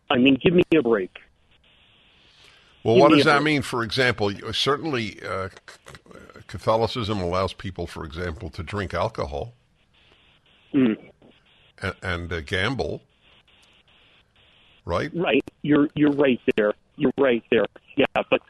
I 0.09 0.18
mean, 0.18 0.36
give 0.36 0.55
me 0.55 0.62
a 0.74 0.82
break. 0.82 1.18
Well, 2.82 2.97
what 2.97 3.11
does 3.11 3.24
that 3.24 3.43
mean? 3.43 3.62
For 3.62 3.82
example, 3.82 4.32
certainly 4.52 5.20
uh, 5.23 5.51
Catholicism 6.47 7.20
allows 7.20 7.52
people, 7.52 7.86
for 7.86 8.05
example, 8.05 8.48
to 8.51 8.62
drink 8.62 8.94
alcohol 8.94 9.55
Mm. 10.73 10.97
and, 11.82 11.94
and 12.01 12.32
uh, 12.32 12.40
gamble, 12.43 13.02
right? 14.85 15.11
Right, 15.15 15.43
you're 15.62 15.89
you're 15.97 16.12
right 16.12 16.40
there. 16.57 16.73
You're 16.97 17.12
right 17.19 17.43
there. 17.51 17.65
Yeah, 17.97 18.07
but 18.31 18.40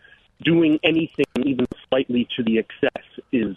doing 0.42 0.78
anything 0.82 1.24
even 1.44 1.66
slightly 1.88 2.28
to 2.36 2.42
the 2.42 2.58
excess 2.58 3.04
is 3.32 3.56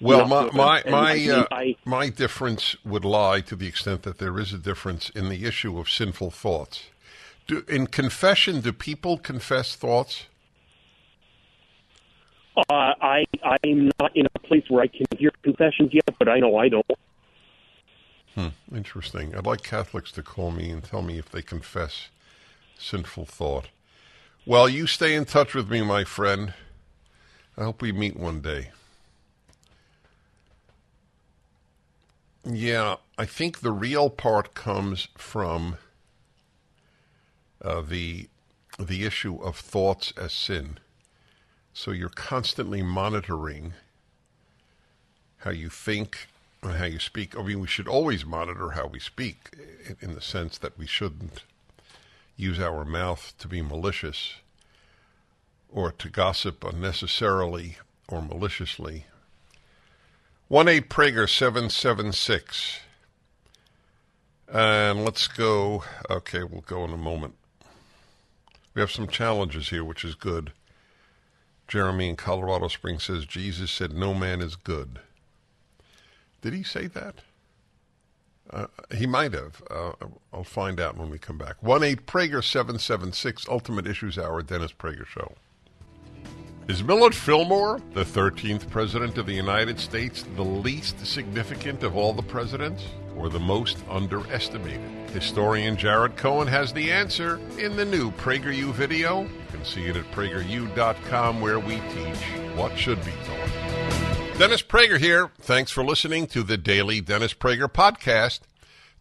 Well, 0.00 0.26
my 0.28 0.50
my 0.52 0.82
my 0.90 1.28
uh, 1.30 1.46
I- 1.50 1.76
my 1.86 2.10
difference 2.10 2.76
would 2.84 3.04
lie 3.06 3.40
to 3.40 3.56
the 3.56 3.66
extent 3.66 4.02
that 4.02 4.18
there 4.18 4.38
is 4.38 4.52
a 4.52 4.58
difference 4.58 5.08
in 5.10 5.30
the 5.30 5.44
issue 5.46 5.78
of 5.78 5.88
sinful 5.88 6.30
thoughts. 6.32 6.84
Do, 7.46 7.64
in 7.68 7.86
confession, 7.86 8.60
do 8.60 8.72
people 8.72 9.18
confess 9.18 9.76
thoughts? 9.76 10.26
Uh, 12.56 12.62
I 12.70 13.24
I'm 13.42 13.90
not 14.00 14.16
in 14.16 14.26
a 14.34 14.38
place 14.40 14.64
where 14.68 14.82
I 14.82 14.86
can 14.86 15.06
hear 15.18 15.30
confessions 15.42 15.90
yet, 15.92 16.08
but 16.18 16.28
I 16.28 16.40
know 16.40 16.56
I 16.56 16.68
don't. 16.68 16.86
Hmm, 18.34 18.48
interesting. 18.74 19.34
I'd 19.34 19.46
like 19.46 19.62
Catholics 19.62 20.10
to 20.12 20.22
call 20.22 20.50
me 20.50 20.70
and 20.70 20.82
tell 20.82 21.02
me 21.02 21.18
if 21.18 21.30
they 21.30 21.42
confess 21.42 22.08
sinful 22.78 23.26
thought. 23.26 23.68
Well, 24.44 24.68
you 24.68 24.86
stay 24.86 25.14
in 25.14 25.24
touch 25.24 25.54
with 25.54 25.70
me, 25.70 25.82
my 25.82 26.04
friend. 26.04 26.54
I 27.58 27.64
hope 27.64 27.82
we 27.82 27.92
meet 27.92 28.16
one 28.16 28.40
day. 28.40 28.70
Yeah, 32.44 32.96
I 33.18 33.24
think 33.24 33.60
the 33.60 33.72
real 33.72 34.08
part 34.08 34.54
comes 34.54 35.08
from 35.16 35.78
uh, 37.66 37.82
the 37.82 38.28
the 38.78 39.04
issue 39.04 39.36
of 39.42 39.56
thoughts 39.56 40.12
as 40.16 40.32
sin. 40.32 40.78
So 41.72 41.90
you're 41.90 42.08
constantly 42.08 42.82
monitoring 42.82 43.72
how 45.38 45.50
you 45.50 45.68
think 45.68 46.28
and 46.62 46.74
how 46.74 46.84
you 46.84 46.98
speak. 46.98 47.36
I 47.38 47.42
mean, 47.42 47.60
we 47.60 47.66
should 47.66 47.88
always 47.88 48.24
monitor 48.24 48.70
how 48.70 48.86
we 48.86 49.00
speak 49.00 49.50
in 50.00 50.14
the 50.14 50.20
sense 50.20 50.58
that 50.58 50.78
we 50.78 50.86
shouldn't 50.86 51.42
use 52.36 52.60
our 52.60 52.84
mouth 52.84 53.32
to 53.38 53.48
be 53.48 53.62
malicious 53.62 54.34
or 55.70 55.90
to 55.90 56.08
gossip 56.08 56.62
unnecessarily 56.64 57.78
or 58.08 58.22
maliciously. 58.22 59.06
1 60.48 60.68
8 60.68 60.88
Prager 60.88 61.28
776. 61.28 62.80
And 64.52 65.04
let's 65.04 65.26
go. 65.26 65.82
Okay, 66.08 66.44
we'll 66.44 66.60
go 66.60 66.84
in 66.84 66.92
a 66.92 66.96
moment. 66.96 67.34
We 68.76 68.80
have 68.80 68.92
some 68.92 69.08
challenges 69.08 69.70
here, 69.70 69.82
which 69.82 70.04
is 70.04 70.14
good. 70.14 70.52
Jeremy 71.66 72.10
in 72.10 72.16
Colorado 72.16 72.68
Springs 72.68 73.04
says 73.04 73.24
Jesus 73.24 73.70
said, 73.70 73.94
No 73.94 74.12
man 74.12 74.42
is 74.42 74.54
good. 74.54 75.00
Did 76.42 76.52
he 76.52 76.62
say 76.62 76.86
that? 76.88 77.14
Uh, 78.50 78.66
he 78.94 79.06
might 79.06 79.32
have. 79.32 79.62
Uh, 79.70 79.92
I'll 80.30 80.44
find 80.44 80.78
out 80.78 80.98
when 80.98 81.08
we 81.08 81.18
come 81.18 81.38
back. 81.38 81.62
1 81.62 81.82
8 81.82 82.06
Prager 82.06 82.44
776, 82.44 83.48
Ultimate 83.48 83.86
Issues 83.86 84.18
Hour, 84.18 84.42
Dennis 84.42 84.72
Prager 84.72 85.06
Show. 85.06 85.32
Is 86.68 86.84
Millard 86.84 87.14
Fillmore, 87.14 87.80
the 87.94 88.04
13th 88.04 88.68
President 88.68 89.16
of 89.16 89.24
the 89.24 89.32
United 89.32 89.80
States, 89.80 90.26
the 90.36 90.44
least 90.44 91.04
significant 91.06 91.82
of 91.82 91.96
all 91.96 92.12
the 92.12 92.22
presidents 92.22 92.84
or 93.16 93.28
the 93.28 93.40
most 93.40 93.78
underestimated? 93.88 94.80
Historian 95.10 95.76
Jared 95.76 96.16
Cohen 96.16 96.48
has 96.48 96.72
the 96.72 96.90
answer 96.90 97.40
in 97.58 97.76
the 97.76 97.84
new 97.84 98.10
PragerU 98.12 98.72
video. 98.72 99.22
You 99.22 99.30
can 99.50 99.64
see 99.64 99.86
it 99.86 99.96
at 99.96 100.10
prageru.com 100.12 101.40
where 101.40 101.58
we 101.58 101.76
teach 101.94 102.22
what 102.54 102.76
should 102.76 103.04
be 103.04 103.12
taught. 103.24 104.38
Dennis 104.38 104.62
Prager 104.62 104.98
here. 104.98 105.30
Thanks 105.38 105.70
for 105.70 105.82
listening 105.82 106.26
to 106.26 106.42
the 106.42 106.58
daily 106.58 107.00
Dennis 107.00 107.32
Prager 107.32 107.72
podcast. 107.72 108.40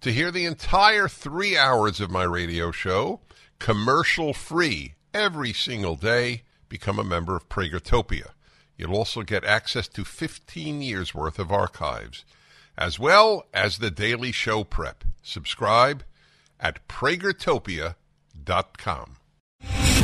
To 0.02 0.14
hear 0.14 0.32
the 0.32 0.46
entire 0.46 1.08
three 1.08 1.58
hours 1.58 2.00
of 2.00 2.10
my 2.10 2.24
radio 2.24 2.72
show, 2.72 3.20
commercial 3.60 4.34
free 4.34 4.94
every 5.14 5.52
single 5.52 5.96
day, 5.96 6.44
become 6.70 7.00
a 7.00 7.04
member 7.04 7.36
of 7.36 7.50
Pragertopia. 7.50 8.30
You'll 8.78 8.96
also 8.96 9.24
get 9.24 9.44
access 9.44 9.88
to 9.90 10.06
15 10.06 10.82
years 10.82 11.14
worth 11.14 11.40
of 11.40 11.52
archives, 11.52 12.24
as 12.77 12.99
well 12.99 13.45
as 13.53 13.77
the 13.77 13.91
daily 13.91 14.31
show 14.31 14.64
prep. 14.64 15.03
Subscribe 15.22 16.03
at 16.60 16.88
pragertopia.com. 16.88 19.18